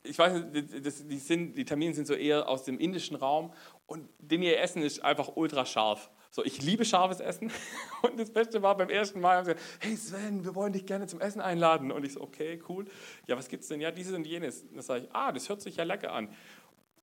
ich 0.03 0.17
weiß 0.17 0.41
nicht, 0.53 1.09
die, 1.09 1.17
sind, 1.17 1.57
die 1.57 1.65
Termine 1.65 1.93
sind 1.93 2.07
so 2.07 2.13
eher 2.13 2.47
aus 2.47 2.63
dem 2.63 2.79
indischen 2.79 3.17
Raum. 3.17 3.51
Und 3.87 4.07
den 4.19 4.41
ihr 4.41 4.57
Essen 4.61 4.81
ist 4.81 5.03
einfach 5.03 5.35
ultra 5.35 5.65
scharf. 5.65 6.09
So, 6.31 6.45
ich 6.45 6.61
liebe 6.61 6.85
scharfes 6.85 7.19
Essen. 7.19 7.51
Und 8.03 8.17
das 8.17 8.31
Beste 8.31 8.61
war 8.61 8.77
beim 8.77 8.89
ersten 8.89 9.19
Mal, 9.19 9.35
haben 9.35 9.45
sie 9.45 9.53
gesagt, 9.53 9.75
hey 9.79 9.97
Sven, 9.97 10.45
wir 10.45 10.55
wollen 10.55 10.71
dich 10.71 10.85
gerne 10.85 11.07
zum 11.07 11.19
Essen 11.19 11.41
einladen. 11.41 11.91
Und 11.91 12.05
ich 12.05 12.13
so, 12.13 12.21
okay, 12.21 12.61
cool. 12.69 12.85
Ja, 13.27 13.35
was 13.35 13.49
gibt's 13.49 13.67
denn? 13.67 13.81
Ja, 13.81 13.91
dieses 13.91 14.13
und 14.13 14.25
jenes. 14.25 14.61
Und 14.61 14.75
dann 14.75 14.81
sage 14.81 15.03
ich, 15.03 15.09
ah, 15.13 15.33
das 15.33 15.49
hört 15.49 15.61
sich 15.61 15.75
ja 15.75 15.83
lecker 15.83 16.13
an. 16.13 16.29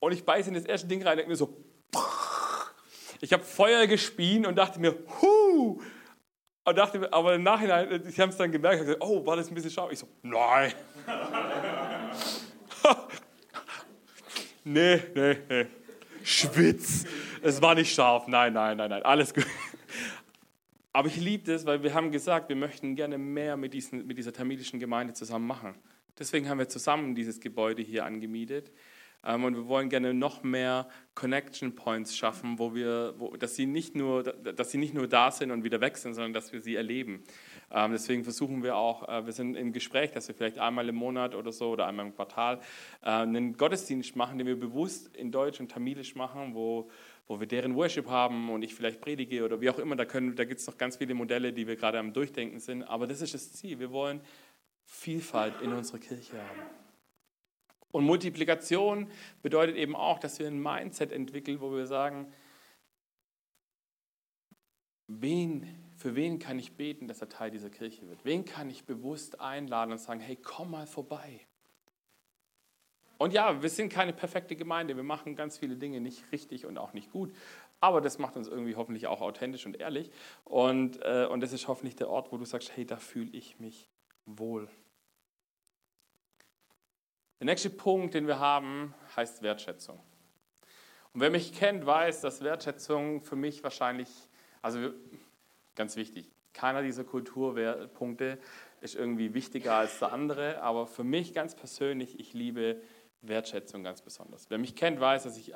Und 0.00 0.12
ich 0.12 0.24
beiße 0.24 0.48
in 0.48 0.54
das 0.54 0.64
erste 0.64 0.88
Ding 0.88 1.02
rein 1.02 1.12
und 1.12 1.18
denke 1.18 1.30
mir 1.30 1.36
so, 1.36 1.58
ich 3.20 3.34
habe 3.34 3.44
Feuer 3.44 3.86
gespien 3.86 4.46
und 4.46 4.56
dachte 4.56 4.80
mir, 4.80 4.96
huh. 5.20 5.78
Und 6.64 6.78
dachte 6.78 6.98
mir, 6.98 7.12
aber 7.12 7.34
im 7.34 7.42
Nachhinein, 7.42 8.02
sie 8.04 8.22
haben 8.22 8.30
es 8.30 8.36
dann 8.36 8.52
gemerkt, 8.52 8.80
und 8.80 8.86
gesagt, 8.86 9.02
oh, 9.02 9.24
war 9.26 9.36
das 9.36 9.48
ein 9.48 9.54
bisschen 9.54 9.70
scharf? 9.70 9.90
Ich 9.90 9.98
so, 9.98 10.08
nein. 10.22 10.72
nee, 14.64 15.02
nee, 15.14 15.36
nee. 15.48 15.66
Schwitz. 16.22 17.04
Es 17.42 17.60
war 17.60 17.74
nicht 17.74 17.92
scharf. 17.92 18.28
Nein, 18.28 18.52
nein, 18.52 18.76
nein, 18.76 18.90
nein. 18.90 19.02
Alles 19.02 19.34
gut. 19.34 19.46
Aber 20.92 21.08
ich 21.08 21.16
liebe 21.16 21.50
das, 21.50 21.66
weil 21.66 21.82
wir 21.82 21.94
haben 21.94 22.12
gesagt, 22.12 22.48
wir 22.48 22.56
möchten 22.56 22.94
gerne 22.94 23.18
mehr 23.18 23.56
mit, 23.56 23.74
diesen, 23.74 24.06
mit 24.06 24.18
dieser 24.18 24.32
tamilischen 24.32 24.78
Gemeinde 24.78 25.14
zusammen 25.14 25.46
machen. 25.46 25.74
Deswegen 26.18 26.48
haben 26.48 26.58
wir 26.58 26.68
zusammen 26.68 27.14
dieses 27.14 27.40
Gebäude 27.40 27.82
hier 27.82 28.04
angemietet. 28.04 28.70
Ähm, 29.24 29.44
und 29.44 29.54
wir 29.54 29.68
wollen 29.68 29.88
gerne 29.88 30.14
noch 30.14 30.42
mehr 30.42 30.88
Connection 31.14 31.74
Points 31.74 32.16
schaffen, 32.16 32.58
wo 32.58 32.74
wir, 32.74 33.14
wo, 33.18 33.36
dass, 33.36 33.54
sie 33.54 33.66
nicht 33.66 33.94
nur, 33.94 34.22
dass 34.22 34.70
sie 34.70 34.78
nicht 34.78 34.94
nur 34.94 35.06
da 35.06 35.30
sind 35.30 35.50
und 35.50 35.64
wieder 35.64 35.80
weg 35.80 35.96
sind, 35.96 36.14
sondern 36.14 36.32
dass 36.32 36.52
wir 36.52 36.60
sie 36.60 36.74
erleben. 36.74 37.22
Ähm, 37.70 37.92
deswegen 37.92 38.24
versuchen 38.24 38.62
wir 38.62 38.76
auch, 38.76 39.08
äh, 39.08 39.24
wir 39.24 39.32
sind 39.32 39.54
im 39.56 39.72
Gespräch, 39.72 40.10
dass 40.10 40.28
wir 40.28 40.34
vielleicht 40.34 40.58
einmal 40.58 40.88
im 40.88 40.96
Monat 40.96 41.34
oder 41.34 41.52
so 41.52 41.70
oder 41.70 41.86
einmal 41.86 42.06
im 42.06 42.14
Quartal 42.14 42.58
äh, 43.02 43.10
einen 43.10 43.56
Gottesdienst 43.56 44.16
machen, 44.16 44.38
den 44.38 44.46
wir 44.46 44.58
bewusst 44.58 45.14
in 45.16 45.30
Deutsch 45.30 45.60
und 45.60 45.70
Tamilisch 45.70 46.14
machen, 46.14 46.54
wo, 46.54 46.90
wo 47.26 47.38
wir 47.38 47.46
deren 47.46 47.74
Worship 47.76 48.08
haben 48.08 48.50
und 48.50 48.62
ich 48.62 48.74
vielleicht 48.74 49.00
predige 49.00 49.44
oder 49.44 49.60
wie 49.60 49.70
auch 49.70 49.78
immer. 49.78 49.96
Da, 49.96 50.04
da 50.04 50.44
gibt 50.44 50.60
es 50.60 50.66
noch 50.66 50.76
ganz 50.76 50.96
viele 50.96 51.14
Modelle, 51.14 51.52
die 51.52 51.66
wir 51.66 51.76
gerade 51.76 51.98
am 51.98 52.12
Durchdenken 52.12 52.58
sind. 52.58 52.82
Aber 52.82 53.06
das 53.06 53.20
ist 53.20 53.34
das 53.34 53.52
Ziel. 53.52 53.78
Wir 53.78 53.90
wollen 53.90 54.20
Vielfalt 54.84 55.60
in 55.62 55.72
unserer 55.72 55.98
Kirche 55.98 56.36
haben. 56.36 56.81
Und 57.92 58.04
Multiplikation 58.04 59.08
bedeutet 59.42 59.76
eben 59.76 59.94
auch, 59.94 60.18
dass 60.18 60.38
wir 60.38 60.48
ein 60.48 60.60
Mindset 60.60 61.12
entwickeln, 61.12 61.60
wo 61.60 61.72
wir 61.72 61.86
sagen, 61.86 62.32
wen 65.06 65.82
für 66.02 66.16
wen 66.16 66.40
kann 66.40 66.58
ich 66.58 66.72
beten, 66.72 67.06
dass 67.06 67.20
er 67.20 67.28
Teil 67.28 67.52
dieser 67.52 67.70
Kirche 67.70 68.08
wird? 68.08 68.24
Wen 68.24 68.44
kann 68.44 68.68
ich 68.68 68.84
bewusst 68.84 69.40
einladen 69.40 69.92
und 69.92 69.98
sagen, 69.98 70.18
hey, 70.18 70.36
komm 70.36 70.72
mal 70.72 70.88
vorbei? 70.88 71.46
Und 73.18 73.32
ja, 73.32 73.62
wir 73.62 73.68
sind 73.68 73.92
keine 73.92 74.12
perfekte 74.12 74.56
Gemeinde, 74.56 74.96
wir 74.96 75.04
machen 75.04 75.36
ganz 75.36 75.58
viele 75.58 75.76
Dinge 75.76 76.00
nicht 76.00 76.32
richtig 76.32 76.66
und 76.66 76.76
auch 76.76 76.92
nicht 76.92 77.12
gut, 77.12 77.32
aber 77.80 78.00
das 78.00 78.18
macht 78.18 78.36
uns 78.36 78.48
irgendwie 78.48 78.74
hoffentlich 78.74 79.06
auch 79.06 79.20
authentisch 79.20 79.64
und 79.64 79.78
ehrlich. 79.78 80.10
Und, 80.42 81.00
äh, 81.02 81.28
und 81.30 81.40
das 81.40 81.52
ist 81.52 81.68
hoffentlich 81.68 81.94
der 81.94 82.10
Ort, 82.10 82.32
wo 82.32 82.36
du 82.36 82.44
sagst, 82.44 82.76
hey, 82.76 82.84
da 82.84 82.96
fühle 82.96 83.30
ich 83.30 83.60
mich 83.60 83.88
wohl. 84.26 84.68
Der 87.42 87.46
nächste 87.46 87.70
Punkt, 87.70 88.14
den 88.14 88.28
wir 88.28 88.38
haben, 88.38 88.94
heißt 89.16 89.42
Wertschätzung. 89.42 89.98
Und 91.12 91.20
wer 91.20 91.28
mich 91.28 91.52
kennt, 91.52 91.84
weiß, 91.84 92.20
dass 92.20 92.40
Wertschätzung 92.40 93.20
für 93.20 93.34
mich 93.34 93.64
wahrscheinlich, 93.64 94.08
also 94.62 94.92
Ganz 95.74 95.96
wichtig. 95.96 96.30
Keiner 96.52 96.82
dieser 96.82 97.04
Kulturpunkte 97.04 98.38
ist 98.80 98.94
irgendwie 98.94 99.32
wichtiger 99.32 99.74
als 99.74 99.98
der 100.00 100.12
andere, 100.12 100.60
aber 100.62 100.86
für 100.86 101.04
mich 101.04 101.32
ganz 101.32 101.54
persönlich, 101.54 102.20
ich 102.20 102.34
liebe 102.34 102.80
Wertschätzung 103.22 103.82
ganz 103.82 104.02
besonders. 104.02 104.50
Wer 104.50 104.58
mich 104.58 104.76
kennt, 104.76 105.00
weiß, 105.00 105.22
dass 105.22 105.38
ich, 105.38 105.54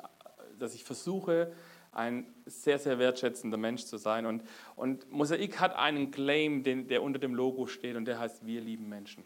dass 0.59 0.75
ich 0.75 0.85
versuche, 0.85 1.53
ein 1.93 2.27
sehr, 2.47 2.79
sehr 2.79 2.99
wertschätzender 2.99 3.59
Mensch 3.59 3.85
zu 3.85 3.99
sein. 3.99 4.27
Und, 4.27 4.43
und 4.75 5.11
Mosaik 5.11 5.61
hat 5.61 5.75
einen 5.75 6.11
Claim, 6.11 6.63
den, 6.63 6.89
der 6.89 7.03
unter 7.03 7.19
dem 7.19 7.35
Logo 7.35 7.67
steht 7.67 7.97
und 7.97 8.07
der 8.07 8.19
heißt, 8.19 8.47
wir 8.47 8.61
lieben 8.61 8.89
Menschen. 8.89 9.25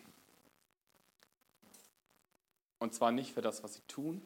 Und 2.81 2.95
zwar 2.95 3.13
nicht 3.13 3.33
für 3.33 3.43
das, 3.43 3.63
was 3.63 3.75
sie 3.75 3.83
tun, 3.83 4.21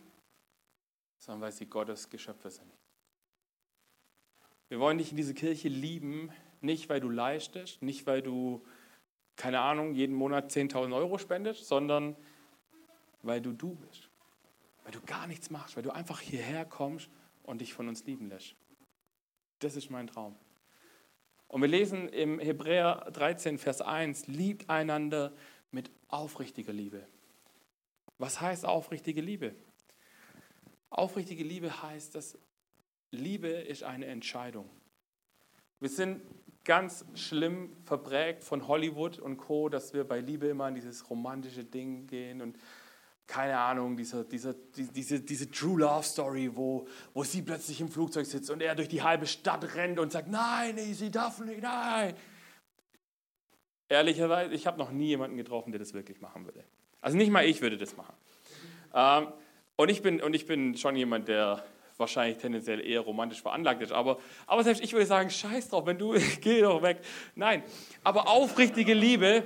sondern 1.19 1.43
weil 1.43 1.53
sie 1.53 1.67
Gottes 1.67 2.09
Geschöpfe 2.09 2.51
sind. 2.51 2.73
Wir 4.69 4.81
wollen 4.81 4.97
dich 4.97 5.11
in 5.11 5.17
diese 5.17 5.35
Kirche 5.35 5.69
lieben, 5.69 6.31
nicht, 6.61 6.89
weil 6.89 7.01
du 7.01 7.11
leistest, 7.11 7.83
nicht, 7.83 8.07
weil 8.07 8.23
du, 8.23 8.65
keine 9.37 9.61
Ahnung, 9.61 9.95
jeden 9.95 10.15
Monat 10.15 10.51
10.000 10.51 10.95
Euro 10.95 11.19
spendest, 11.19 11.67
sondern 11.67 12.17
weil 13.23 13.41
du 13.41 13.53
du 13.53 13.75
bist. 13.75 14.09
Weil 14.85 14.93
du 14.93 15.01
gar 15.03 15.27
nichts 15.27 15.51
machst, 15.51 15.77
weil 15.77 15.83
du 15.83 15.91
einfach 15.91 16.21
hierher 16.21 16.65
kommst 16.65 17.11
und 17.43 17.61
dich 17.61 17.75
von 17.75 17.89
uns 17.89 18.05
lieben 18.05 18.29
lässt. 18.29 18.55
Das 19.59 19.77
ist 19.77 19.91
mein 19.91 20.07
Traum. 20.07 20.37
Und 21.49 21.61
wir 21.61 21.69
lesen 21.69 22.09
im 22.09 22.39
Hebräer 22.39 23.11
13, 23.13 23.59
Vers 23.59 23.81
1, 23.81 24.27
liebt 24.27 24.71
einander 24.71 25.33
mit 25.71 25.91
aufrichtiger 26.09 26.73
Liebe. 26.73 27.07
Was 28.19 28.41
heißt 28.41 28.65
aufrichtige 28.65 29.21
Liebe? 29.21 29.55
Aufrichtige 30.91 31.43
Liebe 31.43 31.83
heißt, 31.83 32.15
dass 32.15 32.39
Liebe 33.11 33.49
ist 33.49 33.83
eine 33.83 34.07
Entscheidung. 34.07 34.69
Wir 35.81 35.89
sind 35.89 36.23
ganz 36.65 37.05
schlimm 37.15 37.77
verprägt 37.85 38.45
von 38.45 38.67
Hollywood 38.69 39.19
und 39.19 39.37
Co., 39.37 39.69
dass 39.69 39.93
wir 39.93 40.05
bei 40.05 40.21
Liebe 40.21 40.47
immer 40.47 40.65
an 40.65 40.75
dieses 40.75 41.11
romantische 41.11 41.65
Ding 41.65 42.07
gehen 42.07 42.41
und 42.41 42.59
keine 43.27 43.59
Ahnung, 43.59 43.97
diese, 43.97 44.25
diese, 44.25 44.55
diese, 44.77 45.21
diese 45.21 45.51
True 45.51 45.81
Love 45.81 46.03
Story, 46.03 46.51
wo, 46.55 46.87
wo 47.15 47.25
sie 47.25 47.43
plötzlich 47.43 47.81
im 47.81 47.89
Flugzeug 47.89 48.27
sitzt 48.27 48.51
und 48.51 48.63
er 48.63 48.75
durch 48.75 48.89
die 48.89 49.03
halbe 49.03 49.27
Stadt 49.27 49.75
rennt 49.75 49.99
und 49.99 50.13
sagt, 50.13 50.29
nein, 50.29 50.77
sie 50.93 51.11
darf 51.11 51.41
nicht, 51.41 51.63
nein. 51.63 52.15
Ehrlicherweise, 53.89 54.53
ich 54.55 54.67
habe 54.67 54.79
noch 54.79 54.91
nie 54.91 55.07
jemanden 55.07 55.37
getroffen, 55.37 55.73
der 55.73 55.79
das 55.79 55.95
wirklich 55.95 56.21
machen 56.21 56.45
würde. 56.45 56.65
Also 57.05 57.19
nicht 57.19 57.31
mal 57.31 57.45
ich 57.45 57.61
würde 57.61 57.77
das 57.77 57.99
machen. 57.99 58.15
Ähm, 58.95 59.29
und, 59.77 59.91
ich 59.91 60.01
bin, 60.01 60.23
und 60.23 60.33
ich 60.33 60.47
bin 60.47 60.75
schon 60.79 60.97
jemand, 60.97 61.29
der 61.29 61.63
wahrscheinlich 61.99 62.39
tendenziell 62.39 62.81
eher 62.81 63.01
romantisch 63.01 63.43
veranlagt 63.43 63.83
ist. 63.83 63.93
Aber, 63.93 64.17
aber 64.47 64.65
selbst 64.65 64.83
ich 64.83 64.95
würde 64.95 65.05
sagen, 65.05 65.29
scheiß 65.29 65.69
drauf, 65.69 65.85
wenn 65.85 65.99
du, 65.99 66.15
geh 66.41 66.63
doch 66.63 66.81
weg. 66.81 67.01
Nein, 67.35 67.63
aber 68.03 68.27
aufrichtige 68.29 68.95
Liebe 68.95 69.43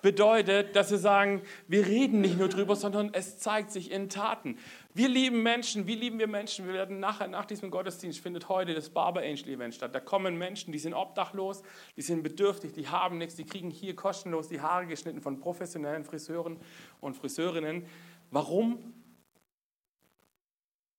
bedeutet, 0.00 0.76
dass 0.76 0.92
wir 0.92 0.98
sagen, 0.98 1.42
wir 1.66 1.88
reden 1.88 2.20
nicht 2.20 2.38
nur 2.38 2.48
drüber, 2.48 2.76
sondern 2.76 3.10
es 3.12 3.40
zeigt 3.40 3.72
sich 3.72 3.90
in 3.90 4.08
Taten. 4.08 4.56
Wir 4.94 5.08
lieben 5.08 5.42
Menschen, 5.42 5.86
wie 5.86 5.94
lieben 5.94 6.18
wir 6.18 6.26
Menschen? 6.26 6.66
Wir 6.66 6.74
werden 6.74 7.00
nachher, 7.00 7.26
nach 7.26 7.46
diesem 7.46 7.70
Gottesdienst 7.70 8.20
findet 8.20 8.50
heute 8.50 8.74
das 8.74 8.90
Barber 8.90 9.20
Angel 9.20 9.48
Event 9.48 9.74
statt. 9.74 9.94
Da 9.94 10.00
kommen 10.00 10.36
Menschen, 10.36 10.70
die 10.70 10.78
sind 10.78 10.92
obdachlos, 10.92 11.62
die 11.96 12.02
sind 12.02 12.22
bedürftig, 12.22 12.72
die 12.72 12.88
haben 12.88 13.16
nichts, 13.16 13.34
die 13.36 13.44
kriegen 13.44 13.70
hier 13.70 13.96
kostenlos 13.96 14.48
die 14.48 14.60
Haare 14.60 14.86
geschnitten 14.86 15.22
von 15.22 15.40
professionellen 15.40 16.04
Friseuren 16.04 16.58
und 17.00 17.16
Friseurinnen. 17.16 17.86
Warum? 18.30 18.92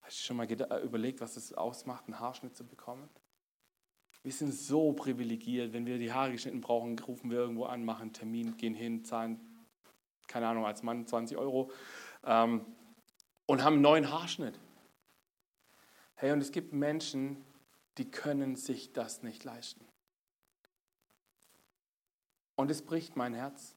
Hast 0.01 0.19
du 0.19 0.23
schon 0.23 0.37
mal 0.37 0.47
überlegt, 0.83 1.21
was 1.21 1.37
es 1.37 1.53
ausmacht, 1.53 2.05
einen 2.07 2.19
Haarschnitt 2.19 2.57
zu 2.57 2.65
bekommen? 2.65 3.07
Wir 4.23 4.31
sind 4.31 4.53
so 4.53 4.93
privilegiert. 4.93 5.71
Wenn 5.71 5.85
wir 5.85 5.99
die 5.99 6.11
Haare 6.11 6.31
geschnitten 6.31 6.61
brauchen, 6.61 6.97
rufen 6.97 7.29
wir 7.29 7.37
irgendwo 7.37 7.65
an, 7.65 7.85
machen 7.85 8.03
einen 8.03 8.13
Termin, 8.13 8.57
gehen 8.57 8.73
hin, 8.73 9.05
zahlen, 9.05 9.39
keine 10.25 10.47
Ahnung, 10.47 10.65
als 10.65 10.81
Mann 10.81 11.05
20 11.05 11.37
Euro 11.37 11.69
ähm, 12.25 12.65
und 13.45 13.63
haben 13.63 13.73
einen 13.73 13.81
neuen 13.81 14.11
Haarschnitt. 14.11 14.59
Hey, 16.15 16.31
und 16.31 16.41
es 16.41 16.51
gibt 16.51 16.73
Menschen, 16.73 17.43
die 17.97 18.09
können 18.09 18.55
sich 18.55 18.93
das 18.93 19.23
nicht 19.23 19.43
leisten. 19.43 19.85
Und 22.55 22.71
es 22.71 22.81
bricht 22.81 23.15
mein 23.15 23.33
Herz, 23.33 23.75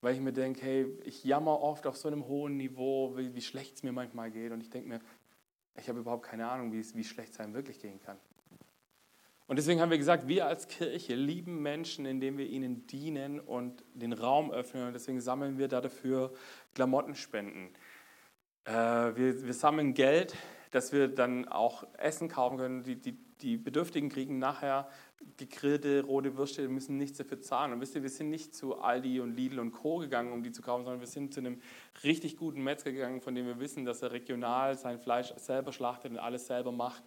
weil 0.00 0.14
ich 0.14 0.20
mir 0.20 0.32
denke, 0.32 0.62
hey, 0.62 0.98
ich 1.04 1.24
jammer 1.24 1.60
oft 1.60 1.86
auf 1.86 1.96
so 1.96 2.08
einem 2.08 2.26
hohen 2.26 2.56
Niveau, 2.56 3.16
wie, 3.16 3.34
wie 3.34 3.42
schlecht 3.42 3.76
es 3.76 3.82
mir 3.82 3.92
manchmal 3.92 4.30
geht. 4.30 4.52
Und 4.52 4.62
ich 4.62 4.70
denke 4.70 4.88
mir, 4.88 5.00
ich 5.76 5.88
habe 5.88 6.00
überhaupt 6.00 6.26
keine 6.26 6.48
Ahnung, 6.48 6.72
wie, 6.72 6.84
wie 6.94 7.04
schlecht 7.04 7.34
es 7.34 7.40
einem 7.40 7.54
wirklich 7.54 7.78
gehen 7.78 8.00
kann. 8.00 8.18
Und 9.46 9.56
deswegen 9.56 9.80
haben 9.80 9.90
wir 9.90 9.98
gesagt, 9.98 10.28
wir 10.28 10.46
als 10.46 10.68
Kirche 10.68 11.16
lieben 11.16 11.60
Menschen, 11.60 12.06
indem 12.06 12.38
wir 12.38 12.46
ihnen 12.46 12.86
dienen 12.86 13.40
und 13.40 13.84
den 13.94 14.12
Raum 14.12 14.52
öffnen. 14.52 14.86
Und 14.86 14.92
deswegen 14.92 15.20
sammeln 15.20 15.58
wir 15.58 15.66
dafür 15.66 16.32
Klamottenspenden. 16.74 17.70
Äh, 18.70 19.16
wir, 19.16 19.46
wir 19.46 19.54
sammeln 19.54 19.94
Geld, 19.94 20.36
dass 20.70 20.92
wir 20.92 21.08
dann 21.08 21.48
auch 21.48 21.84
Essen 21.98 22.28
kaufen 22.28 22.56
können. 22.56 22.82
Die, 22.84 22.94
die, 22.94 23.18
die 23.40 23.56
Bedürftigen 23.56 24.08
kriegen 24.08 24.38
nachher 24.38 24.88
gegrillte 25.36 26.04
rote 26.04 26.36
Würste, 26.36 26.68
müssen 26.68 26.96
nichts 26.96 27.18
dafür 27.18 27.40
zahlen. 27.40 27.72
Und 27.72 27.80
wisst 27.80 27.96
ihr, 27.96 28.02
wir 28.02 28.10
sind 28.10 28.30
nicht 28.30 28.54
zu 28.54 28.78
Aldi 28.78 29.20
und 29.20 29.34
Lidl 29.34 29.58
und 29.58 29.72
Co. 29.72 29.98
gegangen, 29.98 30.32
um 30.32 30.44
die 30.44 30.52
zu 30.52 30.62
kaufen, 30.62 30.84
sondern 30.84 31.00
wir 31.00 31.08
sind 31.08 31.34
zu 31.34 31.40
einem 31.40 31.60
richtig 32.04 32.36
guten 32.36 32.62
Metzger 32.62 32.92
gegangen, 32.92 33.20
von 33.20 33.34
dem 33.34 33.46
wir 33.46 33.58
wissen, 33.58 33.84
dass 33.84 34.02
er 34.02 34.12
regional 34.12 34.78
sein 34.78 35.00
Fleisch 35.00 35.34
selber 35.36 35.72
schlachtet 35.72 36.12
und 36.12 36.18
alles 36.18 36.46
selber 36.46 36.70
macht. 36.70 37.02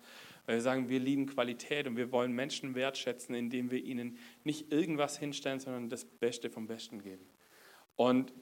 Weil 0.45 0.55
wir 0.55 0.61
sagen, 0.61 0.89
wir 0.89 0.99
lieben 0.99 1.27
Qualität 1.27 1.87
und 1.87 1.95
wir 1.95 2.11
wollen 2.11 2.33
Menschen 2.33 2.75
wertschätzen, 2.75 3.35
indem 3.35 3.71
wir 3.71 3.81
ihnen 3.81 4.17
nicht 4.43 4.69
irgendwas 4.73 5.17
hinstellen, 5.17 5.61
sondern 5.61 5.89
das 5.89 6.03
Beste 6.03 6.49
vom 6.49 6.67
Besten 6.67 7.01
geben. 7.01 7.25
Und, 7.95 8.33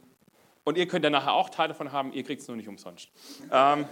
und 0.63 0.77
ihr 0.77 0.87
könnt 0.87 1.03
ja 1.03 1.09
nachher 1.09 1.33
auch 1.33 1.49
Teil 1.49 1.67
davon 1.67 1.91
haben, 1.91 2.13
ihr 2.13 2.23
kriegt 2.23 2.41
es 2.41 2.47
nur 2.47 2.57
nicht 2.57 2.67
umsonst. 2.67 3.09
ähm, 3.51 3.85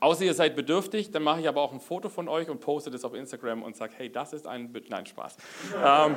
Außer 0.00 0.24
ihr 0.24 0.32
seid 0.32 0.56
bedürftig, 0.56 1.10
dann 1.10 1.22
mache 1.22 1.40
ich 1.40 1.48
aber 1.48 1.60
auch 1.60 1.74
ein 1.74 1.80
Foto 1.80 2.08
von 2.08 2.26
euch 2.26 2.48
und 2.48 2.60
poste 2.60 2.90
das 2.90 3.04
auf 3.04 3.12
Instagram 3.12 3.62
und 3.62 3.76
sage, 3.76 3.92
hey, 3.98 4.10
das 4.10 4.32
ist 4.32 4.46
ein... 4.46 4.74
Nein, 4.88 5.04
Spaß. 5.04 5.36
ähm, 5.84 6.16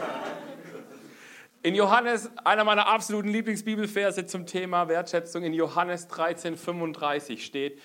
in 1.63 1.75
Johannes, 1.75 2.31
einer 2.45 2.63
meiner 2.63 2.87
absoluten 2.87 3.27
Lieblingsbibelverse 3.27 4.25
zum 4.25 4.45
Thema 4.45 4.87
Wertschätzung, 4.87 5.43
in 5.43 5.53
Johannes 5.53 6.07
13, 6.07 6.55
35 6.55 7.45
steht, 7.45 7.81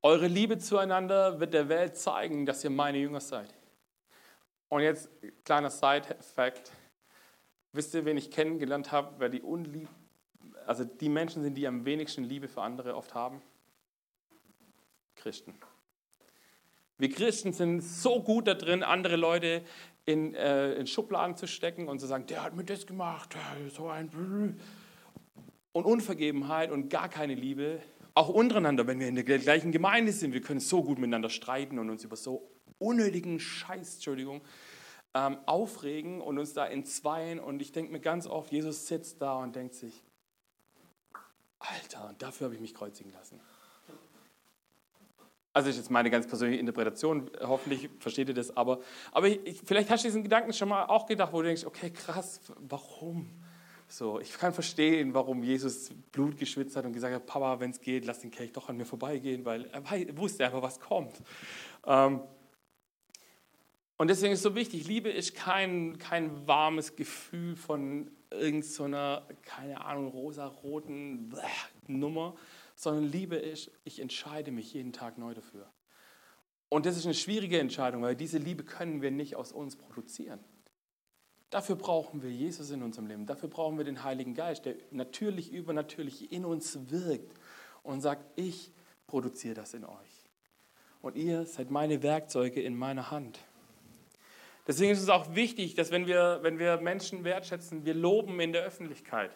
eure 0.00 0.26
Liebe 0.26 0.58
zueinander 0.58 1.38
wird 1.38 1.52
der 1.52 1.68
Welt 1.68 1.96
zeigen, 1.96 2.46
dass 2.46 2.64
ihr 2.64 2.70
meine 2.70 2.98
Jünger 2.98 3.20
seid. 3.20 3.54
Und 4.68 4.80
jetzt 4.80 5.10
kleiner 5.44 5.70
Side-Fact. 5.70 6.72
Wisst 7.72 7.94
ihr, 7.94 8.06
wen 8.06 8.16
ich 8.16 8.30
kennengelernt 8.30 8.90
habe, 8.90 9.14
wer 9.18 9.28
die 9.28 9.42
unlieb, 9.42 9.88
also 10.66 10.84
die 10.84 11.08
Menschen 11.08 11.42
sind, 11.42 11.54
die 11.54 11.66
am 11.66 11.84
wenigsten 11.84 12.24
Liebe 12.24 12.48
für 12.48 12.62
andere 12.62 12.96
oft 12.96 13.14
haben? 13.14 13.42
Christen. 15.14 15.54
Wir 16.98 17.10
Christen 17.10 17.52
sind 17.52 17.80
so 17.80 18.22
gut 18.22 18.46
da 18.46 18.54
drin, 18.54 18.82
andere 18.82 19.16
Leute 19.16 19.62
in, 20.04 20.34
äh, 20.34 20.74
in 20.74 20.86
Schubladen 20.86 21.36
zu 21.36 21.46
stecken 21.46 21.88
und 21.88 22.00
zu 22.00 22.06
sagen, 22.06 22.26
der 22.26 22.42
hat 22.42 22.54
mir 22.54 22.64
das 22.64 22.86
gemacht, 22.86 23.36
so 23.74 23.88
ein 23.88 24.08
Brü. 24.08 24.54
Und 25.72 25.84
Unvergebenheit 25.84 26.70
und 26.70 26.90
gar 26.90 27.08
keine 27.08 27.34
Liebe, 27.34 27.80
auch 28.14 28.28
untereinander, 28.28 28.86
wenn 28.86 29.00
wir 29.00 29.08
in 29.08 29.14
der 29.14 29.24
gleichen 29.24 29.72
Gemeinde 29.72 30.12
sind, 30.12 30.34
wir 30.34 30.42
können 30.42 30.60
so 30.60 30.82
gut 30.82 30.98
miteinander 30.98 31.30
streiten 31.30 31.78
und 31.78 31.88
uns 31.88 32.04
über 32.04 32.16
so 32.16 32.50
unnötigen 32.78 33.40
Scheiß, 33.40 33.94
Entschuldigung, 33.94 34.42
ähm, 35.14 35.38
aufregen 35.46 36.20
und 36.20 36.38
uns 36.38 36.52
da 36.52 36.66
entzweien. 36.66 37.40
Und 37.40 37.62
ich 37.62 37.72
denke 37.72 37.92
mir 37.92 38.00
ganz 38.00 38.26
oft, 38.26 38.52
Jesus 38.52 38.86
sitzt 38.86 39.22
da 39.22 39.36
und 39.36 39.56
denkt 39.56 39.74
sich, 39.74 40.02
Alter, 41.62 42.14
dafür 42.18 42.46
habe 42.46 42.54
ich 42.54 42.60
mich 42.60 42.74
kreuzigen 42.74 43.12
lassen. 43.12 43.40
Also 45.54 45.68
das 45.68 45.76
ist 45.76 45.82
jetzt 45.82 45.90
meine 45.90 46.10
ganz 46.10 46.26
persönliche 46.26 46.60
Interpretation, 46.60 47.30
hoffentlich 47.40 47.90
versteht 48.00 48.28
ihr 48.28 48.34
das, 48.34 48.56
aber, 48.56 48.80
aber 49.10 49.28
ich, 49.28 49.60
vielleicht 49.64 49.90
hast 49.90 50.02
du 50.02 50.08
diesen 50.08 50.22
Gedanken 50.22 50.54
schon 50.54 50.70
mal 50.70 50.86
auch 50.86 51.04
gedacht, 51.06 51.30
wo 51.32 51.42
du 51.42 51.48
denkst, 51.48 51.66
okay, 51.66 51.90
krass, 51.90 52.40
warum? 52.56 53.28
So, 53.86 54.18
ich 54.18 54.32
kann 54.32 54.54
verstehen, 54.54 55.12
warum 55.12 55.42
Jesus 55.42 55.90
Blut 56.10 56.38
geschwitzt 56.38 56.74
hat 56.76 56.86
und 56.86 56.94
gesagt 56.94 57.14
hat, 57.14 57.26
Papa, 57.26 57.60
wenn 57.60 57.72
es 57.72 57.80
geht, 57.82 58.06
lass 58.06 58.20
den 58.20 58.30
Kelch 58.30 58.52
doch 58.52 58.70
an 58.70 58.78
mir 58.78 58.86
vorbeigehen, 58.86 59.44
weil 59.44 59.66
er 59.66 60.16
wusste 60.16 60.46
einfach, 60.46 60.62
was 60.62 60.80
kommt. 60.80 61.22
Ähm, 61.86 62.22
und 63.98 64.08
deswegen 64.08 64.32
ist 64.32 64.38
es 64.38 64.44
so 64.44 64.54
wichtig, 64.54 64.86
Liebe 64.88 65.10
ist 65.10 65.34
kein, 65.34 65.98
kein 65.98 66.46
warmes 66.46 66.96
Gefühl 66.96 67.56
von 67.56 68.10
irgendeiner, 68.32 69.26
so 69.28 69.34
keine 69.42 69.84
Ahnung, 69.84 70.08
rosa-roten 70.08 71.32
Nummer, 71.86 72.34
sondern 72.74 73.04
Liebe 73.04 73.36
ist, 73.36 73.70
ich 73.84 74.00
entscheide 74.00 74.50
mich 74.50 74.72
jeden 74.72 74.92
Tag 74.92 75.18
neu 75.18 75.34
dafür. 75.34 75.70
Und 76.68 76.86
das 76.86 76.96
ist 76.96 77.04
eine 77.04 77.14
schwierige 77.14 77.60
Entscheidung, 77.60 78.02
weil 78.02 78.16
diese 78.16 78.38
Liebe 78.38 78.64
können 78.64 79.02
wir 79.02 79.10
nicht 79.10 79.36
aus 79.36 79.52
uns 79.52 79.76
produzieren. 79.76 80.40
Dafür 81.50 81.76
brauchen 81.76 82.22
wir 82.22 82.30
Jesus 82.30 82.70
in 82.70 82.82
unserem 82.82 83.06
Leben. 83.06 83.26
Dafür 83.26 83.50
brauchen 83.50 83.76
wir 83.76 83.84
den 83.84 84.02
Heiligen 84.02 84.32
Geist, 84.32 84.64
der 84.64 84.76
natürlich, 84.90 85.52
übernatürlich 85.52 86.32
in 86.32 86.46
uns 86.46 86.90
wirkt 86.90 87.38
und 87.82 88.00
sagt, 88.00 88.24
ich 88.36 88.72
produziere 89.06 89.54
das 89.54 89.74
in 89.74 89.84
euch. 89.84 90.30
Und 91.02 91.16
ihr 91.16 91.44
seid 91.44 91.70
meine 91.70 92.02
Werkzeuge 92.02 92.62
in 92.62 92.74
meiner 92.74 93.10
Hand. 93.10 93.38
Deswegen 94.66 94.92
ist 94.92 95.02
es 95.02 95.08
auch 95.08 95.34
wichtig, 95.34 95.74
dass 95.74 95.90
wenn 95.90 96.06
wir, 96.06 96.38
wenn 96.42 96.58
wir 96.58 96.76
Menschen 96.78 97.24
wertschätzen, 97.24 97.84
wir 97.84 97.94
loben 97.94 98.38
in 98.40 98.52
der 98.52 98.62
Öffentlichkeit 98.62 99.32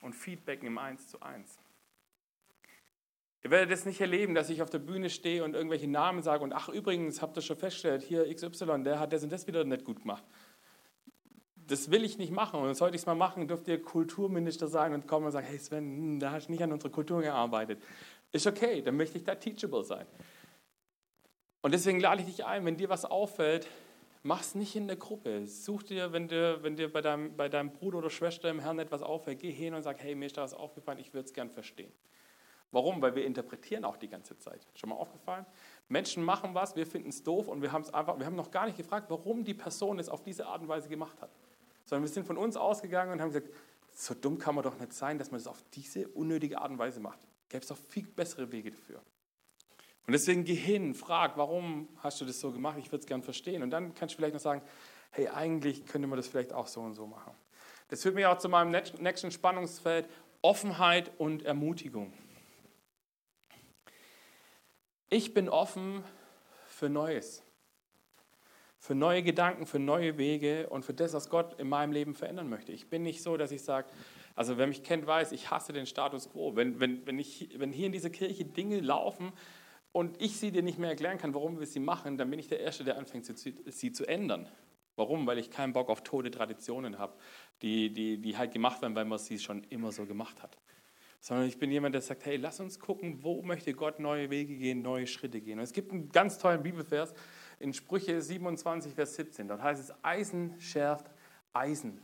und 0.00 0.14
feedbacken 0.14 0.66
im 0.66 0.78
Eins 0.78 1.08
zu 1.08 1.20
eins. 1.20 1.58
Ihr 3.42 3.50
werdet 3.50 3.72
es 3.72 3.84
nicht 3.84 4.00
erleben, 4.00 4.34
dass 4.34 4.48
ich 4.48 4.62
auf 4.62 4.70
der 4.70 4.78
Bühne 4.78 5.10
stehe 5.10 5.44
und 5.44 5.54
irgendwelche 5.54 5.88
Namen 5.88 6.22
sage 6.22 6.42
und 6.42 6.52
ach 6.52 6.68
übrigens, 6.68 7.20
habt 7.20 7.36
ihr 7.36 7.42
schon 7.42 7.58
festgestellt, 7.58 8.02
hier 8.02 8.32
XY, 8.32 8.84
der 8.84 8.98
hat 8.98 9.12
das 9.12 9.22
und 9.22 9.30
das 9.30 9.46
wieder 9.46 9.64
nicht 9.64 9.84
gut 9.84 10.00
gemacht. 10.00 10.24
Das 11.66 11.90
will 11.90 12.04
ich 12.04 12.16
nicht 12.16 12.32
machen 12.32 12.60
und 12.60 12.74
sollte 12.74 12.96
ich 12.96 13.02
es 13.02 13.06
mal 13.06 13.14
machen, 13.14 13.48
dürft 13.48 13.68
ihr 13.68 13.82
Kulturminister 13.82 14.68
sein 14.68 14.94
und 14.94 15.06
kommen 15.06 15.26
und 15.26 15.32
sagen, 15.32 15.46
hey 15.46 15.58
Sven, 15.58 15.84
hm, 15.84 16.20
da 16.20 16.30
hast 16.30 16.46
du 16.46 16.52
nicht 16.52 16.62
an 16.62 16.72
unserer 16.72 16.90
Kultur 16.90 17.20
gearbeitet. 17.20 17.82
Ist 18.32 18.46
okay, 18.46 18.80
dann 18.80 18.96
möchte 18.96 19.18
ich 19.18 19.24
da 19.24 19.34
teachable 19.34 19.84
sein. 19.84 20.06
Und 21.60 21.72
deswegen 21.72 22.00
lade 22.00 22.22
ich 22.22 22.26
dich 22.26 22.44
ein, 22.46 22.64
wenn 22.64 22.76
dir 22.76 22.88
was 22.88 23.04
auffällt, 23.04 23.68
mach 24.24 24.40
es 24.40 24.54
nicht 24.54 24.74
in 24.74 24.88
der 24.88 24.96
Gruppe. 24.96 25.46
Such 25.46 25.84
dir, 25.84 26.12
wenn 26.12 26.26
dir, 26.26 26.62
wenn 26.62 26.74
dir 26.74 26.92
bei, 26.92 27.00
deinem, 27.00 27.36
bei 27.36 27.48
deinem 27.48 27.70
Bruder 27.70 27.98
oder 27.98 28.10
Schwester 28.10 28.50
im 28.50 28.58
Herrn 28.58 28.78
etwas 28.80 29.02
auffällt, 29.02 29.38
geh 29.38 29.52
hin 29.52 29.74
und 29.74 29.82
sag, 29.82 30.02
hey, 30.02 30.14
mir 30.14 30.26
ist 30.26 30.36
da 30.36 30.42
was 30.42 30.54
aufgefallen, 30.54 30.98
ich 30.98 31.12
würde 31.12 31.26
es 31.26 31.32
gern 31.32 31.50
verstehen. 31.50 31.92
Warum? 32.72 33.00
Weil 33.02 33.14
wir 33.14 33.24
interpretieren 33.24 33.84
auch 33.84 33.96
die 33.96 34.08
ganze 34.08 34.36
Zeit. 34.38 34.66
Schon 34.74 34.88
mal 34.88 34.96
aufgefallen? 34.96 35.46
Menschen 35.88 36.24
machen 36.24 36.54
was, 36.54 36.74
wir 36.74 36.86
finden 36.86 37.10
es 37.10 37.22
doof 37.22 37.46
und 37.46 37.62
wir 37.62 37.70
haben 37.70 37.82
es 37.82 37.92
einfach, 37.92 38.18
wir 38.18 38.26
haben 38.26 38.34
noch 38.34 38.50
gar 38.50 38.66
nicht 38.66 38.76
gefragt, 38.76 39.10
warum 39.10 39.44
die 39.44 39.54
Person 39.54 39.98
es 39.98 40.08
auf 40.08 40.22
diese 40.24 40.46
Art 40.46 40.62
und 40.62 40.68
Weise 40.68 40.88
gemacht 40.88 41.20
hat. 41.20 41.30
Sondern 41.84 42.02
wir 42.02 42.12
sind 42.12 42.26
von 42.26 42.38
uns 42.38 42.56
ausgegangen 42.56 43.12
und 43.12 43.20
haben 43.20 43.28
gesagt, 43.28 43.50
so 43.92 44.14
dumm 44.14 44.38
kann 44.38 44.54
man 44.54 44.64
doch 44.64 44.76
nicht 44.80 44.92
sein, 44.92 45.18
dass 45.18 45.30
man 45.30 45.38
das 45.38 45.46
auf 45.46 45.62
diese 45.74 46.08
unnötige 46.08 46.58
Art 46.58 46.70
und 46.70 46.78
Weise 46.78 46.98
macht. 46.98 47.20
Gäbe 47.48 47.62
es 47.62 47.68
doch 47.68 47.76
viel 47.76 48.06
bessere 48.06 48.50
Wege 48.50 48.70
dafür. 48.70 49.02
Und 50.06 50.12
deswegen 50.12 50.44
geh 50.44 50.54
hin, 50.54 50.94
frag, 50.94 51.36
warum 51.36 51.88
hast 51.98 52.20
du 52.20 52.24
das 52.24 52.38
so 52.38 52.52
gemacht? 52.52 52.76
Ich 52.78 52.86
würde 52.86 53.00
es 53.00 53.06
gern 53.06 53.22
verstehen. 53.22 53.62
Und 53.62 53.70
dann 53.70 53.94
kannst 53.94 54.14
du 54.14 54.16
vielleicht 54.16 54.34
noch 54.34 54.40
sagen, 54.40 54.60
hey, 55.12 55.28
eigentlich 55.28 55.86
könnte 55.86 56.06
man 56.08 56.16
das 56.16 56.28
vielleicht 56.28 56.52
auch 56.52 56.66
so 56.66 56.80
und 56.80 56.94
so 56.94 57.06
machen. 57.06 57.32
Das 57.88 58.02
führt 58.02 58.14
mich 58.14 58.26
auch 58.26 58.38
zu 58.38 58.48
meinem 58.48 58.70
nächsten 58.70 59.30
Spannungsfeld, 59.30 60.08
Offenheit 60.42 61.10
und 61.18 61.42
Ermutigung. 61.44 62.12
Ich 65.08 65.32
bin 65.32 65.48
offen 65.48 66.02
für 66.66 66.88
Neues, 66.88 67.42
für 68.78 68.94
neue 68.94 69.22
Gedanken, 69.22 69.64
für 69.64 69.78
neue 69.78 70.18
Wege 70.18 70.68
und 70.68 70.84
für 70.84 70.92
das, 70.92 71.14
was 71.14 71.30
Gott 71.30 71.58
in 71.58 71.68
meinem 71.68 71.92
Leben 71.92 72.14
verändern 72.14 72.50
möchte. 72.50 72.72
Ich 72.72 72.90
bin 72.90 73.02
nicht 73.02 73.22
so, 73.22 73.36
dass 73.36 73.52
ich 73.52 73.62
sage, 73.62 73.88
also 74.34 74.58
wer 74.58 74.66
mich 74.66 74.82
kennt, 74.82 75.06
weiß, 75.06 75.32
ich 75.32 75.50
hasse 75.50 75.72
den 75.72 75.86
Status 75.86 76.30
quo. 76.30 76.56
Wenn, 76.56 76.80
wenn, 76.80 77.06
wenn, 77.06 77.18
ich, 77.18 77.50
wenn 77.56 77.72
hier 77.72 77.86
in 77.86 77.92
dieser 77.92 78.10
Kirche 78.10 78.44
Dinge 78.44 78.80
laufen 78.80 79.32
und 79.94 80.20
ich 80.20 80.38
sie 80.38 80.50
dir 80.50 80.62
nicht 80.62 80.78
mehr 80.78 80.90
erklären 80.90 81.18
kann, 81.18 81.34
warum 81.34 81.60
wir 81.60 81.66
sie 81.66 81.78
machen, 81.78 82.18
dann 82.18 82.28
bin 82.28 82.38
ich 82.38 82.48
der 82.48 82.60
Erste, 82.60 82.82
der 82.82 82.98
anfängt, 82.98 83.26
sie 83.26 83.92
zu 83.92 84.06
ändern. 84.06 84.48
Warum? 84.96 85.26
Weil 85.26 85.38
ich 85.38 85.50
keinen 85.50 85.72
Bock 85.72 85.88
auf 85.88 86.02
tote 86.02 86.30
Traditionen 86.30 86.98
habe, 86.98 87.14
die, 87.62 87.92
die, 87.92 88.18
die 88.18 88.36
halt 88.36 88.52
gemacht 88.52 88.82
werden, 88.82 88.94
weil 88.94 89.04
man 89.04 89.18
sie 89.18 89.38
schon 89.38 89.64
immer 89.64 89.92
so 89.92 90.04
gemacht 90.04 90.42
hat 90.42 90.58
sondern 91.24 91.46
ich 91.48 91.58
bin 91.58 91.70
jemand, 91.70 91.94
der 91.94 92.02
sagt, 92.02 92.26
hey, 92.26 92.36
lass 92.36 92.60
uns 92.60 92.78
gucken, 92.78 93.22
wo 93.22 93.40
möchte 93.40 93.72
Gott 93.72 93.98
neue 93.98 94.28
Wege 94.28 94.56
gehen, 94.56 94.82
neue 94.82 95.06
Schritte 95.06 95.40
gehen. 95.40 95.58
Und 95.58 95.64
es 95.64 95.72
gibt 95.72 95.90
einen 95.90 96.10
ganz 96.10 96.36
tollen 96.36 96.62
Bibelvers 96.62 97.14
in 97.60 97.72
Sprüche 97.72 98.20
27, 98.20 98.92
Vers 98.92 99.14
17. 99.14 99.48
Dort 99.48 99.62
heißt 99.62 99.80
es, 99.80 100.04
Eisen 100.04 100.54
schärft 100.60 101.06
Eisen. 101.54 101.98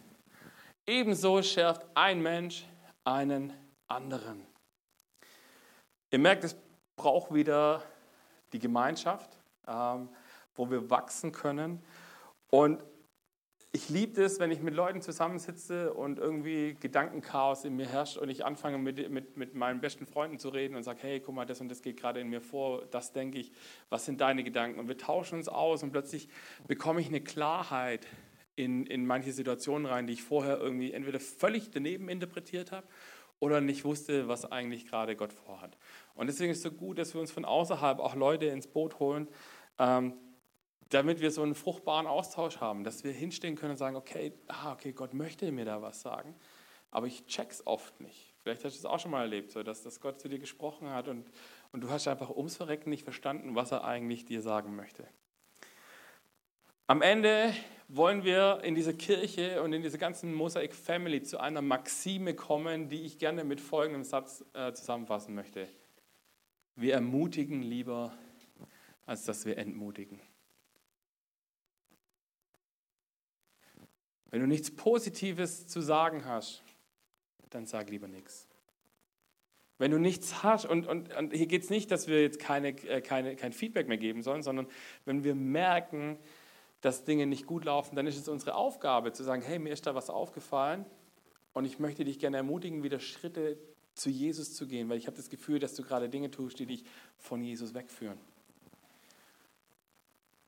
Ebenso 0.86 1.42
schärft 1.42 1.86
ein 1.94 2.22
Mensch 2.22 2.64
einen 3.04 3.52
anderen. 3.88 4.46
Ihr 6.10 6.18
merkt, 6.18 6.44
es 6.44 6.56
braucht 7.00 7.32
wieder 7.32 7.82
die 8.52 8.58
Gemeinschaft, 8.58 9.38
ähm, 9.66 10.10
wo 10.54 10.70
wir 10.70 10.90
wachsen 10.90 11.32
können. 11.32 11.82
Und 12.50 12.82
ich 13.72 13.88
liebe 13.88 14.22
es, 14.22 14.38
wenn 14.38 14.50
ich 14.50 14.60
mit 14.60 14.74
Leuten 14.74 15.00
zusammensitze 15.00 15.94
und 15.94 16.18
irgendwie 16.18 16.76
Gedankenchaos 16.78 17.64
in 17.64 17.74
mir 17.76 17.86
herrscht 17.86 18.18
und 18.18 18.28
ich 18.28 18.44
anfange 18.44 18.76
mit, 18.76 19.10
mit, 19.10 19.38
mit 19.38 19.54
meinen 19.54 19.80
besten 19.80 20.04
Freunden 20.04 20.38
zu 20.38 20.50
reden 20.50 20.76
und 20.76 20.82
sage, 20.82 20.98
hey, 21.00 21.20
guck 21.20 21.34
mal, 21.34 21.46
das 21.46 21.62
und 21.62 21.70
das 21.70 21.80
geht 21.80 21.96
gerade 21.96 22.20
in 22.20 22.28
mir 22.28 22.42
vor, 22.42 22.84
das 22.90 23.14
denke 23.14 23.38
ich, 23.38 23.50
was 23.88 24.04
sind 24.04 24.20
deine 24.20 24.44
Gedanken? 24.44 24.78
Und 24.78 24.88
wir 24.88 24.98
tauschen 24.98 25.36
uns 25.36 25.48
aus 25.48 25.82
und 25.82 25.92
plötzlich 25.92 26.28
bekomme 26.68 27.00
ich 27.00 27.06
eine 27.06 27.22
Klarheit 27.22 28.06
in, 28.56 28.84
in 28.84 29.06
manche 29.06 29.32
Situationen 29.32 29.86
rein, 29.86 30.06
die 30.06 30.12
ich 30.12 30.22
vorher 30.22 30.58
irgendwie 30.58 30.92
entweder 30.92 31.18
völlig 31.18 31.70
daneben 31.70 32.10
interpretiert 32.10 32.72
habe 32.72 32.86
oder 33.40 33.60
nicht 33.60 33.84
wusste, 33.84 34.28
was 34.28 34.50
eigentlich 34.50 34.86
gerade 34.86 35.16
Gott 35.16 35.32
vorhat. 35.32 35.76
Und 36.14 36.28
deswegen 36.28 36.52
ist 36.52 36.58
es 36.58 36.62
so 36.62 36.70
gut, 36.70 36.98
dass 36.98 37.14
wir 37.14 37.20
uns 37.20 37.32
von 37.32 37.44
außerhalb 37.44 37.98
auch 37.98 38.14
Leute 38.14 38.46
ins 38.46 38.66
Boot 38.66 39.00
holen, 39.00 39.26
ähm, 39.78 40.14
damit 40.90 41.20
wir 41.20 41.30
so 41.30 41.42
einen 41.42 41.54
fruchtbaren 41.54 42.06
Austausch 42.06 42.58
haben, 42.60 42.84
dass 42.84 43.02
wir 43.02 43.12
hinstehen 43.12 43.56
können 43.56 43.72
und 43.72 43.76
sagen, 43.76 43.96
okay, 43.96 44.32
ah, 44.48 44.72
okay, 44.72 44.92
Gott 44.92 45.14
möchte 45.14 45.50
mir 45.52 45.64
da 45.64 45.82
was 45.82 46.02
sagen, 46.02 46.34
aber 46.90 47.06
ich 47.06 47.26
check's 47.26 47.66
oft 47.66 48.00
nicht. 48.00 48.34
Vielleicht 48.42 48.64
hast 48.64 48.74
du 48.74 48.78
es 48.78 48.84
auch 48.84 48.98
schon 48.98 49.10
mal 49.10 49.22
erlebt, 49.22 49.52
so, 49.52 49.62
dass, 49.62 49.82
dass 49.82 50.00
Gott 50.00 50.20
zu 50.20 50.28
dir 50.28 50.38
gesprochen 50.38 50.90
hat 50.90 51.08
und, 51.08 51.30
und 51.72 51.82
du 51.82 51.90
hast 51.90 52.08
einfach 52.08 52.30
ums 52.30 52.56
Verrecken 52.56 52.90
nicht 52.90 53.04
verstanden, 53.04 53.54
was 53.54 53.70
er 53.70 53.84
eigentlich 53.84 54.24
dir 54.24 54.42
sagen 54.42 54.76
möchte. 54.76 55.06
Am 56.86 57.02
Ende 57.02 57.54
wollen 57.92 58.22
wir 58.22 58.60
in 58.62 58.74
diese 58.74 58.94
Kirche 58.94 59.62
und 59.62 59.72
in 59.72 59.82
diese 59.82 59.98
ganzen 59.98 60.32
Mosaic 60.32 60.74
Family 60.74 61.22
zu 61.22 61.38
einer 61.38 61.60
Maxime 61.60 62.34
kommen, 62.34 62.88
die 62.88 63.02
ich 63.02 63.18
gerne 63.18 63.42
mit 63.42 63.60
folgendem 63.60 64.04
Satz 64.04 64.44
äh, 64.52 64.72
zusammenfassen 64.72 65.34
möchte. 65.34 65.68
Wir 66.76 66.94
ermutigen 66.94 67.62
lieber, 67.62 68.12
als 69.06 69.24
dass 69.24 69.44
wir 69.44 69.58
entmutigen. 69.58 70.20
Wenn 74.30 74.40
du 74.40 74.46
nichts 74.46 74.70
Positives 74.70 75.66
zu 75.66 75.80
sagen 75.80 76.24
hast, 76.24 76.62
dann 77.50 77.66
sag 77.66 77.90
lieber 77.90 78.06
nichts. 78.06 78.46
Wenn 79.78 79.90
du 79.90 79.98
nichts 79.98 80.44
hast, 80.44 80.66
und, 80.66 80.86
und, 80.86 81.12
und 81.16 81.32
hier 81.32 81.46
geht 81.46 81.64
es 81.64 81.70
nicht, 81.70 81.90
dass 81.90 82.06
wir 82.06 82.22
jetzt 82.22 82.38
keine, 82.38 82.68
äh, 82.68 83.00
keine, 83.00 83.34
kein 83.34 83.52
Feedback 83.52 83.88
mehr 83.88 83.98
geben 83.98 84.22
sollen, 84.22 84.44
sondern 84.44 84.68
wenn 85.04 85.24
wir 85.24 85.34
merken, 85.34 86.18
dass 86.80 87.04
Dinge 87.04 87.26
nicht 87.26 87.46
gut 87.46 87.64
laufen, 87.64 87.96
dann 87.96 88.06
ist 88.06 88.18
es 88.18 88.28
unsere 88.28 88.54
Aufgabe 88.54 89.12
zu 89.12 89.22
sagen, 89.22 89.42
hey, 89.42 89.58
mir 89.58 89.72
ist 89.72 89.86
da 89.86 89.94
was 89.94 90.10
aufgefallen 90.10 90.86
und 91.52 91.64
ich 91.64 91.78
möchte 91.78 92.04
dich 92.04 92.18
gerne 92.18 92.38
ermutigen, 92.38 92.82
wieder 92.82 93.00
Schritte 93.00 93.58
zu 93.94 94.08
Jesus 94.08 94.54
zu 94.54 94.66
gehen, 94.66 94.88
weil 94.88 94.98
ich 94.98 95.06
habe 95.06 95.16
das 95.16 95.28
Gefühl, 95.28 95.58
dass 95.58 95.74
du 95.74 95.82
gerade 95.82 96.08
Dinge 96.08 96.30
tust, 96.30 96.58
die 96.58 96.66
dich 96.66 96.84
von 97.18 97.42
Jesus 97.42 97.74
wegführen. 97.74 98.18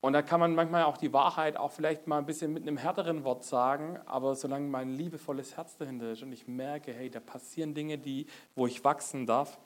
Und 0.01 0.15
da 0.15 0.23
kann 0.23 0.41
man 0.41 0.55
manchmal 0.57 0.83
auch 0.83 0.97
die 0.97 1.13
Wahrheit 1.13 1.57
auch 1.57 1.71
vielleicht 1.71 2.09
mal 2.09 2.19
ein 2.19 2.27
bisschen 2.27 2.53
mit 2.53 2.63
einem 2.63 2.77
härteren 2.77 3.23
Wort 3.23 3.45
sagen, 3.45 4.01
aber 4.07 4.35
solange 4.35 4.67
mein 4.67 4.91
liebevolles 4.97 5.57
Herz 5.57 5.77
dahinter 5.77 6.11
ist 6.11 6.25
und 6.25 6.33
ich 6.33 6.49
merke, 6.49 6.93
hey, 6.93 7.09
da 7.09 7.21
passieren 7.21 7.73
Dinge, 7.73 7.99
die, 7.99 8.27
wo 8.57 8.67
ich 8.67 8.83
wachsen 8.83 9.27
darf, 9.27 9.61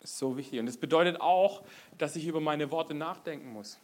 ist 0.00 0.18
so 0.18 0.36
wichtig. 0.36 0.58
Und 0.58 0.66
das 0.66 0.78
bedeutet 0.78 1.20
auch, 1.20 1.62
dass 1.96 2.16
ich 2.16 2.26
über 2.26 2.40
meine 2.40 2.72
Worte 2.72 2.94
nachdenken 2.94 3.52
muss. 3.52 3.78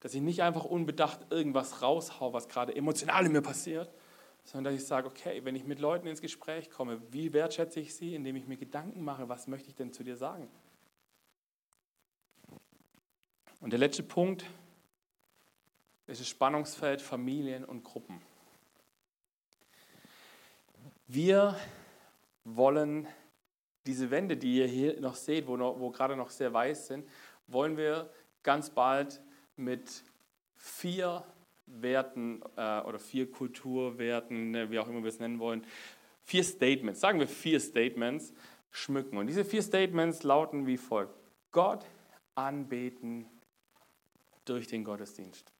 Dass 0.00 0.14
ich 0.14 0.20
nicht 0.20 0.42
einfach 0.42 0.64
unbedacht 0.64 1.30
irgendwas 1.30 1.82
raushau, 1.82 2.32
was 2.32 2.48
gerade 2.48 2.74
emotional 2.74 3.26
in 3.26 3.32
mir 3.32 3.42
passiert, 3.42 3.92
sondern 4.44 4.72
dass 4.72 4.82
ich 4.82 4.86
sage, 4.86 5.06
okay, 5.06 5.44
wenn 5.44 5.54
ich 5.54 5.64
mit 5.64 5.78
Leuten 5.78 6.06
ins 6.06 6.20
Gespräch 6.20 6.70
komme, 6.70 7.00
wie 7.12 7.32
wertschätze 7.32 7.80
ich 7.80 7.94
sie, 7.94 8.14
indem 8.14 8.36
ich 8.36 8.46
mir 8.46 8.56
Gedanken 8.56 9.04
mache, 9.04 9.28
was 9.28 9.46
möchte 9.46 9.68
ich 9.68 9.74
denn 9.74 9.92
zu 9.92 10.02
dir 10.02 10.16
sagen? 10.16 10.48
Und 13.60 13.70
der 13.70 13.78
letzte 13.78 14.02
Punkt 14.02 14.44
ist 16.06 16.20
das 16.20 16.28
Spannungsfeld 16.28 17.02
Familien 17.02 17.64
und 17.64 17.84
Gruppen. 17.84 18.22
Wir 21.06 21.56
wollen 22.44 23.06
diese 23.86 24.10
Wände, 24.10 24.36
die 24.36 24.56
ihr 24.56 24.66
hier 24.66 25.00
noch 25.00 25.14
seht, 25.14 25.46
wo, 25.46 25.56
noch, 25.56 25.78
wo 25.78 25.90
gerade 25.90 26.16
noch 26.16 26.30
sehr 26.30 26.52
weiß 26.52 26.86
sind, 26.86 27.08
wollen 27.46 27.76
wir 27.76 28.10
ganz 28.42 28.70
bald 28.70 29.20
mit 29.60 30.02
vier 30.56 31.24
Werten 31.66 32.42
äh, 32.56 32.80
oder 32.80 32.98
vier 32.98 33.30
Kulturwerten, 33.30 34.50
ne, 34.50 34.70
wie 34.70 34.78
auch 34.78 34.88
immer 34.88 35.02
wir 35.02 35.08
es 35.08 35.20
nennen 35.20 35.38
wollen, 35.38 35.64
vier 36.24 36.44
Statements, 36.44 37.00
sagen 37.00 37.20
wir 37.20 37.28
vier 37.28 37.60
Statements, 37.60 38.32
schmücken. 38.70 39.18
Und 39.18 39.26
diese 39.26 39.44
vier 39.44 39.62
Statements 39.62 40.22
lauten 40.22 40.66
wie 40.66 40.76
folgt. 40.76 41.14
Gott 41.52 41.84
anbeten 42.34 43.26
durch 44.44 44.66
den 44.66 44.84
Gottesdienst. 44.84 45.52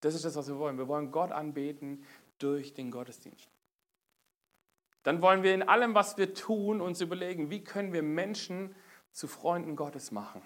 Das 0.00 0.14
ist 0.14 0.24
das, 0.24 0.36
was 0.36 0.48
wir 0.48 0.58
wollen. 0.58 0.78
Wir 0.78 0.88
wollen 0.88 1.10
Gott 1.10 1.32
anbeten 1.32 2.04
durch 2.38 2.74
den 2.74 2.90
Gottesdienst. 2.90 3.48
Dann 5.02 5.22
wollen 5.22 5.42
wir 5.42 5.54
in 5.54 5.62
allem, 5.62 5.94
was 5.94 6.16
wir 6.18 6.34
tun, 6.34 6.80
uns 6.80 7.00
überlegen, 7.00 7.50
wie 7.50 7.62
können 7.62 7.92
wir 7.92 8.02
Menschen 8.02 8.74
zu 9.12 9.28
Freunden 9.28 9.76
Gottes 9.76 10.10
machen. 10.10 10.42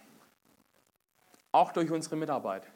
Auch 1.53 1.73
durch 1.73 1.91
unsere 1.91 2.17
Mitarbeit. 2.17 2.67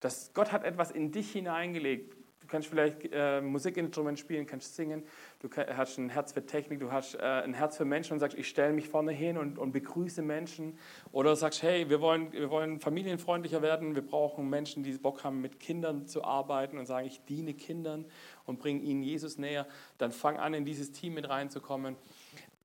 Das, 0.00 0.32
Gott 0.34 0.52
hat 0.52 0.64
etwas 0.64 0.90
in 0.90 1.12
dich 1.12 1.32
hineingelegt. 1.32 2.14
Du 2.44 2.48
kannst 2.48 2.68
vielleicht 2.68 2.98
äh, 3.10 3.40
Musikinstrument 3.40 4.18
spielen, 4.18 4.44
kannst 4.44 4.76
singen, 4.76 5.02
du 5.40 5.48
hast 5.50 5.96
ein 5.96 6.10
Herz 6.10 6.34
für 6.34 6.44
Technik, 6.44 6.78
du 6.78 6.92
hast 6.92 7.14
äh, 7.14 7.22
ein 7.22 7.54
Herz 7.54 7.78
für 7.78 7.86
Menschen 7.86 8.12
und 8.12 8.18
sagst, 8.20 8.36
ich 8.36 8.46
stelle 8.46 8.74
mich 8.74 8.86
vorne 8.86 9.12
hin 9.12 9.38
und, 9.38 9.58
und 9.58 9.72
begrüße 9.72 10.20
Menschen. 10.20 10.78
Oder 11.10 11.36
sagst, 11.36 11.62
hey, 11.62 11.88
wir 11.88 12.02
wollen, 12.02 12.30
wir 12.32 12.50
wollen 12.50 12.80
familienfreundlicher 12.80 13.62
werden, 13.62 13.94
wir 13.94 14.06
brauchen 14.06 14.50
Menschen, 14.50 14.82
die 14.82 14.92
Bock 14.92 15.24
haben, 15.24 15.40
mit 15.40 15.58
Kindern 15.58 16.06
zu 16.06 16.22
arbeiten 16.22 16.76
und 16.76 16.84
sagen, 16.84 17.06
ich 17.06 17.24
diene 17.24 17.54
Kindern 17.54 18.04
und 18.44 18.58
bringe 18.58 18.82
ihnen 18.82 19.02
Jesus 19.02 19.38
näher. 19.38 19.66
Dann 19.96 20.12
fang 20.12 20.36
an, 20.36 20.52
in 20.52 20.66
dieses 20.66 20.92
Team 20.92 21.14
mit 21.14 21.26
reinzukommen. 21.26 21.96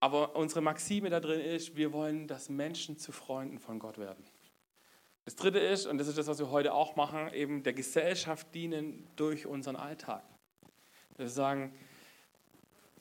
Aber 0.02 0.36
unsere 0.36 0.60
Maxime 0.60 1.10
da 1.10 1.22
drin 1.22 1.40
ist, 1.40 1.78
wir 1.78 1.94
wollen, 1.94 2.28
dass 2.28 2.50
Menschen 2.50 2.98
zu 2.98 3.14
Freunden 3.14 3.60
von 3.60 3.80
Gott 3.80 3.98
werden. 3.98 4.26
Das 5.30 5.36
dritte 5.36 5.60
ist, 5.60 5.86
und 5.86 6.00
das 6.00 6.08
ist 6.08 6.18
das, 6.18 6.26
was 6.26 6.40
wir 6.40 6.50
heute 6.50 6.74
auch 6.74 6.96
machen, 6.96 7.32
eben 7.36 7.62
der 7.62 7.74
Gesellschaft 7.74 8.48
dienen 8.56 9.06
durch 9.16 9.46
unseren 9.46 9.76
Alltag. 9.76 10.24
Wir 11.18 11.30
sagen, 11.30 11.72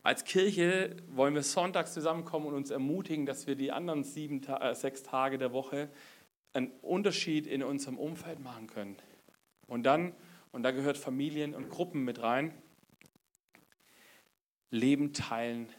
als 0.03 0.25
Kirche 0.25 0.95
wollen 1.09 1.35
wir 1.35 1.43
sonntags 1.43 1.95
zusammenkommen 1.95 2.45
und 2.45 2.55
uns 2.55 2.69
ermutigen, 2.69 3.25
dass 3.25 3.47
wir 3.47 3.55
die 3.55 3.73
anderen 3.73 4.05
sieben, 4.05 4.43
äh, 4.47 4.75
sechs 4.75 5.03
Tage 5.03 5.39
der 5.39 5.55
Woche 5.55 5.89
einen 6.53 6.71
Unterschied 6.83 7.47
in 7.47 7.63
unserem 7.63 7.97
Umfeld 7.97 8.41
machen 8.41 8.67
können. 8.67 8.97
Und 9.67 9.85
dann, 9.85 10.13
und 10.53 10.65
da 10.65 10.71
gehört 10.71 10.99
Familien 10.99 11.55
und 11.55 11.71
Gruppen 11.71 12.05
mit 12.05 12.23
rein, 12.23 12.53
Leben 14.71 15.15
teilen 15.15 15.71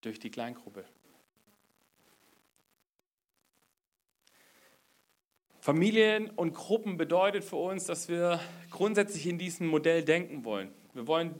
durch 0.00 0.18
die 0.18 0.32
Kleingruppe. 0.32 0.84
Familien 5.66 6.30
und 6.30 6.54
Gruppen 6.54 6.96
bedeutet 6.96 7.42
für 7.42 7.56
uns, 7.56 7.86
dass 7.86 8.08
wir 8.08 8.38
grundsätzlich 8.70 9.26
in 9.26 9.36
diesem 9.36 9.66
Modell 9.66 10.04
denken 10.04 10.44
wollen. 10.44 10.72
Wir 10.92 11.08
wollen 11.08 11.34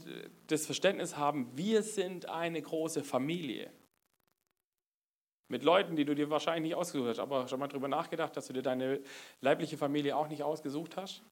das 0.49 0.67
Verständnis 0.67 1.17
haben, 1.17 1.57
wir 1.57 1.85
sind 1.85 2.29
eine 2.29 2.61
große 2.61 3.05
Familie. 3.05 3.71
Mit 5.47 5.63
Leuten, 5.63 5.95
die 5.95 6.05
du 6.05 6.17
dir 6.17 6.29
wahrscheinlich 6.29 6.71
nicht 6.71 6.75
ausgesucht 6.75 7.11
hast, 7.11 7.19
aber 7.21 7.47
schon 7.47 7.61
mal 7.61 7.69
darüber 7.69 7.87
nachgedacht, 7.87 8.37
dass 8.37 8.49
du 8.49 8.53
dir 8.53 8.63
deine 8.63 8.99
leibliche 9.43 9.77
Familie 9.77 10.17
auch 10.17 10.27
nicht 10.27 10.43
ausgesucht 10.43 10.97
hast? 10.97 11.23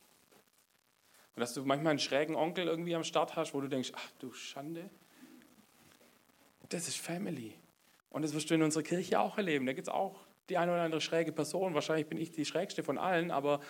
Und 1.35 1.41
dass 1.41 1.53
du 1.53 1.65
manchmal 1.65 1.91
einen 1.91 1.99
schrägen 1.99 2.37
Onkel 2.37 2.69
irgendwie 2.69 2.95
am 2.95 3.03
Start 3.03 3.35
hast, 3.35 3.55
wo 3.55 3.61
du 3.61 3.67
denkst, 3.67 3.91
ach 3.97 4.09
du 4.21 4.33
Schande, 4.33 4.89
das 6.69 6.87
ist 6.87 6.99
Family. 6.99 7.55
Und 8.11 8.23
das 8.23 8.35
wirst 8.35 8.51
du 8.51 8.55
in 8.55 8.63
unserer 8.63 8.85
Kirche 8.85 9.19
auch 9.19 9.37
erleben. 9.37 9.67
Da 9.67 9.73
gibt 9.73 9.89
es 9.89 9.93
auch 9.93 10.24
die 10.49 10.59
eine 10.59 10.73
oder 10.73 10.83
andere 10.83 11.01
schräge 11.01 11.33
Person, 11.33 11.75
wahrscheinlich 11.75 12.07
bin 12.07 12.19
ich 12.19 12.31
die 12.31 12.45
schrägste 12.45 12.83
von 12.83 12.99
allen, 12.99 13.31
aber 13.31 13.61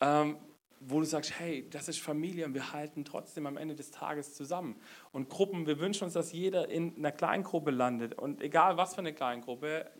ähm, 0.00 0.36
wo 0.80 0.98
du 0.98 1.04
sagst, 1.04 1.38
hey, 1.38 1.68
das 1.68 1.88
ist 1.88 2.00
Familie 2.00 2.46
und 2.46 2.54
wir 2.54 2.72
halten 2.72 3.04
trotzdem 3.04 3.46
am 3.46 3.58
Ende 3.58 3.74
des 3.74 3.90
Tages 3.90 4.34
zusammen. 4.34 4.80
Und 5.12 5.28
Gruppen, 5.28 5.66
wir 5.66 5.78
wünschen 5.78 6.04
uns, 6.04 6.14
dass 6.14 6.32
jeder 6.32 6.68
in 6.68 6.96
einer 6.96 7.12
Kleingruppe 7.12 7.70
landet 7.70 8.14
und 8.14 8.40
egal 8.40 8.78
was 8.78 8.94
für 8.94 9.00
eine 9.00 9.12
Kleingruppe, 9.12 9.90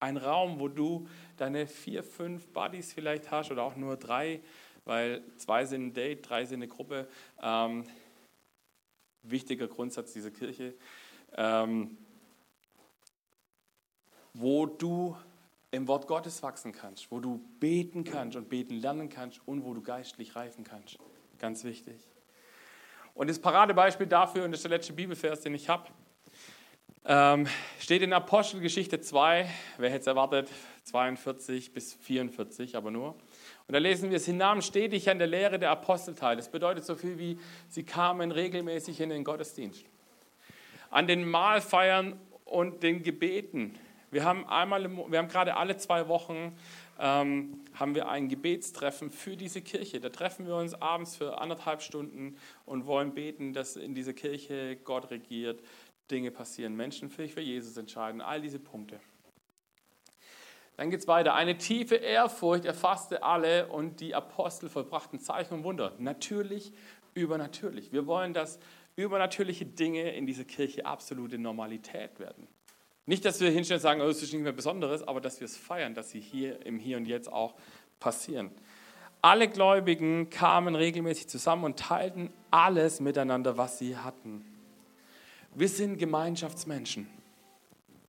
ein 0.00 0.16
Raum, 0.16 0.58
wo 0.58 0.68
du 0.68 1.08
deine 1.36 1.66
vier, 1.66 2.02
fünf 2.02 2.48
Buddies 2.48 2.92
vielleicht 2.92 3.30
hast 3.30 3.50
oder 3.50 3.62
auch 3.62 3.76
nur 3.76 3.96
drei, 3.96 4.40
weil 4.84 5.22
zwei 5.36 5.64
sind 5.64 5.86
ein 5.86 5.94
Date, 5.94 6.28
drei 6.28 6.44
sind 6.44 6.58
eine 6.58 6.68
Gruppe. 6.68 7.08
Ähm, 7.40 7.84
wichtiger 9.22 9.68
Grundsatz 9.68 10.12
dieser 10.12 10.32
Kirche. 10.32 10.74
Ähm, 11.36 11.96
wo 14.34 14.66
du 14.66 15.16
im 15.72 15.88
Wort 15.88 16.06
Gottes 16.06 16.42
wachsen 16.42 16.72
kannst, 16.72 17.10
wo 17.10 17.18
du 17.18 17.42
beten 17.58 18.04
kannst 18.04 18.36
und 18.36 18.48
beten 18.48 18.76
lernen 18.76 19.08
kannst 19.08 19.40
und 19.46 19.64
wo 19.64 19.74
du 19.74 19.82
geistlich 19.82 20.36
reifen 20.36 20.64
kannst. 20.64 20.98
Ganz 21.38 21.64
wichtig. 21.64 21.96
Und 23.14 23.28
das 23.28 23.38
Paradebeispiel 23.38 24.06
dafür, 24.06 24.44
und 24.44 24.52
das 24.52 24.60
ist 24.60 24.64
der 24.64 24.70
letzte 24.70 24.92
Bibelvers, 24.92 25.40
den 25.40 25.54
ich 25.54 25.68
habe, 25.68 25.88
ähm, 27.04 27.48
steht 27.80 28.02
in 28.02 28.12
Apostelgeschichte 28.12 29.00
2, 29.00 29.48
wer 29.78 29.90
hätte 29.90 30.00
es 30.02 30.06
erwartet, 30.06 30.50
42 30.84 31.72
bis 31.72 31.94
44, 31.94 32.76
aber 32.76 32.90
nur. 32.90 33.16
Und 33.66 33.72
da 33.72 33.78
lesen 33.78 34.10
wir, 34.10 34.20
sie 34.20 34.34
nahmen 34.34 34.60
stetig 34.60 35.10
an 35.10 35.18
der 35.18 35.26
Lehre 35.26 35.58
der 35.58 35.70
Apostel 35.70 36.14
teil. 36.14 36.36
Das 36.36 36.50
bedeutet 36.50 36.84
so 36.84 36.94
viel 36.94 37.18
wie, 37.18 37.38
sie 37.68 37.82
kamen 37.82 38.30
regelmäßig 38.30 39.00
in 39.00 39.08
den 39.08 39.24
Gottesdienst. 39.24 39.84
An 40.90 41.06
den 41.06 41.28
Mahlfeiern 41.28 42.20
und 42.44 42.82
den 42.82 43.02
Gebeten 43.02 43.74
wir 44.12 44.24
haben, 44.24 44.46
einmal 44.46 44.84
im, 44.84 45.10
wir 45.10 45.18
haben 45.18 45.28
gerade 45.28 45.56
alle 45.56 45.78
zwei 45.78 46.06
Wochen 46.06 46.54
ähm, 46.98 47.64
haben 47.74 47.94
wir 47.94 48.10
ein 48.10 48.28
Gebetstreffen 48.28 49.10
für 49.10 49.38
diese 49.38 49.62
Kirche. 49.62 50.00
Da 50.00 50.10
treffen 50.10 50.46
wir 50.46 50.54
uns 50.54 50.74
abends 50.74 51.16
für 51.16 51.40
anderthalb 51.40 51.80
Stunden 51.80 52.36
und 52.66 52.86
wollen 52.86 53.14
beten, 53.14 53.54
dass 53.54 53.76
in 53.76 53.94
dieser 53.94 54.12
Kirche 54.12 54.76
Gott 54.76 55.10
regiert, 55.10 55.62
Dinge 56.10 56.30
passieren, 56.30 56.76
Menschen 56.76 57.08
für, 57.08 57.26
für 57.26 57.40
Jesus 57.40 57.76
entscheiden, 57.78 58.20
all 58.20 58.42
diese 58.42 58.58
Punkte. 58.58 59.00
Dann 60.76 60.90
geht 60.90 61.00
es 61.00 61.08
weiter. 61.08 61.34
Eine 61.34 61.56
tiefe 61.56 61.96
Ehrfurcht 61.96 62.66
erfasste 62.66 63.22
alle 63.22 63.68
und 63.68 64.00
die 64.00 64.14
Apostel 64.14 64.68
vollbrachten 64.68 65.20
Zeichen 65.20 65.54
und 65.54 65.64
Wunder. 65.64 65.94
Natürlich, 65.98 66.72
übernatürlich. 67.14 67.92
Wir 67.92 68.06
wollen, 68.06 68.34
dass 68.34 68.58
übernatürliche 68.94 69.64
Dinge 69.64 70.12
in 70.12 70.26
dieser 70.26 70.44
Kirche 70.44 70.84
absolute 70.84 71.38
Normalität 71.38 72.18
werden. 72.18 72.46
Nicht, 73.04 73.24
dass 73.24 73.40
wir 73.40 73.50
hinstellen 73.50 73.78
und 73.78 73.82
sagen, 73.82 74.00
oh, 74.00 74.06
das 74.06 74.22
ist 74.22 74.32
nicht 74.32 74.42
mehr 74.42 74.52
Besonderes, 74.52 75.06
aber 75.06 75.20
dass 75.20 75.40
wir 75.40 75.46
es 75.46 75.56
feiern, 75.56 75.94
dass 75.94 76.10
sie 76.10 76.20
hier 76.20 76.64
im 76.64 76.78
Hier 76.78 76.96
und 76.96 77.06
Jetzt 77.06 77.32
auch 77.32 77.54
passieren. 77.98 78.50
Alle 79.20 79.48
Gläubigen 79.48 80.30
kamen 80.30 80.74
regelmäßig 80.74 81.28
zusammen 81.28 81.64
und 81.64 81.78
teilten 81.78 82.30
alles 82.50 83.00
miteinander, 83.00 83.56
was 83.56 83.78
sie 83.78 83.96
hatten. 83.96 84.44
Wir 85.54 85.68
sind 85.68 85.98
Gemeinschaftsmenschen. 85.98 87.08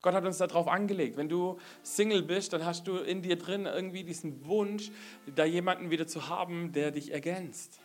Gott 0.02 0.14
hat 0.14 0.26
uns 0.26 0.38
darauf 0.38 0.68
angelegt. 0.68 1.18
Wenn 1.18 1.30
du 1.30 1.58
Single 1.82 2.24
bist, 2.24 2.52
dann 2.54 2.66
hast 2.66 2.88
du 2.88 2.98
in 2.98 3.22
dir 3.22 3.38
drin 3.38 3.66
irgendwie 3.66 4.04
diesen 4.04 4.46
Wunsch, 4.46 4.92
da 5.34 5.46
jemanden 5.46 5.92
wieder 5.92 6.08
zu 6.08 6.28
haben, 6.28 6.72
der 6.74 6.92
dich 6.92 7.12
ergänzt. 7.12 7.80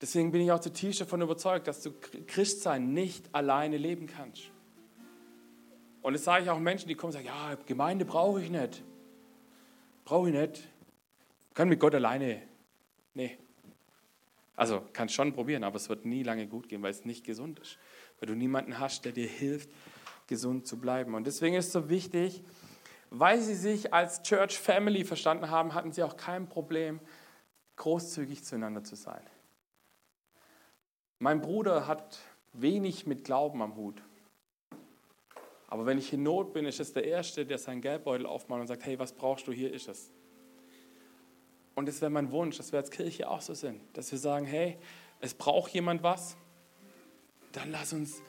Deswegen 0.00 0.32
bin 0.32 0.40
ich 0.40 0.50
auch 0.50 0.60
zutiefst 0.60 1.00
davon 1.00 1.20
überzeugt, 1.20 1.68
dass 1.68 1.82
du 1.82 1.92
Christsein 2.26 2.92
nicht 2.92 3.34
alleine 3.34 3.76
leben 3.76 4.06
kannst. 4.06 4.50
Und 6.02 6.14
das 6.14 6.24
sage 6.24 6.44
ich 6.44 6.50
auch 6.50 6.58
Menschen, 6.58 6.88
die 6.88 6.94
kommen 6.94 7.14
und 7.14 7.24
sagen, 7.24 7.26
ja, 7.26 7.56
Gemeinde 7.66 8.04
brauche 8.04 8.42
ich 8.42 8.50
nicht. 8.50 8.82
Brauche 10.04 10.28
ich 10.28 10.34
nicht. 10.34 10.68
Kann 11.54 11.68
mit 11.68 11.78
Gott 11.78 11.94
alleine. 11.94 12.42
Nee. 13.14 13.38
Also 14.56 14.82
kannst 14.92 15.14
schon 15.14 15.32
probieren, 15.32 15.64
aber 15.64 15.76
es 15.76 15.88
wird 15.88 16.04
nie 16.04 16.22
lange 16.22 16.46
gut 16.46 16.68
gehen, 16.68 16.82
weil 16.82 16.90
es 16.90 17.04
nicht 17.04 17.24
gesund 17.24 17.60
ist. 17.60 17.78
Weil 18.18 18.26
du 18.26 18.34
niemanden 18.34 18.78
hast, 18.78 19.04
der 19.04 19.12
dir 19.12 19.28
hilft, 19.28 19.70
gesund 20.26 20.66
zu 20.66 20.78
bleiben. 20.78 21.14
Und 21.14 21.26
deswegen 21.26 21.54
ist 21.56 21.66
es 21.66 21.72
so 21.72 21.88
wichtig, 21.88 22.42
weil 23.10 23.40
sie 23.40 23.54
sich 23.54 23.94
als 23.94 24.22
Church 24.22 24.58
Family 24.58 25.04
verstanden 25.04 25.50
haben, 25.50 25.74
hatten 25.74 25.92
sie 25.92 26.02
auch 26.02 26.16
kein 26.16 26.48
Problem, 26.48 27.00
großzügig 27.76 28.44
zueinander 28.44 28.82
zu 28.82 28.96
sein. 28.96 29.22
Mein 31.18 31.40
Bruder 31.40 31.86
hat 31.86 32.18
wenig 32.52 33.06
mit 33.06 33.24
Glauben 33.24 33.62
am 33.62 33.76
Hut. 33.76 34.02
Aber 35.72 35.86
wenn 35.86 35.96
ich 35.96 36.12
in 36.12 36.22
Not 36.22 36.52
bin, 36.52 36.66
ist 36.66 36.80
es 36.80 36.92
der 36.92 37.04
Erste, 37.04 37.46
der 37.46 37.56
seinen 37.56 37.80
Geldbeutel 37.80 38.26
aufmacht 38.26 38.60
und 38.60 38.66
sagt, 38.66 38.84
hey, 38.84 38.98
was 38.98 39.10
brauchst 39.14 39.48
du, 39.48 39.52
hier 39.52 39.72
ist 39.72 39.88
es. 39.88 40.10
Und 41.74 41.88
das 41.88 42.02
wäre 42.02 42.10
mein 42.10 42.30
Wunsch, 42.30 42.58
dass 42.58 42.72
wir 42.72 42.78
als 42.78 42.90
Kirche 42.90 43.30
auch 43.30 43.40
so 43.40 43.54
sind, 43.54 43.80
dass 43.94 44.12
wir 44.12 44.18
sagen, 44.18 44.44
hey, 44.44 44.76
es 45.20 45.32
braucht 45.32 45.72
jemand 45.72 46.02
was, 46.02 46.36
dann 47.52 47.70
lass 47.70 47.94
uns 47.94 48.20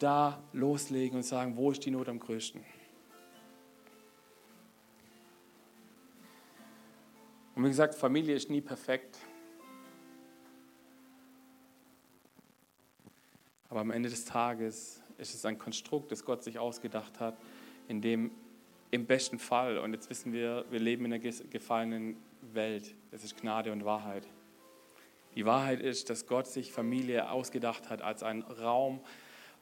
da 0.00 0.42
loslegen 0.52 1.18
und 1.18 1.22
sagen, 1.22 1.56
wo 1.56 1.70
ist 1.70 1.84
die 1.84 1.92
Not 1.92 2.08
am 2.08 2.18
größten. 2.18 2.64
Und 7.54 7.62
wie 7.62 7.68
gesagt, 7.68 7.94
Familie 7.94 8.34
ist 8.34 8.50
nie 8.50 8.60
perfekt. 8.60 9.18
Aber 13.68 13.82
am 13.82 13.92
Ende 13.92 14.10
des 14.10 14.24
Tages 14.24 15.00
ist 15.18 15.34
es 15.34 15.44
ein 15.44 15.58
Konstrukt, 15.58 16.10
das 16.12 16.24
Gott 16.24 16.42
sich 16.42 16.58
ausgedacht 16.58 17.20
hat, 17.20 17.36
in 17.88 18.00
dem 18.00 18.30
im 18.90 19.04
besten 19.04 19.38
Fall, 19.38 19.78
und 19.78 19.92
jetzt 19.92 20.08
wissen 20.08 20.32
wir, 20.32 20.64
wir 20.70 20.80
leben 20.80 21.04
in 21.04 21.12
einer 21.12 21.22
gefallenen 21.22 22.16
Welt, 22.54 22.94
es 23.10 23.22
ist 23.22 23.38
Gnade 23.38 23.70
und 23.70 23.84
Wahrheit. 23.84 24.26
Die 25.34 25.44
Wahrheit 25.44 25.80
ist, 25.80 26.08
dass 26.08 26.26
Gott 26.26 26.46
sich 26.46 26.72
Familie 26.72 27.30
ausgedacht 27.30 27.90
hat 27.90 28.00
als 28.00 28.22
einen 28.22 28.42
Raum, 28.42 29.00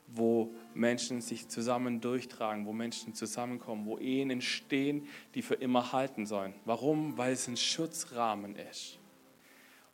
wo 0.06 0.54
Menschen 0.74 1.20
sich 1.20 1.48
zusammen 1.48 2.00
durchtragen, 2.00 2.66
wo 2.66 2.72
Menschen 2.72 3.14
zusammenkommen, 3.14 3.86
wo 3.86 3.98
Ehen 3.98 4.30
entstehen, 4.30 5.08
die 5.34 5.42
für 5.42 5.54
immer 5.54 5.92
halten 5.92 6.26
sollen. 6.26 6.54
Warum? 6.64 7.18
Weil 7.18 7.32
es 7.32 7.48
ein 7.48 7.56
Schutzrahmen 7.56 8.54
ist. 8.54 8.98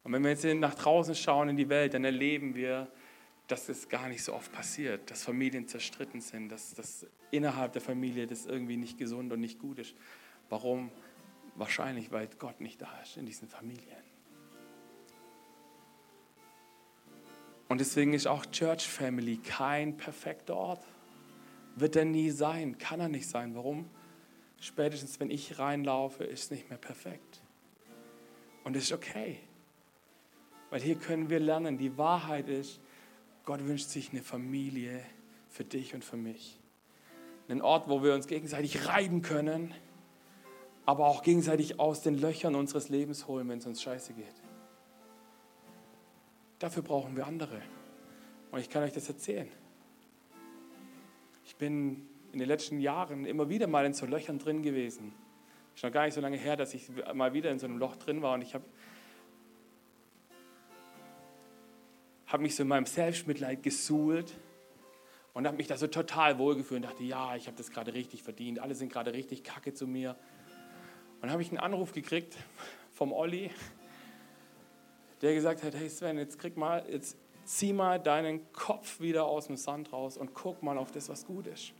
Und 0.05 0.13
wenn 0.13 0.23
wir 0.23 0.31
jetzt 0.31 0.45
nach 0.45 0.75
draußen 0.75 1.15
schauen 1.15 1.49
in 1.49 1.57
die 1.57 1.69
Welt, 1.69 1.95
dann 1.95 2.05
erleben 2.05 2.55
wir, 2.55 2.89
dass 3.53 3.69
es 3.69 3.91
gar 3.91 4.09
nicht 4.09 4.25
so 4.25 4.33
oft 4.33 4.51
passiert, 4.51 5.11
dass 5.11 5.25
Familien 5.25 5.69
zerstritten 5.69 6.23
sind, 6.23 6.49
dass, 6.49 6.73
dass 6.73 7.07
innerhalb 7.31 7.75
der 7.75 7.83
Familie 7.83 8.27
das 8.27 8.47
irgendwie 8.47 8.79
nicht 8.79 8.97
gesund 8.97 9.31
und 9.31 9.41
nicht 9.41 9.59
gut 9.59 9.79
ist. 9.79 9.95
Warum? 10.49 10.91
Wahrscheinlich, 11.57 12.11
weil 12.11 12.29
Gott 12.39 12.63
nicht 12.63 12.81
da 12.81 12.89
ist 13.03 13.19
in 13.19 13.27
diesen 13.27 13.49
Familien. 13.49 14.03
Und 17.69 17.79
deswegen 17.79 18.15
ist 18.15 18.27
auch 18.27 18.47
Church 18.47 18.89
Family 18.89 19.37
kein 19.37 19.99
perfekter 19.99 20.57
Ort. 20.57 20.87
Wird 21.77 21.95
er 21.97 22.07
nie 22.07 22.31
sein, 22.31 22.79
kann 22.79 23.01
er 23.01 23.11
nicht 23.11 23.29
sein. 23.29 23.55
Warum? 23.55 23.91
Spätestens, 24.63 25.21
wenn 25.21 25.31
ich 25.31 25.59
reinlaufe, 25.59 26.25
ist 26.25 26.45
es 26.45 26.51
nicht 26.53 26.71
mehr 26.71 26.79
perfekt. 26.79 27.43
Und 28.65 28.77
es 28.77 28.85
ist 28.85 28.93
okay. 28.93 29.41
Weil 30.71 30.81
hier 30.81 30.95
können 30.95 31.29
wir 31.29 31.39
lernen, 31.39 31.77
die 31.77 31.99
Wahrheit 31.99 32.49
ist, 32.49 32.81
Gott 33.45 33.67
wünscht 33.67 33.89
sich 33.89 34.11
eine 34.11 34.23
Familie 34.23 35.05
für 35.49 35.65
dich 35.65 35.95
und 35.95 36.05
für 36.05 36.17
mich. 36.17 36.59
Einen 37.49 37.61
Ort, 37.61 37.89
wo 37.89 38.03
wir 38.03 38.15
uns 38.15 38.27
gegenseitig 38.27 38.87
reiben 38.87 39.23
können, 39.23 39.75
aber 40.87 41.07
auch 41.07 41.23
gegenseitig 41.23 41.81
aus 41.81 42.03
den 42.03 42.19
Löchern 42.19 42.55
unseres 42.55 42.89
Lebens 42.89 43.27
holen, 43.27 43.49
wenn 43.49 43.59
es 43.59 43.67
uns 43.67 43.83
scheiße 43.83 44.15
geht. 44.15 44.43
Dafür 46.59 46.83
brauchen 46.83 47.17
wir 47.17 47.27
andere. 47.27 47.61
Und 48.53 48.61
ich 48.61 48.71
kann 48.71 48.85
euch 48.85 48.93
das 48.93 49.09
erzählen. 49.09 49.49
Ich 51.45 51.57
bin 51.57 52.07
in 52.33 52.39
den 52.39 52.49
letzten 52.49 52.81
Jahren 52.81 53.27
immer 53.27 53.49
wieder 53.49 53.67
mal 53.67 53.85
in 53.85 53.93
so 53.93 54.07
Löchern 54.07 54.39
drin 54.39 54.63
gewesen. 54.63 55.13
Es 55.75 55.81
ist 55.81 55.85
noch 55.85 55.93
gar 55.93 56.05
nicht 56.05 56.15
so 56.15 56.21
lange 56.21 56.37
her, 56.37 56.57
dass 56.57 56.75
ich 56.75 56.89
mal 57.15 57.33
wieder 57.33 57.51
in 57.51 57.59
so 57.59 57.67
einem 57.67 57.79
Loch 57.79 57.97
drin 57.97 58.23
war 58.23 58.35
und 58.35 58.43
ich 58.43 58.55
habe 58.55 58.65
habe 62.33 62.43
mich 62.43 62.57
so 62.57 62.63
in 62.63 62.69
meinem 62.69 62.87
Selbstmitleid 62.87 63.63
gesuhlt 63.63 64.33
und 65.35 65.47
habe 65.47 65.59
mich 65.59 65.67
da 65.67 65.77
so 65.77 65.87
total 65.87 66.39
wohlgefühlt 66.39 66.83
und 66.83 66.91
dachte, 66.91 67.05
ja, 67.05 67.37
ich 67.37 67.47
habe 67.47 67.59
das 67.59 67.71
gerade 67.71 67.93
richtig 67.93 68.23
verdient, 68.23 68.59
alle 68.59 68.75
sind 68.75 68.91
gerade 68.91 69.13
richtig 69.13 69.45
kacke 69.45 69.75
zu 69.75 69.87
mir. 69.87 70.17
Und 71.17 71.23
dann 71.23 71.31
habe 71.31 71.43
ich 71.43 71.51
einen 71.51 71.59
Anruf 71.59 71.93
gekriegt 71.93 72.37
vom 72.91 73.13
Olli, 73.13 73.51
der 75.21 75.35
gesagt 75.35 75.63
hat, 75.63 75.75
hey 75.75 75.91
Sven, 75.91 76.17
jetzt 76.17 76.39
krieg 76.39 76.57
mal, 76.57 76.85
jetzt 76.91 77.19
zieh 77.45 77.75
mal 77.75 78.01
deinen 78.01 78.51
Kopf 78.53 79.01
wieder 79.01 79.27
aus 79.27 79.49
dem 79.49 79.59
Sand 79.59 79.93
raus 79.93 80.17
und 80.17 80.33
guck 80.33 80.63
mal 80.63 80.79
auf 80.79 80.91
das, 80.91 81.11
was 81.11 81.27
gut 81.27 81.47
ist. 81.47 81.73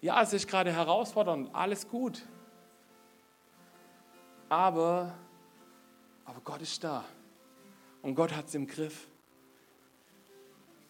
Ja, 0.00 0.20
es 0.20 0.32
ist 0.32 0.48
gerade 0.48 0.72
herausfordernd, 0.72 1.54
alles 1.54 1.88
gut. 1.88 2.26
Aber, 4.48 5.14
aber 6.24 6.40
Gott 6.40 6.60
ist 6.60 6.82
da. 6.82 7.04
Und 8.02 8.16
Gott 8.16 8.34
hat 8.34 8.48
es 8.48 8.54
im 8.56 8.66
Griff. 8.66 9.06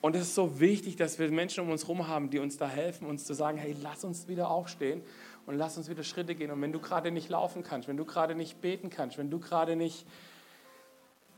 Und 0.02 0.16
es 0.16 0.22
ist 0.22 0.34
so 0.34 0.58
wichtig, 0.58 0.96
dass 0.96 1.20
wir 1.20 1.30
Menschen 1.30 1.62
um 1.62 1.70
uns 1.70 1.84
herum 1.84 2.08
haben, 2.08 2.28
die 2.28 2.40
uns 2.40 2.56
da 2.58 2.68
helfen, 2.68 3.06
uns 3.06 3.24
zu 3.24 3.34
sagen, 3.34 3.56
hey, 3.56 3.74
lass 3.80 4.02
uns 4.02 4.26
wieder 4.26 4.50
aufstehen 4.50 5.00
und 5.46 5.54
lass 5.54 5.78
uns 5.78 5.88
wieder 5.88 6.02
Schritte 6.02 6.34
gehen. 6.34 6.50
Und 6.50 6.60
wenn 6.60 6.72
du 6.72 6.80
gerade 6.80 7.12
nicht 7.12 7.28
laufen 7.28 7.62
kannst, 7.62 7.86
wenn 7.86 7.96
du 7.96 8.04
gerade 8.04 8.34
nicht 8.34 8.60
beten 8.60 8.90
kannst, 8.90 9.16
wenn 9.16 9.30
du 9.30 9.38
gerade 9.38 9.76
nicht 9.76 10.04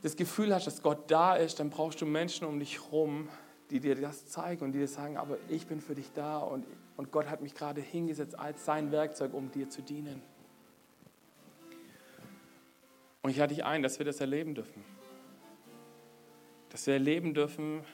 das 0.01 0.17
Gefühl 0.17 0.55
hast, 0.55 0.67
dass 0.67 0.83
Gott 0.83 1.11
da 1.11 1.37
ist, 1.37 1.61
dann 1.61 1.69
brauchst 1.69 2.01
du 2.01 2.07
Menschen 2.07 2.47
um 2.47 2.59
dich 2.59 2.83
herum, 2.83 3.29
die 3.71 3.81
dir 3.81 3.97
das 3.97 4.29
zeigen 4.29 4.65
und 4.65 4.73
die 4.73 4.79
dir 4.79 4.89
sagen, 4.89 5.19
aber 5.19 5.37
ich 5.51 5.67
bin 5.67 5.83
für 5.83 5.95
dich 5.95 6.11
da 6.15 6.39
und, 6.39 6.65
und 6.97 7.13
Gott 7.13 7.29
hat 7.29 7.43
mich 7.43 7.55
gerade 7.55 7.83
hingesetzt 7.83 8.39
als 8.39 8.65
sein 8.65 8.91
Werkzeug, 8.93 9.35
um 9.35 9.51
dir 9.51 9.69
zu 9.69 9.83
dienen. 9.83 10.23
Und 13.21 13.31
ich 13.31 13.37
lade 13.37 13.55
dich 13.55 13.65
ein, 13.65 13.83
dass 13.83 13.99
wir 13.99 14.07
das 14.07 14.21
erleben 14.21 14.55
dürfen. 14.55 14.83
Dass 16.71 16.87
wir 16.87 16.95
erleben 16.95 17.35
dürfen, 17.35 17.85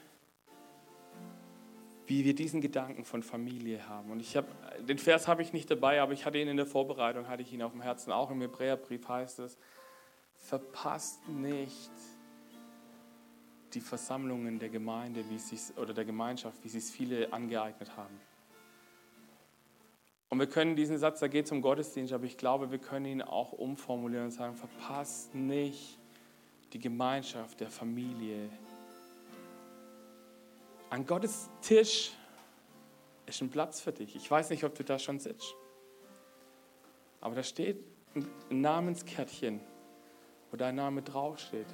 wie 2.07 2.25
wir 2.25 2.35
diesen 2.35 2.61
Gedanken 2.61 3.05
von 3.05 3.23
Familie 3.23 3.87
haben. 3.87 4.11
Und 4.11 4.19
ich 4.19 4.35
habe, 4.35 4.47
den 4.79 4.97
Vers 4.97 5.27
habe 5.27 5.41
ich 5.41 5.53
nicht 5.53 5.69
dabei, 5.69 6.01
aber 6.01 6.13
ich 6.13 6.25
hatte 6.25 6.37
ihn 6.37 6.47
in 6.47 6.57
der 6.57 6.65
Vorbereitung, 6.65 7.27
hatte 7.27 7.41
ich 7.41 7.53
ihn 7.53 7.61
auf 7.61 7.71
dem 7.71 7.81
Herzen. 7.81 8.11
Auch 8.11 8.31
im 8.31 8.41
Hebräerbrief 8.41 9.07
heißt 9.07 9.39
es, 9.39 9.57
verpasst 10.35 11.27
nicht 11.29 11.91
die 13.73 13.81
Versammlungen 13.81 14.59
der 14.59 14.69
Gemeinde 14.69 15.23
wie 15.29 15.37
sie 15.37 15.57
oder 15.79 15.93
der 15.93 16.05
Gemeinschaft, 16.05 16.63
wie 16.63 16.69
sie 16.69 16.79
es 16.79 16.91
viele 16.91 17.31
angeeignet 17.31 17.95
haben. 17.95 18.19
Und 20.29 20.39
wir 20.39 20.47
können 20.47 20.75
diesen 20.75 20.97
Satz, 20.97 21.19
da 21.19 21.27
geht 21.27 21.45
es 21.45 21.51
um 21.51 21.61
Gottesdienst, 21.61 22.13
aber 22.13 22.23
ich 22.23 22.37
glaube, 22.37 22.71
wir 22.71 22.79
können 22.79 23.05
ihn 23.05 23.21
auch 23.21 23.51
umformulieren 23.51 24.25
und 24.25 24.31
sagen, 24.31 24.55
verpasst 24.55 25.35
nicht 25.35 25.99
die 26.71 26.79
Gemeinschaft 26.79 27.59
der 27.59 27.69
Familie, 27.69 28.49
an 30.91 31.05
Gottes 31.05 31.49
Tisch 31.61 32.11
ist 33.25 33.41
ein 33.41 33.49
Platz 33.49 33.79
für 33.79 33.93
dich. 33.93 34.15
Ich 34.15 34.29
weiß 34.29 34.49
nicht, 34.49 34.65
ob 34.65 34.75
du 34.75 34.83
da 34.83 34.99
schon 34.99 35.19
sitzt. 35.19 35.55
Aber 37.21 37.33
da 37.33 37.43
steht 37.43 37.83
ein 38.13 38.27
Namenskärtchen, 38.49 39.61
wo 40.51 40.57
dein 40.57 40.75
Name 40.75 41.01
draufsteht. 41.01 41.67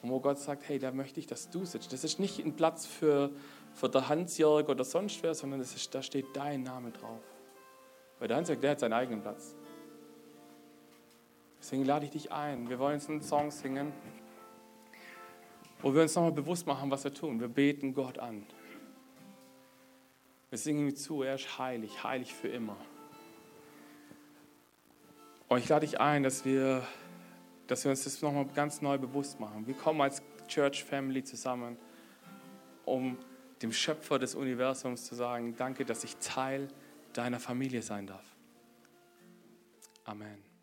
Und 0.00 0.10
wo 0.10 0.20
Gott 0.20 0.38
sagt, 0.38 0.68
hey, 0.68 0.78
da 0.78 0.92
möchte 0.92 1.18
ich, 1.18 1.26
dass 1.26 1.50
du 1.50 1.64
sitzt. 1.64 1.92
Das 1.92 2.04
ist 2.04 2.20
nicht 2.20 2.38
ein 2.38 2.54
Platz 2.54 2.86
für, 2.86 3.32
für 3.72 3.88
der 3.88 4.08
Hans-Jörg 4.08 4.68
oder 4.68 4.84
sonst 4.84 5.20
wer, 5.24 5.34
sondern 5.34 5.58
das 5.58 5.74
ist, 5.74 5.92
da 5.92 6.00
steht 6.00 6.26
dein 6.34 6.62
Name 6.62 6.92
drauf. 6.92 7.20
Weil 8.20 8.28
der 8.28 8.36
Hans-Jörg, 8.36 8.60
der 8.60 8.70
hat 8.72 8.80
seinen 8.80 8.92
eigenen 8.92 9.22
Platz. 9.22 9.56
Deswegen 11.58 11.84
lade 11.84 12.04
ich 12.04 12.12
dich 12.12 12.30
ein. 12.30 12.68
Wir 12.68 12.78
wollen 12.78 12.94
jetzt 12.94 13.10
einen 13.10 13.22
Song 13.22 13.50
singen 13.50 13.92
wo 15.84 15.94
wir 15.94 16.00
uns 16.00 16.14
nochmal 16.14 16.32
bewusst 16.32 16.66
machen, 16.66 16.90
was 16.90 17.04
wir 17.04 17.12
tun. 17.12 17.38
Wir 17.38 17.48
beten 17.48 17.92
Gott 17.92 18.18
an. 18.18 18.46
Wir 20.48 20.56
singen 20.56 20.88
ihm 20.88 20.96
zu, 20.96 21.22
er 21.22 21.34
ist 21.34 21.58
heilig, 21.58 22.02
heilig 22.02 22.32
für 22.32 22.48
immer. 22.48 22.78
Und 25.46 25.58
ich 25.58 25.68
lade 25.68 25.84
dich 25.84 26.00
ein, 26.00 26.22
dass 26.22 26.46
wir, 26.46 26.82
dass 27.66 27.84
wir 27.84 27.90
uns 27.90 28.02
das 28.04 28.22
nochmal 28.22 28.46
ganz 28.54 28.80
neu 28.80 28.96
bewusst 28.96 29.38
machen. 29.40 29.66
Wir 29.66 29.74
kommen 29.74 30.00
als 30.00 30.22
Church 30.48 30.82
Family 30.84 31.22
zusammen, 31.22 31.76
um 32.86 33.18
dem 33.60 33.70
Schöpfer 33.70 34.18
des 34.18 34.34
Universums 34.34 35.04
zu 35.04 35.14
sagen, 35.14 35.54
danke, 35.54 35.84
dass 35.84 36.02
ich 36.02 36.16
Teil 36.16 36.68
deiner 37.12 37.40
Familie 37.40 37.82
sein 37.82 38.06
darf. 38.06 38.24
Amen. 40.06 40.53